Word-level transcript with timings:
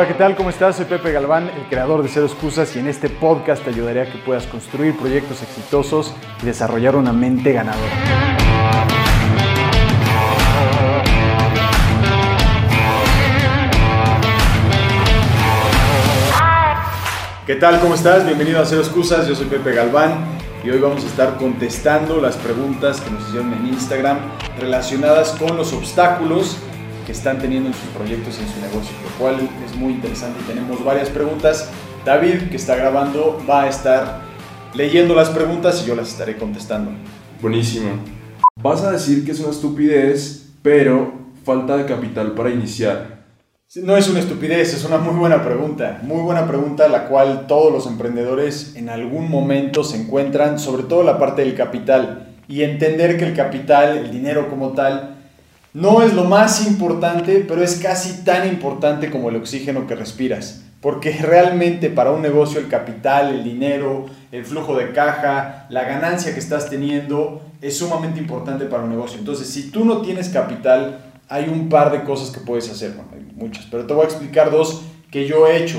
Hola, 0.00 0.08
¿qué 0.08 0.14
tal? 0.14 0.34
¿Cómo 0.34 0.48
estás? 0.48 0.76
Soy 0.76 0.86
Pepe 0.86 1.12
Galván, 1.12 1.50
el 1.50 1.68
creador 1.68 2.02
de 2.02 2.08
Cero 2.08 2.24
Excusas 2.24 2.74
y 2.74 2.78
en 2.78 2.88
este 2.88 3.10
podcast 3.10 3.62
te 3.62 3.68
ayudaré 3.68 4.00
a 4.00 4.10
que 4.10 4.16
puedas 4.16 4.46
construir 4.46 4.96
proyectos 4.96 5.42
exitosos 5.42 6.14
y 6.42 6.46
desarrollar 6.46 6.96
una 6.96 7.12
mente 7.12 7.52
ganadora. 7.52 7.92
¿Qué 17.46 17.56
tal? 17.56 17.78
¿Cómo 17.80 17.94
estás? 17.94 18.24
Bienvenido 18.24 18.62
a 18.62 18.64
Cero 18.64 18.80
Excusas, 18.80 19.28
yo 19.28 19.34
soy 19.34 19.48
Pepe 19.48 19.74
Galván 19.74 20.24
y 20.64 20.70
hoy 20.70 20.78
vamos 20.78 21.04
a 21.04 21.08
estar 21.08 21.36
contestando 21.36 22.22
las 22.22 22.38
preguntas 22.38 23.02
que 23.02 23.10
nos 23.10 23.28
hicieron 23.28 23.52
en 23.52 23.66
Instagram 23.66 24.16
relacionadas 24.58 25.32
con 25.32 25.58
los 25.58 25.74
obstáculos 25.74 26.56
que 27.10 27.16
están 27.16 27.40
teniendo 27.40 27.70
en 27.70 27.74
sus 27.74 27.88
proyectos 27.88 28.38
y 28.38 28.42
en 28.44 28.48
su 28.48 28.60
negocio, 28.60 28.96
lo 29.02 29.18
cual 29.18 29.36
es 29.66 29.74
muy 29.74 29.94
interesante. 29.94 30.38
Tenemos 30.46 30.84
varias 30.84 31.08
preguntas. 31.08 31.68
David, 32.04 32.50
que 32.50 32.56
está 32.56 32.76
grabando, 32.76 33.42
va 33.50 33.64
a 33.64 33.68
estar 33.68 34.20
leyendo 34.74 35.16
las 35.16 35.28
preguntas 35.28 35.82
y 35.82 35.88
yo 35.88 35.96
las 35.96 36.06
estaré 36.06 36.36
contestando. 36.36 36.92
Buenísimo. 37.42 37.90
Vas 38.62 38.84
a 38.84 38.92
decir 38.92 39.24
que 39.24 39.32
es 39.32 39.40
una 39.40 39.50
estupidez, 39.50 40.52
pero 40.62 41.12
falta 41.44 41.76
de 41.76 41.84
capital 41.84 42.30
para 42.36 42.50
iniciar. 42.50 43.24
No 43.74 43.96
es 43.96 44.08
una 44.08 44.20
estupidez, 44.20 44.72
es 44.72 44.84
una 44.84 44.98
muy 44.98 45.16
buena 45.16 45.42
pregunta. 45.42 45.98
Muy 46.04 46.22
buena 46.22 46.46
pregunta 46.46 46.86
la 46.86 47.08
cual 47.08 47.48
todos 47.48 47.72
los 47.72 47.88
emprendedores 47.88 48.76
en 48.76 48.88
algún 48.88 49.28
momento 49.28 49.82
se 49.82 50.00
encuentran, 50.00 50.60
sobre 50.60 50.84
todo 50.84 51.02
la 51.02 51.18
parte 51.18 51.42
del 51.42 51.56
capital. 51.56 52.36
Y 52.46 52.62
entender 52.62 53.18
que 53.18 53.24
el 53.24 53.34
capital, 53.34 53.98
el 53.98 54.12
dinero 54.12 54.48
como 54.48 54.74
tal, 54.74 55.16
no 55.72 56.02
es 56.02 56.14
lo 56.14 56.24
más 56.24 56.66
importante, 56.66 57.44
pero 57.46 57.62
es 57.62 57.76
casi 57.76 58.24
tan 58.24 58.48
importante 58.48 59.10
como 59.10 59.28
el 59.28 59.36
oxígeno 59.36 59.86
que 59.86 59.94
respiras. 59.94 60.64
Porque 60.80 61.12
realmente 61.12 61.90
para 61.90 62.10
un 62.10 62.22
negocio 62.22 62.58
el 62.58 62.68
capital, 62.68 63.34
el 63.34 63.44
dinero, 63.44 64.06
el 64.32 64.44
flujo 64.44 64.74
de 64.76 64.92
caja, 64.92 65.66
la 65.68 65.84
ganancia 65.84 66.32
que 66.32 66.40
estás 66.40 66.70
teniendo 66.70 67.42
es 67.60 67.76
sumamente 67.76 68.18
importante 68.18 68.64
para 68.64 68.84
un 68.84 68.90
negocio. 68.90 69.18
Entonces, 69.18 69.46
si 69.48 69.70
tú 69.70 69.84
no 69.84 70.00
tienes 70.00 70.30
capital, 70.30 71.04
hay 71.28 71.48
un 71.48 71.68
par 71.68 71.92
de 71.92 72.02
cosas 72.02 72.30
que 72.30 72.40
puedes 72.40 72.68
hacer. 72.70 72.94
Bueno, 72.94 73.10
hay 73.12 73.34
muchas, 73.36 73.66
pero 73.70 73.86
te 73.86 73.92
voy 73.92 74.04
a 74.04 74.08
explicar 74.08 74.50
dos 74.50 74.82
que 75.10 75.26
yo 75.26 75.46
he 75.46 75.62
hecho. 75.62 75.78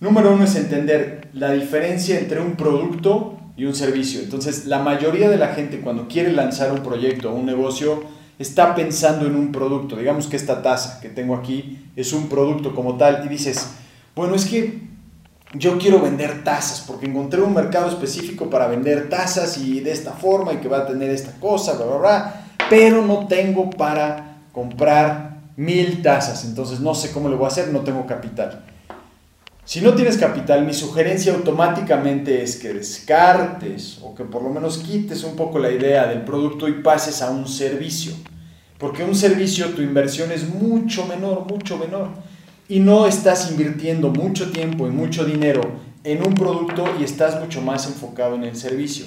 Número 0.00 0.32
uno 0.32 0.44
es 0.44 0.56
entender 0.56 1.28
la 1.34 1.52
diferencia 1.52 2.18
entre 2.18 2.40
un 2.40 2.56
producto 2.56 3.38
y 3.56 3.66
un 3.66 3.74
servicio. 3.74 4.20
Entonces, 4.20 4.64
la 4.64 4.78
mayoría 4.78 5.28
de 5.28 5.36
la 5.36 5.48
gente 5.48 5.80
cuando 5.80 6.08
quiere 6.08 6.32
lanzar 6.32 6.72
un 6.72 6.82
proyecto 6.82 7.30
o 7.30 7.34
un 7.34 7.44
negocio, 7.44 8.02
está 8.40 8.74
pensando 8.74 9.26
en 9.26 9.36
un 9.36 9.52
producto. 9.52 9.96
Digamos 9.96 10.26
que 10.26 10.36
esta 10.36 10.62
taza 10.62 10.98
que 11.00 11.10
tengo 11.10 11.36
aquí 11.36 11.86
es 11.94 12.12
un 12.14 12.28
producto 12.28 12.74
como 12.74 12.96
tal 12.96 13.22
y 13.26 13.28
dices, 13.28 13.68
bueno, 14.16 14.34
es 14.34 14.46
que 14.46 14.80
yo 15.52 15.76
quiero 15.78 16.00
vender 16.00 16.42
tazas 16.42 16.80
porque 16.80 17.06
encontré 17.06 17.42
un 17.42 17.52
mercado 17.52 17.88
específico 17.88 18.48
para 18.48 18.66
vender 18.66 19.10
tazas 19.10 19.58
y 19.58 19.80
de 19.80 19.92
esta 19.92 20.12
forma 20.12 20.54
y 20.54 20.56
que 20.56 20.68
va 20.68 20.78
a 20.78 20.86
tener 20.86 21.10
esta 21.10 21.32
cosa, 21.38 21.74
bla, 21.74 21.84
bla, 21.84 21.96
bla, 21.96 22.44
pero 22.70 23.04
no 23.04 23.26
tengo 23.26 23.68
para 23.68 24.38
comprar 24.52 25.38
mil 25.56 26.00
tazas, 26.00 26.44
entonces 26.44 26.80
no 26.80 26.94
sé 26.94 27.10
cómo 27.10 27.28
lo 27.28 27.36
voy 27.36 27.44
a 27.44 27.48
hacer, 27.48 27.68
no 27.68 27.80
tengo 27.80 28.06
capital. 28.06 28.64
Si 29.66 29.82
no 29.82 29.94
tienes 29.94 30.16
capital, 30.16 30.64
mi 30.64 30.72
sugerencia 30.72 31.34
automáticamente 31.34 32.42
es 32.42 32.56
que 32.56 32.72
descartes 32.72 33.98
o 34.02 34.14
que 34.14 34.24
por 34.24 34.42
lo 34.42 34.48
menos 34.48 34.78
quites 34.78 35.22
un 35.24 35.36
poco 35.36 35.58
la 35.58 35.70
idea 35.70 36.06
del 36.06 36.22
producto 36.22 36.66
y 36.66 36.82
pases 36.82 37.20
a 37.22 37.30
un 37.30 37.46
servicio. 37.46 38.14
Porque 38.80 39.04
un 39.04 39.14
servicio 39.14 39.66
tu 39.68 39.82
inversión 39.82 40.32
es 40.32 40.48
mucho 40.48 41.06
menor, 41.06 41.46
mucho 41.46 41.76
menor. 41.76 42.08
Y 42.66 42.80
no 42.80 43.06
estás 43.06 43.50
invirtiendo 43.50 44.08
mucho 44.08 44.50
tiempo 44.50 44.88
y 44.88 44.90
mucho 44.90 45.24
dinero 45.26 45.60
en 46.02 46.26
un 46.26 46.34
producto 46.34 46.84
y 46.98 47.04
estás 47.04 47.38
mucho 47.38 47.60
más 47.60 47.86
enfocado 47.86 48.36
en 48.36 48.44
el 48.44 48.56
servicio. 48.56 49.04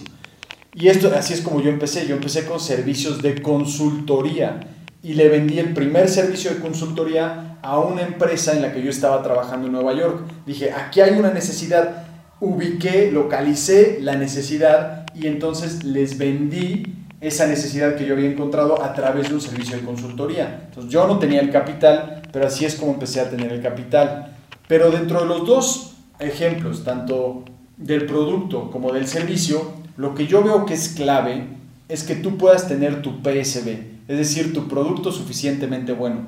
Y 0.75 0.89
esto 0.89 1.11
así 1.15 1.33
es 1.33 1.41
como 1.41 1.59
yo 1.59 1.71
empecé. 1.71 2.05
Yo 2.05 2.15
empecé 2.15 2.45
con 2.45 2.59
servicios 2.59 3.23
de 3.23 3.41
consultoría 3.41 4.59
y 5.01 5.13
le 5.13 5.27
vendí 5.27 5.57
el 5.57 5.73
primer 5.73 6.07
servicio 6.07 6.51
de 6.51 6.59
consultoría 6.59 7.57
a 7.63 7.79
una 7.79 8.03
empresa 8.03 8.53
en 8.53 8.61
la 8.61 8.73
que 8.73 8.83
yo 8.83 8.91
estaba 8.91 9.23
trabajando 9.23 9.67
en 9.67 9.73
Nueva 9.73 9.95
York. 9.95 10.23
Dije, 10.45 10.71
aquí 10.71 11.01
hay 11.01 11.17
una 11.17 11.31
necesidad, 11.33 12.05
ubiqué, 12.39 13.11
localicé 13.11 13.97
la 14.01 14.17
necesidad 14.17 15.07
y 15.15 15.25
entonces 15.25 15.83
les 15.83 16.19
vendí 16.19 17.02
esa 17.23 17.47
necesidad 17.47 17.95
que 17.95 18.05
yo 18.05 18.15
había 18.15 18.29
encontrado 18.29 18.83
a 18.83 18.93
través 18.93 19.29
de 19.29 19.35
un 19.35 19.41
servicio 19.41 19.77
de 19.77 19.83
consultoría. 19.83 20.65
Entonces 20.65 20.91
yo 20.91 21.07
no 21.07 21.19
tenía 21.19 21.39
el 21.39 21.51
capital, 21.51 22.21
pero 22.33 22.47
así 22.47 22.65
es 22.65 22.75
como 22.75 22.93
empecé 22.93 23.21
a 23.21 23.29
tener 23.29 23.51
el 23.53 23.61
capital. 23.61 24.35
Pero 24.67 24.91
dentro 24.91 25.21
de 25.21 25.27
los 25.27 25.47
dos 25.47 25.93
ejemplos, 26.19 26.83
tanto 26.83 27.45
del 27.77 28.05
producto 28.05 28.69
como 28.71 28.91
del 28.91 29.07
servicio, 29.07 29.71
lo 29.95 30.15
que 30.15 30.27
yo 30.27 30.43
veo 30.43 30.65
que 30.65 30.73
es 30.73 30.89
clave 30.89 31.47
es 31.87 32.03
que 32.03 32.15
tú 32.15 32.37
puedas 32.37 32.67
tener 32.67 33.01
tu 33.01 33.21
PSB, 33.21 33.69
es 34.07 34.17
decir, 34.17 34.53
tu 34.53 34.67
producto 34.67 35.11
suficientemente 35.11 35.93
bueno. 35.93 36.27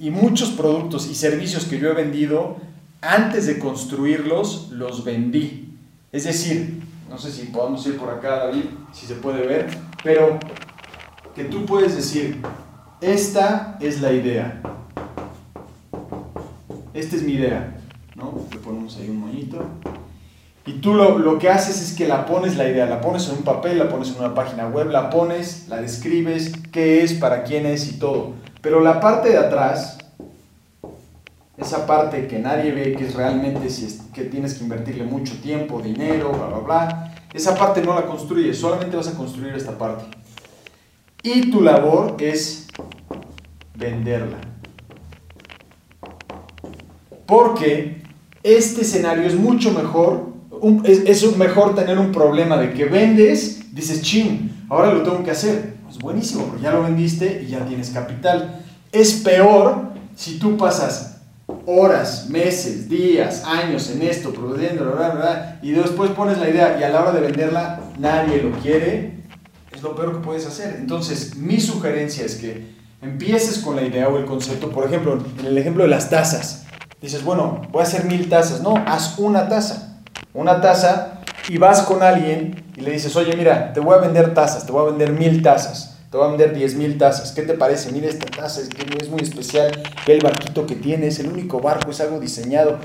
Y 0.00 0.10
muchos 0.10 0.50
productos 0.50 1.08
y 1.08 1.14
servicios 1.14 1.66
que 1.66 1.78
yo 1.78 1.88
he 1.88 1.94
vendido, 1.94 2.56
antes 3.00 3.46
de 3.46 3.60
construirlos, 3.60 4.70
los 4.72 5.04
vendí. 5.04 5.68
Es 6.10 6.24
decir, 6.24 6.81
no 7.12 7.18
sé 7.18 7.30
si 7.30 7.46
podemos 7.48 7.86
ir 7.86 7.98
por 7.98 8.08
acá, 8.08 8.46
David, 8.46 8.64
si 8.90 9.04
se 9.04 9.16
puede 9.16 9.46
ver, 9.46 9.68
pero 10.02 10.38
que 11.34 11.44
tú 11.44 11.66
puedes 11.66 11.94
decir, 11.94 12.40
esta 13.02 13.76
es 13.80 14.00
la 14.00 14.12
idea. 14.12 14.62
Esta 16.94 17.16
es 17.16 17.22
mi 17.22 17.32
idea. 17.32 17.76
¿no? 18.16 18.46
Le 18.50 18.56
ponemos 18.56 18.96
ahí 18.96 19.10
un 19.10 19.20
moñito. 19.20 19.62
Y 20.64 20.74
tú 20.74 20.94
lo, 20.94 21.18
lo, 21.18 21.38
que 21.38 21.50
haces 21.50 21.82
es 21.82 21.94
que 21.94 22.08
la 22.08 22.24
pones 22.24 22.56
la 22.56 22.66
idea, 22.66 22.86
la 22.86 23.02
pones 23.02 23.28
en 23.28 23.36
un 23.36 23.42
papel, 23.42 23.78
la 23.78 23.90
pones 23.90 24.10
en 24.10 24.18
una 24.18 24.34
página 24.34 24.68
web, 24.68 24.88
la 24.88 25.10
pones, 25.10 25.68
la 25.68 25.82
describes, 25.82 26.52
qué 26.70 27.02
es, 27.02 27.12
para 27.12 27.44
quién 27.44 27.66
es 27.66 27.92
y 27.92 27.98
todo. 27.98 28.32
Pero 28.62 28.80
la 28.80 29.00
parte 29.00 29.30
de 29.30 29.38
atrás, 29.38 29.98
esa 31.58 31.86
parte 31.86 32.26
que 32.26 32.38
nadie 32.38 32.72
ve, 32.72 32.94
que 32.94 33.04
es 33.04 33.14
realmente 33.14 33.68
si 33.70 33.86
es, 33.86 34.02
que 34.14 34.24
tienes 34.24 34.54
que 34.54 34.64
invertirle 34.64 35.04
mucho 35.04 35.34
tiempo, 35.40 35.80
dinero, 35.80 36.30
bla, 36.32 36.46
bla, 36.46 36.58
bla, 36.58 37.01
esa 37.32 37.54
parte 37.54 37.82
no 37.82 37.94
la 37.94 38.06
construyes, 38.06 38.58
solamente 38.58 38.96
vas 38.96 39.08
a 39.08 39.16
construir 39.16 39.54
esta 39.54 39.76
parte. 39.78 40.04
Y 41.22 41.50
tu 41.50 41.60
labor 41.60 42.16
es 42.18 42.66
venderla. 43.74 44.38
Porque 47.26 48.02
este 48.42 48.82
escenario 48.82 49.24
es 49.24 49.34
mucho 49.34 49.72
mejor, 49.72 50.32
es, 50.84 51.36
mejor 51.36 51.74
tener 51.74 51.98
un 51.98 52.12
problema 52.12 52.56
de 52.58 52.72
que 52.74 52.84
vendes, 52.84 53.72
dices, 53.74 54.02
chin, 54.02 54.66
ahora 54.68 54.92
lo 54.92 55.02
tengo 55.02 55.22
que 55.24 55.30
hacer. 55.30 55.76
Es 55.88 55.98
buenísimo, 55.98 56.44
porque 56.44 56.62
ya 56.62 56.72
lo 56.72 56.82
vendiste 56.82 57.42
y 57.46 57.50
ya 57.50 57.64
tienes 57.64 57.90
capital. 57.90 58.64
Es 58.90 59.14
peor 59.14 59.92
si 60.16 60.38
tú 60.38 60.56
pasas 60.56 61.11
horas, 61.66 62.28
meses, 62.28 62.88
días, 62.88 63.44
años 63.44 63.90
en 63.90 64.02
esto, 64.02 64.32
produciendo, 64.32 64.94
y 65.62 65.72
después 65.72 66.10
pones 66.10 66.38
la 66.38 66.48
idea 66.48 66.78
y 66.78 66.82
a 66.82 66.88
la 66.88 67.02
hora 67.02 67.12
de 67.12 67.20
venderla 67.20 67.80
nadie 67.98 68.42
lo 68.42 68.50
quiere, 68.60 69.22
es 69.72 69.82
lo 69.82 69.94
peor 69.94 70.12
que 70.12 70.24
puedes 70.24 70.46
hacer. 70.46 70.76
Entonces, 70.78 71.36
mi 71.36 71.60
sugerencia 71.60 72.24
es 72.24 72.36
que 72.36 72.72
empieces 73.00 73.58
con 73.58 73.76
la 73.76 73.82
idea 73.82 74.08
o 74.08 74.18
el 74.18 74.24
concepto, 74.24 74.70
por 74.70 74.86
ejemplo, 74.86 75.22
en 75.40 75.46
el 75.46 75.58
ejemplo 75.58 75.84
de 75.84 75.90
las 75.90 76.10
tazas. 76.10 76.64
Dices, 77.00 77.24
bueno, 77.24 77.62
voy 77.70 77.80
a 77.80 77.84
hacer 77.84 78.04
mil 78.04 78.28
tazas. 78.28 78.60
No, 78.62 78.76
haz 78.86 79.18
una 79.18 79.48
taza. 79.48 80.00
Una 80.34 80.60
taza 80.60 81.20
y 81.48 81.58
vas 81.58 81.82
con 81.82 82.02
alguien 82.02 82.64
y 82.76 82.80
le 82.80 82.92
dices, 82.92 83.14
oye, 83.16 83.36
mira, 83.36 83.72
te 83.72 83.80
voy 83.80 83.94
a 83.94 83.98
vender 83.98 84.34
tazas, 84.34 84.64
te 84.64 84.72
voy 84.72 84.86
a 84.86 84.90
vender 84.90 85.12
mil 85.12 85.42
tazas 85.42 85.91
te 86.12 86.18
voy 86.18 86.26
a 86.26 86.30
vender 86.30 86.54
10 86.54 86.74
mil 86.74 86.98
tazas. 86.98 87.32
¿Qué 87.32 87.40
te 87.40 87.54
parece? 87.54 87.90
Mira 87.90 88.06
esta 88.06 88.26
taza, 88.26 88.60
es, 88.60 89.08
muy 89.08 89.22
especial. 89.22 89.82
Ve 90.06 90.12
el 90.12 90.20
barquito 90.20 90.66
que 90.66 90.74
tiene, 90.74 91.06
es 91.06 91.18
el 91.20 91.28
único 91.28 91.58
barco, 91.58 91.90
es 91.90 92.02
algo 92.02 92.20
diseñado. 92.20 92.78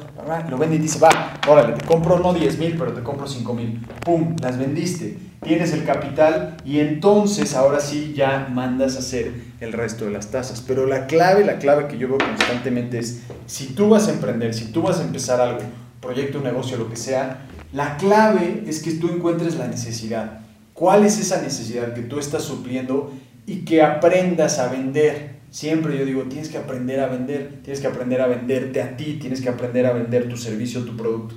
Lo 0.49 0.57
vende 0.57 0.77
y 0.77 0.79
dice, 0.79 0.97
va, 0.97 1.33
órale, 1.45 1.73
te 1.73 1.85
compro 1.85 2.19
no 2.19 2.33
10 2.33 2.57
mil, 2.57 2.77
pero 2.79 2.93
te 2.93 3.03
compro 3.03 3.27
5 3.27 3.53
mil. 3.53 3.85
¡Pum! 4.05 4.37
Las 4.41 4.57
vendiste. 4.57 5.17
Tienes 5.43 5.73
el 5.73 5.83
capital 5.83 6.55
y 6.63 6.79
entonces 6.79 7.53
ahora 7.53 7.81
sí 7.81 8.13
ya 8.15 8.47
mandas 8.49 8.95
a 8.95 8.99
hacer 8.99 9.33
el 9.59 9.73
resto 9.73 10.05
de 10.05 10.11
las 10.11 10.27
tazas. 10.27 10.63
Pero 10.65 10.87
la 10.87 11.07
clave, 11.07 11.43
la 11.43 11.59
clave 11.59 11.89
que 11.89 11.97
yo 11.97 12.07
veo 12.07 12.19
constantemente 12.19 12.97
es, 12.97 13.23
si 13.45 13.73
tú 13.73 13.89
vas 13.89 14.07
a 14.07 14.13
emprender, 14.13 14.53
si 14.53 14.71
tú 14.71 14.83
vas 14.83 15.01
a 15.01 15.03
empezar 15.03 15.41
algo, 15.41 15.59
proyecto, 15.99 16.39
negocio, 16.39 16.77
lo 16.77 16.89
que 16.89 16.95
sea, 16.95 17.41
la 17.73 17.97
clave 17.97 18.63
es 18.67 18.81
que 18.81 18.91
tú 18.91 19.09
encuentres 19.09 19.57
la 19.57 19.67
necesidad. 19.67 20.46
¿Cuál 20.77 21.05
es 21.05 21.17
esa 21.17 21.41
necesidad 21.41 21.95
que 21.95 22.03
tú 22.03 22.19
estás 22.19 22.43
supliendo 22.43 23.11
y 23.47 23.65
que 23.65 23.81
aprendas 23.81 24.59
a 24.59 24.67
vender? 24.67 25.37
Siempre 25.49 25.97
yo 25.97 26.05
digo, 26.05 26.21
tienes 26.25 26.49
que 26.49 26.59
aprender 26.59 26.99
a 26.99 27.07
vender, 27.07 27.61
tienes 27.63 27.81
que 27.81 27.87
aprender 27.87 28.21
a 28.21 28.27
venderte 28.27 28.83
a 28.83 28.95
ti, 28.95 29.17
tienes 29.19 29.41
que 29.41 29.49
aprender 29.49 29.87
a 29.87 29.93
vender 29.93 30.29
tu 30.29 30.37
servicio, 30.37 30.85
tu 30.85 30.95
producto. 30.95 31.33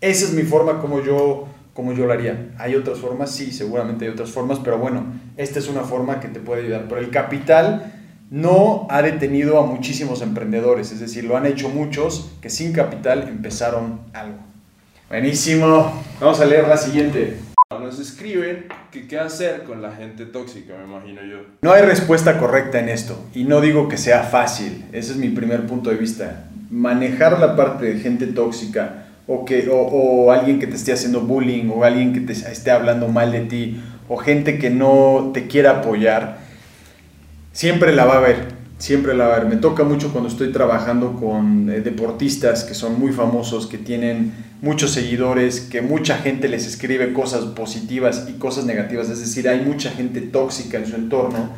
Esa 0.00 0.26
es 0.26 0.34
mi 0.34 0.44
forma 0.44 0.80
como 0.80 1.02
yo, 1.02 1.48
como 1.74 1.94
yo 1.94 2.06
lo 2.06 2.12
haría. 2.12 2.52
¿Hay 2.58 2.76
otras 2.76 2.98
formas? 2.98 3.32
Sí, 3.32 3.50
seguramente 3.50 4.04
hay 4.04 4.12
otras 4.12 4.30
formas, 4.30 4.60
pero 4.62 4.78
bueno, 4.78 5.04
esta 5.36 5.58
es 5.58 5.66
una 5.66 5.82
forma 5.82 6.20
que 6.20 6.28
te 6.28 6.38
puede 6.38 6.62
ayudar. 6.62 6.86
Pero 6.88 7.00
el 7.00 7.10
capital 7.10 7.92
no 8.30 8.86
ha 8.88 9.02
detenido 9.02 9.58
a 9.58 9.66
muchísimos 9.66 10.22
emprendedores, 10.22 10.92
es 10.92 11.00
decir, 11.00 11.24
lo 11.24 11.36
han 11.36 11.46
hecho 11.46 11.70
muchos 11.70 12.30
que 12.40 12.50
sin 12.50 12.72
capital 12.72 13.26
empezaron 13.26 14.02
algo. 14.12 14.38
Buenísimo. 15.08 16.04
Vamos 16.20 16.38
a 16.38 16.44
leer 16.44 16.68
la 16.68 16.76
siguiente. 16.76 17.45
Nos 17.68 17.98
escriben 17.98 18.66
que 18.92 19.08
qué 19.08 19.18
hacer 19.18 19.64
con 19.64 19.82
la 19.82 19.90
gente 19.90 20.24
tóxica, 20.24 20.74
me 20.78 20.84
imagino 20.84 21.20
yo. 21.24 21.38
No 21.62 21.72
hay 21.72 21.82
respuesta 21.82 22.38
correcta 22.38 22.78
en 22.78 22.88
esto 22.88 23.20
y 23.34 23.42
no 23.42 23.60
digo 23.60 23.88
que 23.88 23.98
sea 23.98 24.22
fácil, 24.22 24.84
ese 24.92 25.10
es 25.10 25.18
mi 25.18 25.30
primer 25.30 25.66
punto 25.66 25.90
de 25.90 25.96
vista. 25.96 26.44
Manejar 26.70 27.40
la 27.40 27.56
parte 27.56 27.86
de 27.86 27.98
gente 27.98 28.28
tóxica 28.28 29.08
o, 29.26 29.44
que, 29.44 29.68
o, 29.68 29.78
o 29.78 30.30
alguien 30.30 30.60
que 30.60 30.68
te 30.68 30.76
esté 30.76 30.92
haciendo 30.92 31.22
bullying 31.22 31.68
o 31.70 31.82
alguien 31.82 32.12
que 32.12 32.20
te 32.20 32.34
esté 32.34 32.70
hablando 32.70 33.08
mal 33.08 33.32
de 33.32 33.40
ti 33.40 33.82
o 34.08 34.16
gente 34.16 34.60
que 34.60 34.70
no 34.70 35.32
te 35.34 35.48
quiera 35.48 35.80
apoyar, 35.80 36.38
siempre 37.50 37.92
la 37.92 38.04
va 38.04 38.14
a 38.14 38.18
haber, 38.18 38.44
siempre 38.78 39.14
la 39.14 39.26
va 39.26 39.34
a 39.34 39.36
haber. 39.38 39.48
Me 39.48 39.56
toca 39.56 39.84
mucho 39.84 40.12
cuando 40.12 40.28
estoy 40.28 40.52
trabajando 40.52 41.14
con 41.14 41.70
eh, 41.70 41.80
deportistas 41.80 42.64
que 42.64 42.74
son 42.74 42.98
muy 42.98 43.12
famosos, 43.12 43.66
que 43.66 43.78
tienen 43.78 44.32
muchos 44.60 44.92
seguidores, 44.92 45.60
que 45.60 45.82
mucha 45.82 46.18
gente 46.18 46.48
les 46.48 46.66
escribe 46.66 47.12
cosas 47.12 47.44
positivas 47.46 48.26
y 48.28 48.34
cosas 48.34 48.64
negativas, 48.64 49.08
es 49.10 49.20
decir, 49.20 49.48
hay 49.48 49.60
mucha 49.60 49.90
gente 49.90 50.20
tóxica 50.20 50.78
en 50.78 50.86
su 50.86 50.96
entorno. 50.96 51.50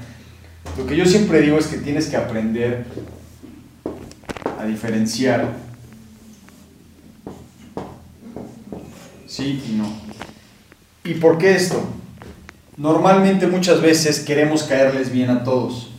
Lo 0.77 0.87
que 0.87 0.97
yo 0.97 1.07
siempre 1.07 1.41
digo 1.41 1.59
es 1.59 1.67
que 1.67 1.79
tienes 1.79 2.07
que 2.09 2.17
aprender 2.17 2.85
a 4.59 4.65
diferenciar 4.67 5.49
sí 9.27 9.63
y 9.69 9.75
no. 9.75 9.89
¿Y 11.05 11.15
por 11.15 11.39
qué 11.39 11.55
esto? 11.55 11.81
Normalmente 12.77 13.47
muchas 13.47 13.81
veces 13.81 14.21
queremos 14.21 14.63
caerles 14.65 15.11
bien 15.11 15.31
a 15.31 15.43
todos. 15.43 15.91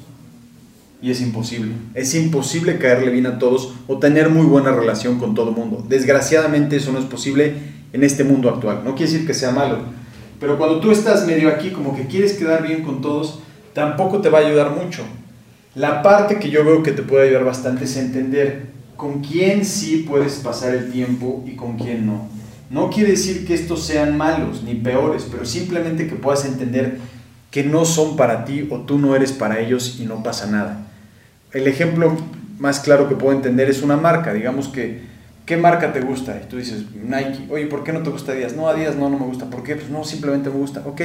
Y 1.01 1.12
es 1.12 1.22
imposible. 1.22 1.74
Es 1.94 2.13
imposible 2.13 2.78
caerle 2.78 3.12
bien 3.12 3.25
a 3.25 3.40
todos 3.40 3.74
o 3.88 4.00
tener 4.00 4.30
muy 4.30 4.46
buena 4.46 4.72
relación 4.72 5.18
con 5.18 5.34
todo 5.34 5.50
el 5.50 5.56
mundo. 5.56 5.86
Desgraciadamente 5.88 6.75
eso 6.75 6.92
no 6.92 7.00
es 7.00 7.06
posible 7.06 7.54
en 7.94 8.04
este 8.04 8.24
mundo 8.24 8.50
actual. 8.50 8.81
No 8.84 8.96
quiere 8.96 9.12
decir 9.12 9.28
que 9.28 9.34
sea 9.34 9.51
malo. 9.51 9.78
Pero 10.40 10.57
cuando 10.57 10.80
tú 10.80 10.92
estás 10.92 11.25
medio 11.25 11.50
aquí 11.50 11.69
como 11.72 11.96
que 11.96 12.07
quieres 12.07 12.34
quedar 12.34 12.63
bien 12.63 12.84
con 12.84 13.01
todos, 13.01 13.40
tampoco 13.74 14.19
te 14.19 14.30
va 14.30 14.40
a 14.40 14.46
ayudar 14.46 14.72
mucho. 14.72 15.04
La 15.75 16.01
parte 16.01 16.40
que 16.40 16.50
yo 16.50 16.66
veo 16.66 16.84
que 16.84 16.92
te 16.92 17.04
puede 17.04 17.28
ayudar 17.28 17.45
bastante 17.45 17.86
es 17.86 17.95
entender 17.95 18.68
con 18.95 19.22
quién 19.22 19.63
sí 19.63 20.06
puedes 20.07 20.36
pasar 20.36 20.75
el 20.75 20.92
tiempo 20.92 21.44
y 21.48 21.56
con 21.56 21.78
quién 21.78 22.06
no. 22.06 22.28
No 22.69 22.90
quiere 22.90 23.12
decir 23.12 23.48
que 23.48 23.54
estos 23.54 23.86
sean 23.86 24.18
malos 24.18 24.63
ni 24.63 24.75
peores, 24.75 25.28
pero 25.31 25.45
simplemente 25.45 26.07
que 26.07 26.16
puedas 26.16 26.45
entender 26.45 27.00
que 27.50 27.63
no 27.63 27.86
son 27.86 28.16
para 28.16 28.45
ti 28.45 28.68
o 28.69 28.81
tú 28.81 29.00
no 29.00 29.16
eres 29.16 29.31
para 29.31 29.60
ellos 29.60 29.98
y 30.00 30.06
no 30.06 30.22
pasa 30.22 30.48
nada. 30.48 30.88
El 31.51 31.68
ejemplo 31.68 32.16
más 32.60 32.80
claro 32.80 33.10
que 33.10 33.16
puedo 33.16 33.36
entender 33.36 33.69
es 33.69 33.81
una 33.81 33.98
marca. 33.98 34.34
Digamos 34.34 34.68
que, 34.68 35.01
¿qué 35.46 35.57
marca 35.57 35.94
te 35.94 36.01
gusta? 36.01 36.40
Y 36.44 36.48
tú 36.48 36.57
dices, 36.57 36.86
Nike. 37.04 37.48
Oye, 37.50 37.66
¿por 37.66 37.84
qué 37.84 37.92
no 37.92 38.04
te 38.04 38.10
gusta 38.10 38.34
Adidas? 38.34 38.56
No, 38.56 38.68
Adidas 38.68 38.96
no, 38.96 39.10
no 39.10 39.18
me 39.18 39.25
gusta. 39.25 39.50
¿Por 39.50 39.63
qué? 39.63 39.75
Pues 39.75 39.90
no, 39.90 40.04
simplemente 40.04 40.50
me 40.50 40.57
gusta. 40.57 40.84
Ok, 40.86 41.01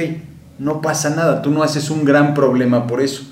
no 0.59 0.81
pasa 0.81 1.09
nada. 1.09 1.41
Tú 1.41 1.51
no 1.51 1.63
haces 1.63 1.89
un 1.89 2.05
gran 2.05 2.33
problema 2.33 2.85
por 2.87 3.01
eso. 3.01 3.23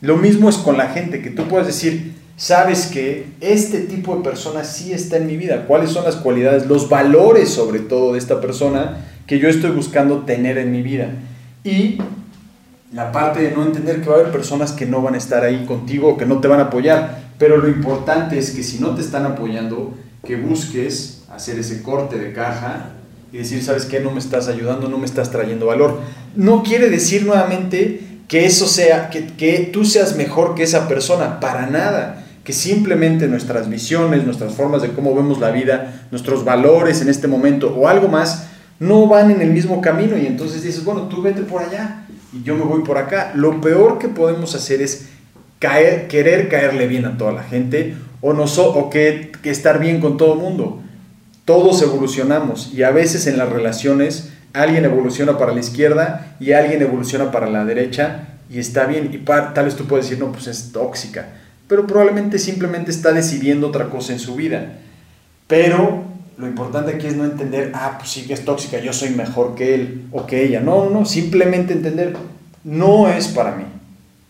Lo 0.00 0.16
mismo 0.16 0.48
es 0.48 0.56
con 0.56 0.76
la 0.76 0.88
gente, 0.88 1.22
que 1.22 1.30
tú 1.30 1.44
puedes 1.44 1.66
decir, 1.66 2.14
sabes 2.36 2.86
que 2.86 3.26
este 3.40 3.80
tipo 3.80 4.16
de 4.16 4.22
persona 4.22 4.64
sí 4.64 4.92
está 4.92 5.16
en 5.16 5.26
mi 5.26 5.36
vida. 5.36 5.66
¿Cuáles 5.66 5.90
son 5.90 6.04
las 6.04 6.16
cualidades, 6.16 6.66
los 6.66 6.88
valores 6.88 7.50
sobre 7.50 7.78
todo 7.80 8.14
de 8.14 8.18
esta 8.18 8.40
persona 8.40 8.96
que 9.26 9.38
yo 9.38 9.48
estoy 9.48 9.70
buscando 9.70 10.20
tener 10.22 10.58
en 10.58 10.72
mi 10.72 10.82
vida? 10.82 11.10
Y 11.62 11.98
la 12.92 13.10
parte 13.10 13.40
de 13.40 13.52
no 13.52 13.62
entender 13.62 14.02
que 14.02 14.08
va 14.08 14.16
a 14.16 14.20
haber 14.20 14.32
personas 14.32 14.72
que 14.72 14.84
no 14.84 15.00
van 15.00 15.14
a 15.14 15.18
estar 15.18 15.44
ahí 15.44 15.64
contigo 15.64 16.16
que 16.18 16.26
no 16.26 16.40
te 16.40 16.48
van 16.48 16.60
a 16.60 16.64
apoyar. 16.64 17.22
Pero 17.38 17.56
lo 17.56 17.68
importante 17.68 18.38
es 18.38 18.50
que 18.50 18.62
si 18.62 18.78
no 18.78 18.94
te 18.94 19.00
están 19.00 19.24
apoyando, 19.24 19.94
que 20.24 20.36
busques 20.36 21.24
hacer 21.34 21.58
ese 21.58 21.82
corte 21.82 22.18
de 22.18 22.32
caja 22.32 22.90
y 23.32 23.38
decir, 23.38 23.62
¿sabes 23.64 23.86
qué? 23.86 24.00
No 24.00 24.10
me 24.10 24.18
estás 24.18 24.46
ayudando, 24.48 24.88
no 24.88 24.98
me 24.98 25.06
estás 25.06 25.30
trayendo 25.30 25.66
valor. 25.66 26.00
No 26.36 26.62
quiere 26.62 26.90
decir 26.90 27.24
nuevamente 27.24 28.00
que 28.28 28.44
eso 28.44 28.66
sea, 28.66 29.08
que, 29.08 29.26
que 29.26 29.70
tú 29.72 29.84
seas 29.84 30.16
mejor 30.16 30.54
que 30.54 30.62
esa 30.62 30.86
persona, 30.86 31.40
para 31.40 31.66
nada. 31.66 32.24
Que 32.44 32.52
simplemente 32.52 33.26
nuestras 33.26 33.70
visiones, 33.70 34.24
nuestras 34.24 34.52
formas 34.52 34.82
de 34.82 34.90
cómo 34.90 35.14
vemos 35.14 35.40
la 35.40 35.50
vida, 35.50 36.06
nuestros 36.10 36.44
valores 36.44 37.00
en 37.00 37.08
este 37.08 37.26
momento 37.26 37.74
o 37.74 37.88
algo 37.88 38.08
más, 38.08 38.48
no 38.78 39.06
van 39.06 39.30
en 39.30 39.40
el 39.40 39.50
mismo 39.50 39.80
camino 39.80 40.18
y 40.18 40.26
entonces 40.26 40.62
dices, 40.62 40.84
bueno, 40.84 41.02
tú 41.02 41.22
vete 41.22 41.42
por 41.42 41.62
allá 41.62 42.01
y 42.32 42.42
yo 42.42 42.54
me 42.56 42.64
voy 42.64 42.82
por 42.82 42.98
acá. 42.98 43.32
Lo 43.34 43.60
peor 43.60 43.98
que 43.98 44.08
podemos 44.08 44.54
hacer 44.54 44.82
es 44.82 45.08
caer, 45.58 46.08
querer 46.08 46.48
caerle 46.48 46.86
bien 46.86 47.04
a 47.04 47.16
toda 47.16 47.32
la 47.32 47.42
gente 47.42 47.94
o, 48.20 48.32
no 48.32 48.44
o 48.44 48.90
que, 48.90 49.32
que 49.42 49.50
estar 49.50 49.78
bien 49.78 50.00
con 50.00 50.16
todo 50.16 50.34
el 50.34 50.40
mundo. 50.40 50.80
Todos 51.44 51.82
evolucionamos 51.82 52.72
y 52.72 52.82
a 52.82 52.90
veces 52.90 53.26
en 53.26 53.38
las 53.38 53.48
relaciones 53.48 54.30
alguien 54.52 54.84
evoluciona 54.84 55.38
para 55.38 55.52
la 55.52 55.60
izquierda 55.60 56.36
y 56.38 56.52
alguien 56.52 56.82
evoluciona 56.82 57.30
para 57.30 57.48
la 57.48 57.64
derecha 57.64 58.28
y 58.50 58.58
está 58.58 58.86
bien. 58.86 59.10
Y 59.12 59.18
tal 59.18 59.64
vez 59.64 59.76
tú 59.76 59.86
puedes 59.86 60.06
decir, 60.06 60.22
no, 60.22 60.32
pues 60.32 60.46
es 60.46 60.72
tóxica, 60.72 61.28
pero 61.68 61.86
probablemente 61.86 62.38
simplemente 62.38 62.90
está 62.90 63.12
decidiendo 63.12 63.68
otra 63.68 63.88
cosa 63.88 64.12
en 64.12 64.18
su 64.18 64.34
vida. 64.34 64.74
Pero 65.46 66.11
lo 66.42 66.48
importante 66.48 66.90
aquí 66.90 67.06
es 67.06 67.14
no 67.14 67.24
entender, 67.24 67.70
ah, 67.72 67.98
pues 67.98 68.10
sí 68.10 68.26
que 68.26 68.32
es 68.32 68.44
tóxica, 68.44 68.80
yo 68.80 68.92
soy 68.92 69.10
mejor 69.10 69.54
que 69.54 69.76
él 69.76 70.08
o 70.10 70.26
que 70.26 70.44
ella. 70.44 70.58
No, 70.58 70.90
no, 70.90 71.04
simplemente 71.06 71.72
entender, 71.72 72.16
no 72.64 73.06
es 73.06 73.28
para 73.28 73.54
mí. 73.54 73.62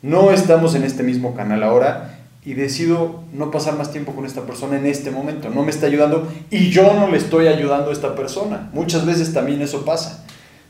No 0.02 0.30
estamos 0.30 0.74
en 0.74 0.84
este 0.84 1.02
mismo 1.02 1.34
canal 1.34 1.62
ahora 1.62 2.18
y 2.44 2.52
decido 2.52 3.24
no 3.32 3.50
pasar 3.50 3.78
más 3.78 3.92
tiempo 3.92 4.12
con 4.12 4.26
esta 4.26 4.42
persona 4.42 4.76
en 4.76 4.84
este 4.84 5.10
momento. 5.10 5.48
No 5.48 5.62
me 5.62 5.70
está 5.70 5.86
ayudando 5.86 6.30
y 6.50 6.68
yo 6.68 6.92
no 6.92 7.08
le 7.08 7.16
estoy 7.16 7.46
ayudando 7.46 7.88
a 7.88 7.94
esta 7.94 8.14
persona. 8.14 8.68
Muchas 8.74 9.06
veces 9.06 9.32
también 9.32 9.62
eso 9.62 9.86
pasa. 9.86 10.22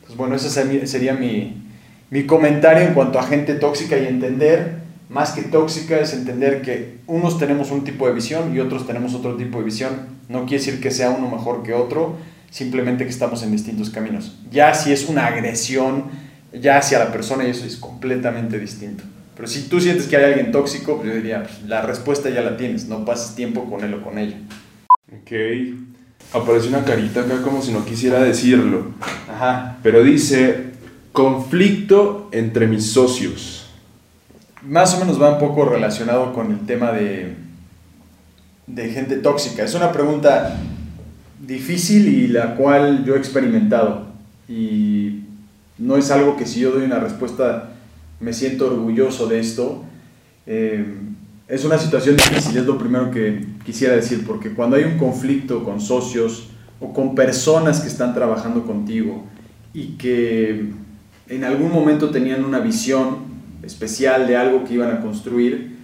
Pues 0.07 0.17
bueno, 0.17 0.37
ese 0.37 0.49
sería 0.87 1.15
mi, 1.15 1.61
mi 2.11 2.25
comentario 2.25 2.87
en 2.87 2.95
cuanto 2.95 3.19
a 3.19 3.25
gente 3.25 3.55
tóxica 3.55 3.99
y 3.99 4.07
entender 4.07 4.82
más 5.13 5.33
que 5.33 5.43
tóxica 5.43 6.01
es 6.01 6.15
entender 6.15 6.63
que 6.63 6.97
unos 7.07 7.39
tenemos 7.39 7.71
un 7.71 7.85
tipo 7.85 8.07
de 8.09 8.15
visión 8.15 8.57
y 8.57 8.61
otros 8.61 8.87
tenemos 8.87 9.15
otro 9.15 9.37
tipo 9.37 9.59
de 9.59 9.65
visión. 9.65 9.91
No 10.31 10.47
quiere 10.47 10.65
decir 10.65 10.81
que 10.81 10.91
sea 10.91 11.11
uno 11.11 11.31
mejor 11.31 11.63
que 11.63 11.75
otro, 11.75 12.17
simplemente 12.51 13.05
que 13.05 13.11
estamos 13.11 13.43
en 13.43 13.53
distintos 13.53 13.91
caminos. 13.91 14.35
Ya 14.51 14.73
si 14.73 14.91
es 14.91 15.11
una 15.11 15.27
agresión, 15.27 16.05
ya 16.59 16.79
hacia 16.79 16.99
la 16.99 17.13
persona, 17.13 17.47
y 17.47 17.51
eso 17.51 17.67
es 17.67 17.77
completamente 17.77 18.59
distinto. 18.59 19.05
Pero 19.37 19.49
si 19.49 19.69
tú 19.69 19.83
sientes 19.83 20.07
que 20.07 20.17
hay 20.17 20.25
alguien 20.25 20.51
tóxico, 20.51 20.97
pues 20.97 21.09
yo 21.11 21.15
diría, 21.15 21.43
pues, 21.43 21.63
la 21.67 21.83
respuesta 21.83 22.31
ya 22.31 22.41
la 22.41 22.57
tienes, 22.57 22.87
no 22.87 23.05
pases 23.05 23.35
tiempo 23.35 23.69
con 23.69 23.85
él 23.85 23.93
o 23.93 24.03
con 24.03 24.19
ella. 24.19 24.39
Ok. 25.09 25.33
Aparece 26.33 26.69
una 26.69 26.85
carita 26.85 27.21
acá 27.21 27.43
como 27.43 27.61
si 27.61 27.71
no 27.71 27.85
quisiera 27.85 28.23
decirlo. 28.23 28.93
Ajá. 29.29 29.77
Pero 29.83 30.03
dice, 30.03 30.73
conflicto 31.13 32.31
entre 32.33 32.67
mis 32.67 32.93
socios 32.93 33.62
más 34.67 34.95
o 34.95 35.01
menos 35.01 35.21
va 35.21 35.35
un 35.35 35.39
poco 35.39 35.65
relacionado 35.65 36.33
con 36.33 36.53
el 36.53 36.61
tema 36.67 36.93
de, 36.93 37.35
de 38.67 38.89
gente 38.91 39.17
tóxica. 39.17 39.65
Es 39.65 39.75
una 39.75 39.93
pregunta 39.93 40.59
difícil 41.41 42.09
y 42.09 42.29
la 42.29 42.55
cual 42.55 43.05
yo 43.05 43.15
he 43.15 43.19
experimentado. 43.19 44.07
Y 44.49 45.25
no 45.79 45.97
es 45.97 46.11
algo 46.11 46.37
que 46.37 46.47
si 46.47 46.61
yo 46.61 46.73
doy 46.73 46.85
una 46.85 47.01
respuesta 47.01 47.71
me 48.21 48.33
siento 48.33 48.67
orgulloso 48.67 49.27
de 49.27 49.41
esto. 49.41 49.83
Eh, 50.47 50.87
es 51.49 51.65
una 51.65 51.77
situación 51.77 52.17
difícil, 52.17 52.57
es 52.57 52.65
lo 52.65 52.79
primero 52.79 53.11
que 53.11 53.45
quisiera 53.65 53.95
decir, 53.95 54.25
porque 54.27 54.55
cuando 54.55 54.77
hay 54.77 54.85
un 54.85 54.97
conflicto 54.97 55.65
con 55.65 55.81
socios 55.81 56.49
o 56.81 56.93
con 56.93 57.15
personas 57.15 57.81
que 57.81 57.89
están 57.89 58.15
trabajando 58.15 58.65
contigo 58.65 59.25
y 59.75 59.97
que 59.99 60.71
en 61.29 61.45
algún 61.45 61.73
momento 61.73 62.11
tenían 62.11 62.45
una 62.45 62.61
visión 62.61 63.32
especial 63.63 64.27
de 64.27 64.37
algo 64.37 64.65
que 64.65 64.75
iban 64.75 64.91
a 64.91 65.01
construir, 65.01 65.77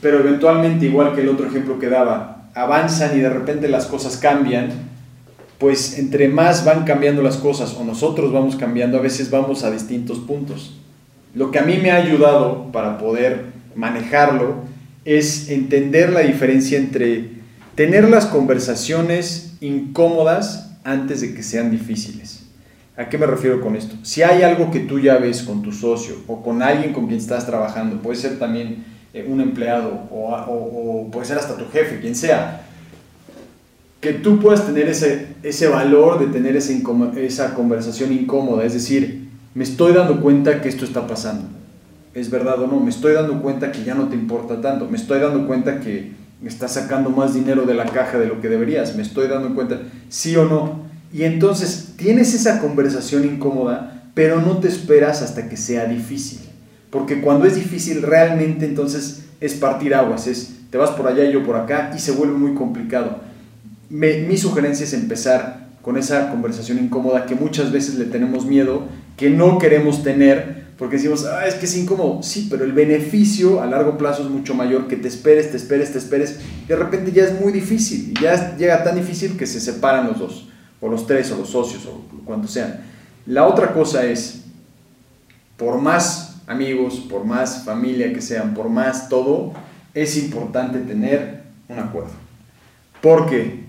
pero 0.00 0.20
eventualmente, 0.20 0.86
igual 0.86 1.14
que 1.14 1.22
el 1.22 1.28
otro 1.28 1.46
ejemplo 1.46 1.78
que 1.78 1.88
daba, 1.88 2.50
avanzan 2.54 3.16
y 3.16 3.20
de 3.20 3.30
repente 3.30 3.68
las 3.68 3.86
cosas 3.86 4.16
cambian, 4.16 4.70
pues 5.58 5.98
entre 5.98 6.28
más 6.28 6.64
van 6.64 6.84
cambiando 6.84 7.22
las 7.22 7.36
cosas 7.36 7.74
o 7.74 7.84
nosotros 7.84 8.32
vamos 8.32 8.56
cambiando, 8.56 8.98
a 8.98 9.02
veces 9.02 9.30
vamos 9.30 9.64
a 9.64 9.70
distintos 9.70 10.18
puntos. 10.20 10.76
Lo 11.34 11.50
que 11.50 11.58
a 11.58 11.62
mí 11.62 11.78
me 11.78 11.90
ha 11.90 11.96
ayudado 11.96 12.70
para 12.72 12.98
poder 12.98 13.46
manejarlo 13.74 14.56
es 15.04 15.48
entender 15.50 16.12
la 16.12 16.20
diferencia 16.20 16.78
entre 16.78 17.38
tener 17.74 18.08
las 18.08 18.26
conversaciones 18.26 19.56
incómodas 19.60 20.76
antes 20.84 21.20
de 21.20 21.34
que 21.34 21.42
sean 21.42 21.70
difíciles. 21.70 22.47
¿A 22.98 23.08
qué 23.08 23.16
me 23.16 23.26
refiero 23.26 23.60
con 23.60 23.76
esto? 23.76 23.94
Si 24.02 24.24
hay 24.24 24.42
algo 24.42 24.72
que 24.72 24.80
tú 24.80 24.98
ya 24.98 25.18
ves 25.18 25.44
con 25.44 25.62
tu 25.62 25.70
socio 25.70 26.16
o 26.26 26.42
con 26.42 26.62
alguien 26.62 26.92
con 26.92 27.06
quien 27.06 27.20
estás 27.20 27.46
trabajando, 27.46 28.02
puede 28.02 28.16
ser 28.16 28.40
también 28.40 28.84
eh, 29.14 29.24
un 29.28 29.40
empleado 29.40 30.08
o, 30.10 31.08
puede 31.12 31.24
ser 31.24 31.38
hasta 31.38 31.56
tu 31.56 31.68
jefe, 31.70 32.00
quien 32.00 32.16
sea, 32.16 32.62
que 34.00 34.14
tú 34.14 34.40
puedas 34.40 34.66
tener 34.66 34.88
ese, 34.88 35.28
ese 35.44 35.68
valor 35.68 36.18
de 36.18 36.26
tener 36.26 36.56
esa 36.56 37.54
conversación 37.54 38.12
incómoda, 38.12 38.64
es 38.64 38.74
decir, 38.74 39.28
me 39.54 39.62
estoy 39.62 39.92
dando 39.92 40.20
cuenta 40.20 40.60
que 40.60 40.68
esto 40.68 40.84
está 40.84 41.06
pasando. 41.06 41.44
es 42.14 42.30
verdad 42.30 42.60
o 42.60 42.66
no, 42.66 42.80
me 42.80 42.90
estoy 42.90 43.12
dando 43.12 43.40
cuenta 43.40 43.70
que 43.70 43.84
ya 43.84 43.94
no 43.94 44.08
te 44.08 44.16
importa 44.16 44.60
tanto, 44.60 44.88
me 44.90 44.96
estoy 44.96 45.20
dando 45.20 45.46
cuenta 45.46 45.78
que 45.78 46.14
estás 46.44 46.72
sacando 46.72 47.10
más 47.10 47.32
dinero 47.32 47.62
de 47.62 47.74
la 47.74 47.84
caja 47.84 48.18
de 48.18 48.26
lo 48.26 48.40
que 48.40 48.48
deberías, 48.48 48.96
me 48.96 49.02
estoy 49.02 49.28
dando 49.28 49.54
cuenta, 49.54 49.82
sí 50.08 50.34
o 50.34 50.46
no. 50.46 50.87
Y 51.12 51.24
entonces 51.24 51.94
tienes 51.96 52.34
esa 52.34 52.60
conversación 52.60 53.24
incómoda, 53.24 54.10
pero 54.14 54.40
no 54.40 54.58
te 54.58 54.68
esperas 54.68 55.22
hasta 55.22 55.48
que 55.48 55.56
sea 55.56 55.86
difícil. 55.86 56.40
Porque 56.90 57.20
cuando 57.20 57.46
es 57.46 57.54
difícil 57.54 58.02
realmente 58.02 58.66
entonces 58.66 59.24
es 59.40 59.54
partir 59.54 59.94
aguas, 59.94 60.26
es 60.26 60.54
te 60.70 60.78
vas 60.78 60.90
por 60.90 61.06
allá 61.06 61.24
y 61.24 61.32
yo 61.32 61.44
por 61.44 61.56
acá 61.56 61.92
y 61.96 61.98
se 61.98 62.12
vuelve 62.12 62.36
muy 62.36 62.54
complicado. 62.54 63.20
mi 63.88 64.36
sugerencia 64.36 64.84
es 64.84 64.92
empezar 64.92 65.68
con 65.82 65.96
esa 65.96 66.30
conversación 66.30 66.78
incómoda 66.78 67.24
que 67.24 67.34
muchas 67.34 67.72
veces 67.72 67.94
le 67.94 68.04
tenemos 68.04 68.44
miedo, 68.44 68.82
que 69.16 69.30
no 69.30 69.58
queremos 69.58 70.02
tener, 70.02 70.66
porque 70.76 70.96
decimos, 70.96 71.24
ah, 71.24 71.46
es 71.46 71.54
que 71.54 71.64
es 71.64 71.76
incómodo. 71.76 72.22
Sí, 72.22 72.46
pero 72.50 72.64
el 72.64 72.72
beneficio 72.72 73.62
a 73.62 73.66
largo 73.66 73.96
plazo 73.96 74.22
es 74.22 74.28
mucho 74.28 74.54
mayor, 74.54 74.86
que 74.86 74.96
te 74.96 75.08
esperes, 75.08 75.50
te 75.50 75.56
esperes, 75.56 75.92
te 75.92 75.98
esperes. 75.98 76.40
De 76.68 76.76
repente 76.76 77.10
ya 77.12 77.24
es 77.24 77.40
muy 77.40 77.52
difícil, 77.52 78.12
y 78.12 78.22
ya 78.22 78.56
llega 78.56 78.84
tan 78.84 78.96
difícil 78.96 79.36
que 79.36 79.46
se 79.46 79.60
separan 79.60 80.06
los 80.06 80.18
dos, 80.18 80.47
o 80.80 80.88
los 80.88 81.06
tres, 81.06 81.30
o 81.32 81.38
los 81.38 81.50
socios, 81.50 81.86
o 81.86 82.02
cuanto 82.24 82.48
sean. 82.48 82.80
La 83.26 83.46
otra 83.46 83.72
cosa 83.72 84.04
es, 84.04 84.44
por 85.56 85.80
más 85.80 86.40
amigos, 86.46 87.06
por 87.10 87.24
más 87.24 87.64
familia 87.64 88.12
que 88.12 88.22
sean, 88.22 88.54
por 88.54 88.68
más 88.68 89.08
todo, 89.08 89.52
es 89.94 90.16
importante 90.16 90.78
tener 90.80 91.42
un 91.68 91.78
acuerdo. 91.78 92.12
Porque 93.02 93.64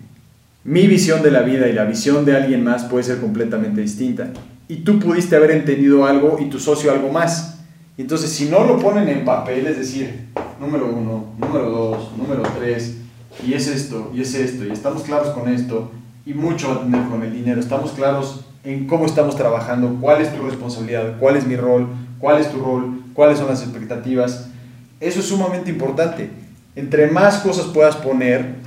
mi 0.63 0.87
visión 0.87 1.21
de 1.21 1.31
la 1.31 1.41
vida 1.41 1.67
y 1.67 1.73
la 1.73 1.85
visión 1.85 2.25
de 2.25 2.35
alguien 2.35 2.63
más 2.63 2.85
puede 2.85 3.03
ser 3.03 3.19
completamente 3.19 3.81
distinta. 3.81 4.31
Y 4.67 4.77
tú 4.77 4.99
pudiste 4.99 5.35
haber 5.35 5.51
entendido 5.51 6.05
algo 6.05 6.37
y 6.39 6.49
tu 6.49 6.59
socio 6.59 6.91
algo 6.91 7.11
más. 7.11 7.59
Entonces, 7.97 8.29
si 8.29 8.45
no 8.45 8.63
lo 8.63 8.79
ponen 8.79 9.09
en 9.09 9.25
papel, 9.25 9.67
es 9.67 9.77
decir, 9.77 10.27
número 10.59 10.87
uno, 10.87 11.33
número 11.37 11.69
dos, 11.69 12.11
número 12.17 12.43
tres, 12.57 12.95
y 13.45 13.53
es 13.53 13.67
esto, 13.67 14.11
y 14.15 14.21
es 14.21 14.33
esto, 14.35 14.65
y 14.65 14.71
estamos 14.71 15.03
claros 15.03 15.29
con 15.29 15.49
esto, 15.49 15.91
y 16.29 16.33
mucho 16.35 16.69
va 16.69 16.75
a 16.75 16.81
tener 16.83 17.07
con 17.09 17.23
el 17.23 17.33
dinero, 17.33 17.59
estamos 17.59 17.91
claros 17.93 18.41
en 18.63 18.85
cómo 18.85 19.07
estamos 19.07 19.35
trabajando, 19.35 19.97
cuál 19.99 20.21
es 20.21 20.31
tu 20.31 20.43
responsabilidad, 20.43 21.17
cuál 21.19 21.35
es 21.35 21.47
mi 21.47 21.55
rol, 21.55 21.87
cuál 22.19 22.39
es 22.39 22.51
tu 22.51 22.59
rol, 22.59 23.01
cuáles 23.15 23.39
son 23.39 23.47
las 23.47 23.63
expectativas. 23.63 24.47
Eso 24.99 25.21
es 25.21 25.25
sumamente 25.25 25.71
importante. 25.71 26.29
Entre 26.75 27.07
más 27.07 27.39
cosas 27.39 27.65
puedas 27.65 27.95
poner, 27.95 28.57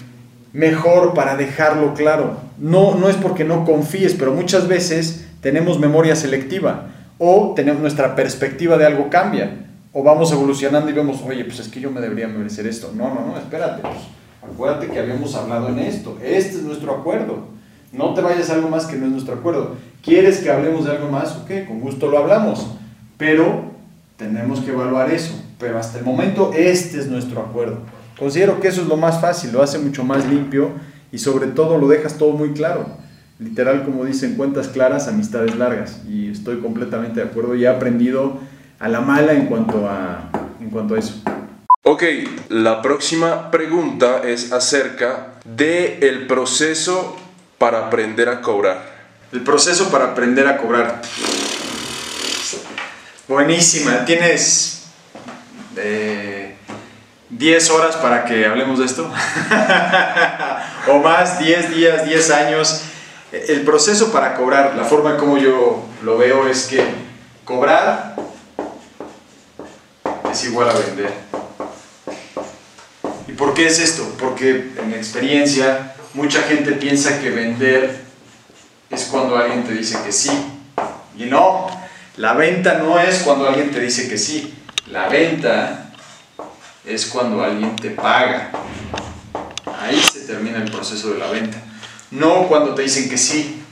mejor 0.52 1.14
para 1.14 1.36
dejarlo 1.36 1.94
claro. 1.94 2.38
No, 2.58 2.96
no 2.96 3.08
es 3.08 3.14
porque 3.14 3.44
no 3.44 3.64
confíes, 3.64 4.14
pero 4.14 4.32
muchas 4.32 4.66
veces 4.66 5.28
tenemos 5.40 5.78
memoria 5.78 6.16
selectiva 6.16 6.88
o 7.18 7.52
tenemos 7.54 7.80
nuestra 7.80 8.16
perspectiva 8.16 8.76
de 8.76 8.86
algo 8.86 9.08
cambia 9.08 9.68
o 9.92 10.02
vamos 10.02 10.32
evolucionando 10.32 10.90
y 10.90 10.94
vemos, 10.94 11.22
oye, 11.24 11.44
pues 11.44 11.60
es 11.60 11.68
que 11.68 11.80
yo 11.80 11.92
me 11.92 12.00
debería 12.00 12.26
merecer 12.26 12.66
esto. 12.66 12.90
No, 12.92 13.14
no, 13.14 13.24
no, 13.24 13.38
espérate, 13.38 13.82
pues, 13.82 13.98
acuérdate 14.42 14.88
que 14.88 14.98
habíamos 14.98 15.34
hablado 15.34 15.68
en 15.68 15.78
esto. 15.78 16.18
Este 16.22 16.56
es 16.56 16.62
nuestro 16.62 16.92
acuerdo. 16.92 17.52
No 17.92 18.14
te 18.14 18.22
vayas 18.22 18.50
a 18.50 18.54
algo 18.54 18.68
más 18.68 18.86
que 18.86 18.96
no 18.96 19.06
es 19.06 19.12
nuestro 19.12 19.34
acuerdo. 19.34 19.76
¿Quieres 20.02 20.38
que 20.38 20.50
hablemos 20.50 20.84
de 20.84 20.92
algo 20.92 21.10
más? 21.10 21.36
Ok, 21.36 21.66
con 21.68 21.80
gusto 21.80 22.08
lo 22.08 22.18
hablamos. 22.18 22.66
Pero 23.18 23.64
tenemos 24.16 24.60
que 24.60 24.72
evaluar 24.72 25.10
eso. 25.10 25.34
Pero 25.58 25.78
hasta 25.78 25.98
el 25.98 26.04
momento 26.04 26.52
este 26.54 26.98
es 26.98 27.06
nuestro 27.08 27.40
acuerdo. 27.40 27.78
Considero 28.18 28.60
que 28.60 28.68
eso 28.68 28.82
es 28.82 28.88
lo 28.88 28.96
más 28.96 29.20
fácil, 29.20 29.52
lo 29.52 29.62
hace 29.62 29.78
mucho 29.78 30.04
más 30.04 30.26
limpio 30.26 30.70
y 31.10 31.18
sobre 31.18 31.48
todo 31.48 31.78
lo 31.78 31.88
dejas 31.88 32.18
todo 32.18 32.32
muy 32.32 32.52
claro. 32.52 32.86
Literal, 33.38 33.84
como 33.84 34.04
dicen, 34.04 34.34
cuentas 34.36 34.68
claras, 34.68 35.08
amistades 35.08 35.56
largas. 35.56 36.00
Y 36.08 36.30
estoy 36.30 36.58
completamente 36.60 37.20
de 37.20 37.26
acuerdo 37.26 37.54
y 37.54 37.64
he 37.64 37.68
aprendido 37.68 38.38
a 38.78 38.88
la 38.88 39.00
mala 39.00 39.32
en 39.32 39.46
cuanto 39.46 39.88
a, 39.88 40.30
en 40.60 40.70
cuanto 40.70 40.94
a 40.94 40.98
eso. 40.98 41.14
Ok, 41.84 42.04
la 42.48 42.80
próxima 42.80 43.50
pregunta 43.50 44.20
es 44.24 44.52
acerca 44.52 45.34
del 45.44 45.98
el 46.00 46.26
proceso 46.28 47.16
para 47.58 47.86
aprender 47.86 48.28
a 48.28 48.40
cobrar. 48.40 48.84
El 49.32 49.42
proceso 49.42 49.90
para 49.90 50.12
aprender 50.12 50.46
a 50.46 50.58
cobrar. 50.58 51.02
Buenísima, 53.26 54.04
tienes... 54.04 54.84
Eh, 55.76 56.54
10 57.30 57.70
horas 57.70 57.96
para 57.96 58.26
que 58.26 58.46
hablemos 58.46 58.78
de 58.78 58.84
esto, 58.84 59.10
o 60.88 60.98
más, 60.98 61.38
10 61.38 61.74
días, 61.74 62.04
10 62.04 62.30
años. 62.30 62.82
El 63.32 63.62
proceso 63.62 64.12
para 64.12 64.34
cobrar, 64.34 64.74
la 64.76 64.84
forma 64.84 65.16
como 65.16 65.38
yo 65.38 65.82
lo 66.02 66.18
veo 66.18 66.46
es 66.46 66.66
que 66.66 66.84
cobrar 67.44 68.14
es 70.30 70.44
igual 70.44 70.68
a 70.68 70.74
vender. 70.74 71.41
¿Y 73.32 73.34
por 73.34 73.54
qué 73.54 73.66
es 73.66 73.78
esto? 73.78 74.14
Porque 74.18 74.72
en 74.78 74.88
mi 74.90 74.94
experiencia 74.94 75.94
mucha 76.12 76.42
gente 76.42 76.72
piensa 76.72 77.18
que 77.18 77.30
vender 77.30 78.02
es 78.90 79.04
cuando 79.04 79.38
alguien 79.38 79.64
te 79.64 79.72
dice 79.72 79.96
que 80.04 80.12
sí. 80.12 80.30
Y 81.16 81.24
no, 81.24 81.66
la 82.18 82.34
venta 82.34 82.74
no 82.74 83.00
es 83.00 83.20
cuando 83.20 83.48
alguien 83.48 83.70
te 83.70 83.80
dice 83.80 84.06
que 84.06 84.18
sí. 84.18 84.52
La 84.90 85.08
venta 85.08 85.94
es 86.84 87.06
cuando 87.06 87.42
alguien 87.42 87.74
te 87.76 87.92
paga. 87.92 88.50
Ahí 89.80 89.98
se 89.98 90.26
termina 90.26 90.58
el 90.58 90.70
proceso 90.70 91.14
de 91.14 91.18
la 91.18 91.30
venta. 91.30 91.56
No 92.10 92.48
cuando 92.48 92.74
te 92.74 92.82
dicen 92.82 93.08
que 93.08 93.16
sí. 93.16 93.62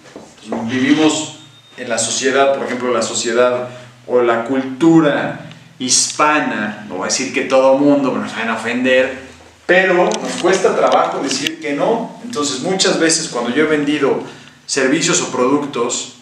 vivimos 0.71 1.41
en 1.77 1.91
la 1.91 1.99
sociedad, 1.99 2.57
por 2.57 2.65
ejemplo, 2.65 2.95
la 2.95 3.03
sociedad 3.03 3.69
o 4.07 4.23
la 4.23 4.45
cultura 4.45 5.51
hispana, 5.79 6.87
no 6.89 6.95
voy 6.95 7.03
a 7.03 7.07
decir 7.09 7.35
que 7.35 7.43
todo 7.43 7.77
mundo 7.77 8.17
nos 8.17 8.35
van 8.35 8.49
a 8.49 8.55
ofender, 8.55 9.30
pero 9.71 9.95
nos 9.95 10.33
cuesta 10.43 10.75
trabajo 10.75 11.23
decir 11.23 11.61
que 11.61 11.75
no. 11.75 12.19
Entonces 12.25 12.59
muchas 12.59 12.99
veces 12.99 13.29
cuando 13.29 13.55
yo 13.55 13.63
he 13.63 13.67
vendido 13.69 14.21
servicios 14.67 15.23
o 15.23 15.31
productos 15.31 16.15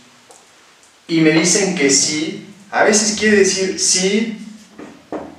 y 1.07 1.23
me 1.23 1.31
dicen 1.31 1.75
que 1.75 1.88
sí, 1.88 2.47
a 2.71 2.85
veces 2.85 3.19
quiere 3.19 3.38
decir 3.38 3.81
sí, 3.81 4.38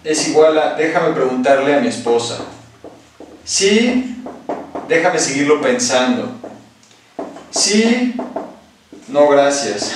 es 0.03 0.27
igual 0.27 0.57
a 0.57 0.73
déjame 0.73 1.13
preguntarle 1.13 1.75
a 1.75 1.81
mi 1.81 1.87
esposa. 1.87 2.39
Sí, 3.45 4.15
déjame 4.87 5.19
seguirlo 5.19 5.61
pensando. 5.61 6.31
Sí, 7.51 8.15
no 9.07 9.27
gracias. 9.27 9.91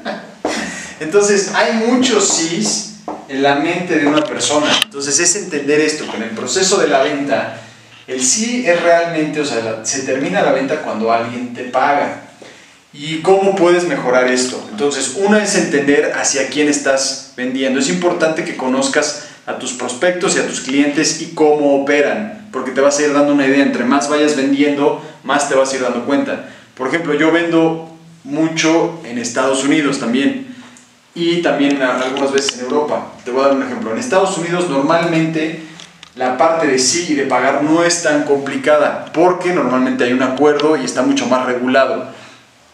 Entonces 1.00 1.50
hay 1.54 1.76
muchos 1.86 2.28
sís 2.28 2.96
en 3.26 3.42
la 3.42 3.54
mente 3.54 3.98
de 3.98 4.06
una 4.06 4.22
persona. 4.36 4.66
Entonces 4.84 5.18
es 5.18 5.34
entender 5.36 5.80
esto, 5.80 6.04
que 6.10 6.18
en 6.18 6.24
el 6.24 6.30
proceso 6.30 6.76
de 6.76 6.88
la 6.88 7.02
venta, 7.02 7.58
el 8.06 8.22
sí 8.22 8.64
es 8.66 8.82
realmente, 8.82 9.40
o 9.40 9.46
sea, 9.46 9.80
se 9.82 10.02
termina 10.02 10.42
la 10.42 10.52
venta 10.52 10.82
cuando 10.82 11.10
alguien 11.10 11.54
te 11.54 11.64
paga. 11.64 12.22
¿Y 12.92 13.20
cómo 13.20 13.56
puedes 13.56 13.84
mejorar 13.84 14.28
esto? 14.28 14.62
Entonces, 14.70 15.14
una 15.16 15.42
es 15.42 15.54
entender 15.54 16.12
hacia 16.14 16.48
quién 16.48 16.68
estás 16.68 17.32
vendiendo. 17.34 17.80
Es 17.80 17.88
importante 17.88 18.44
que 18.44 18.56
conozcas 18.56 19.24
a 19.46 19.58
tus 19.58 19.72
prospectos 19.72 20.36
y 20.36 20.40
a 20.40 20.46
tus 20.46 20.60
clientes 20.60 21.22
y 21.22 21.34
cómo 21.34 21.82
operan, 21.82 22.48
porque 22.52 22.72
te 22.72 22.82
vas 22.82 22.98
a 22.98 23.02
ir 23.02 23.14
dando 23.14 23.32
una 23.32 23.46
idea. 23.46 23.62
Entre 23.62 23.84
más 23.84 24.10
vayas 24.10 24.36
vendiendo, 24.36 25.02
más 25.24 25.48
te 25.48 25.54
vas 25.54 25.72
a 25.72 25.76
ir 25.76 25.82
dando 25.82 26.04
cuenta. 26.04 26.50
Por 26.74 26.88
ejemplo, 26.88 27.14
yo 27.14 27.32
vendo 27.32 27.90
mucho 28.24 29.00
en 29.04 29.18
Estados 29.18 29.64
Unidos 29.64 29.98
también 29.98 30.55
y 31.16 31.40
también 31.40 31.82
algunas 31.82 32.30
veces 32.30 32.58
en 32.58 32.66
Europa. 32.66 33.06
Te 33.24 33.30
voy 33.30 33.40
a 33.42 33.48
dar 33.48 33.56
un 33.56 33.62
ejemplo. 33.62 33.90
En 33.90 33.98
Estados 33.98 34.36
Unidos 34.36 34.68
normalmente 34.68 35.62
la 36.14 36.36
parte 36.36 36.66
de 36.66 36.78
sí 36.78 37.06
y 37.08 37.14
de 37.14 37.24
pagar 37.24 37.62
no 37.62 37.82
es 37.82 38.02
tan 38.02 38.24
complicada 38.24 39.06
porque 39.14 39.54
normalmente 39.54 40.04
hay 40.04 40.12
un 40.12 40.22
acuerdo 40.22 40.76
y 40.76 40.84
está 40.84 41.02
mucho 41.02 41.26
más 41.26 41.46
regulado. 41.46 42.06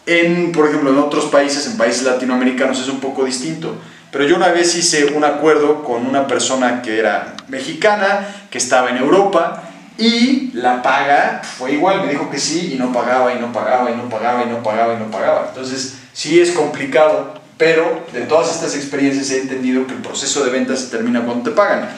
En, 0.05 0.51
por 0.51 0.67
ejemplo, 0.67 0.91
en 0.91 0.97
otros 0.97 1.25
países, 1.25 1.65
en 1.67 1.77
países 1.77 2.03
latinoamericanos 2.03 2.81
es 2.81 2.89
un 2.89 2.99
poco 2.99 3.23
distinto. 3.23 3.77
Pero 4.11 4.25
yo 4.25 4.35
una 4.35 4.49
vez 4.49 4.75
hice 4.75 5.13
un 5.13 5.23
acuerdo 5.23 5.81
con 5.85 6.05
una 6.05 6.27
persona 6.27 6.81
que 6.81 6.99
era 6.99 7.35
mexicana, 7.47 8.27
que 8.51 8.57
estaba 8.57 8.89
en 8.89 8.97
Europa, 8.97 9.63
y 9.97 10.51
la 10.53 10.81
paga 10.81 11.41
fue 11.43 11.73
igual, 11.73 12.01
me 12.01 12.11
dijo 12.11 12.29
que 12.29 12.39
sí 12.39 12.73
y 12.73 12.77
no 12.77 12.91
pagaba 12.91 13.33
y 13.33 13.39
no 13.39 13.53
pagaba 13.53 13.89
y 13.89 13.95
no 13.95 14.09
pagaba 14.09 14.43
y 14.43 14.49
no 14.49 14.61
pagaba 14.61 14.95
y 14.95 14.97
no 14.97 15.09
pagaba. 15.09 15.45
Entonces, 15.49 15.95
sí 16.11 16.41
es 16.41 16.51
complicado, 16.51 17.42
pero 17.63 18.03
de 18.11 18.23
todas 18.23 18.53
estas 18.53 18.75
experiencias 18.75 19.31
he 19.31 19.39
entendido 19.39 19.87
que 19.87 19.93
el 19.93 20.01
proceso 20.01 20.43
de 20.43 20.51
venta 20.51 20.75
se 20.75 20.87
termina 20.87 21.21
cuando 21.21 21.49
te 21.49 21.55
pagan. 21.55 21.89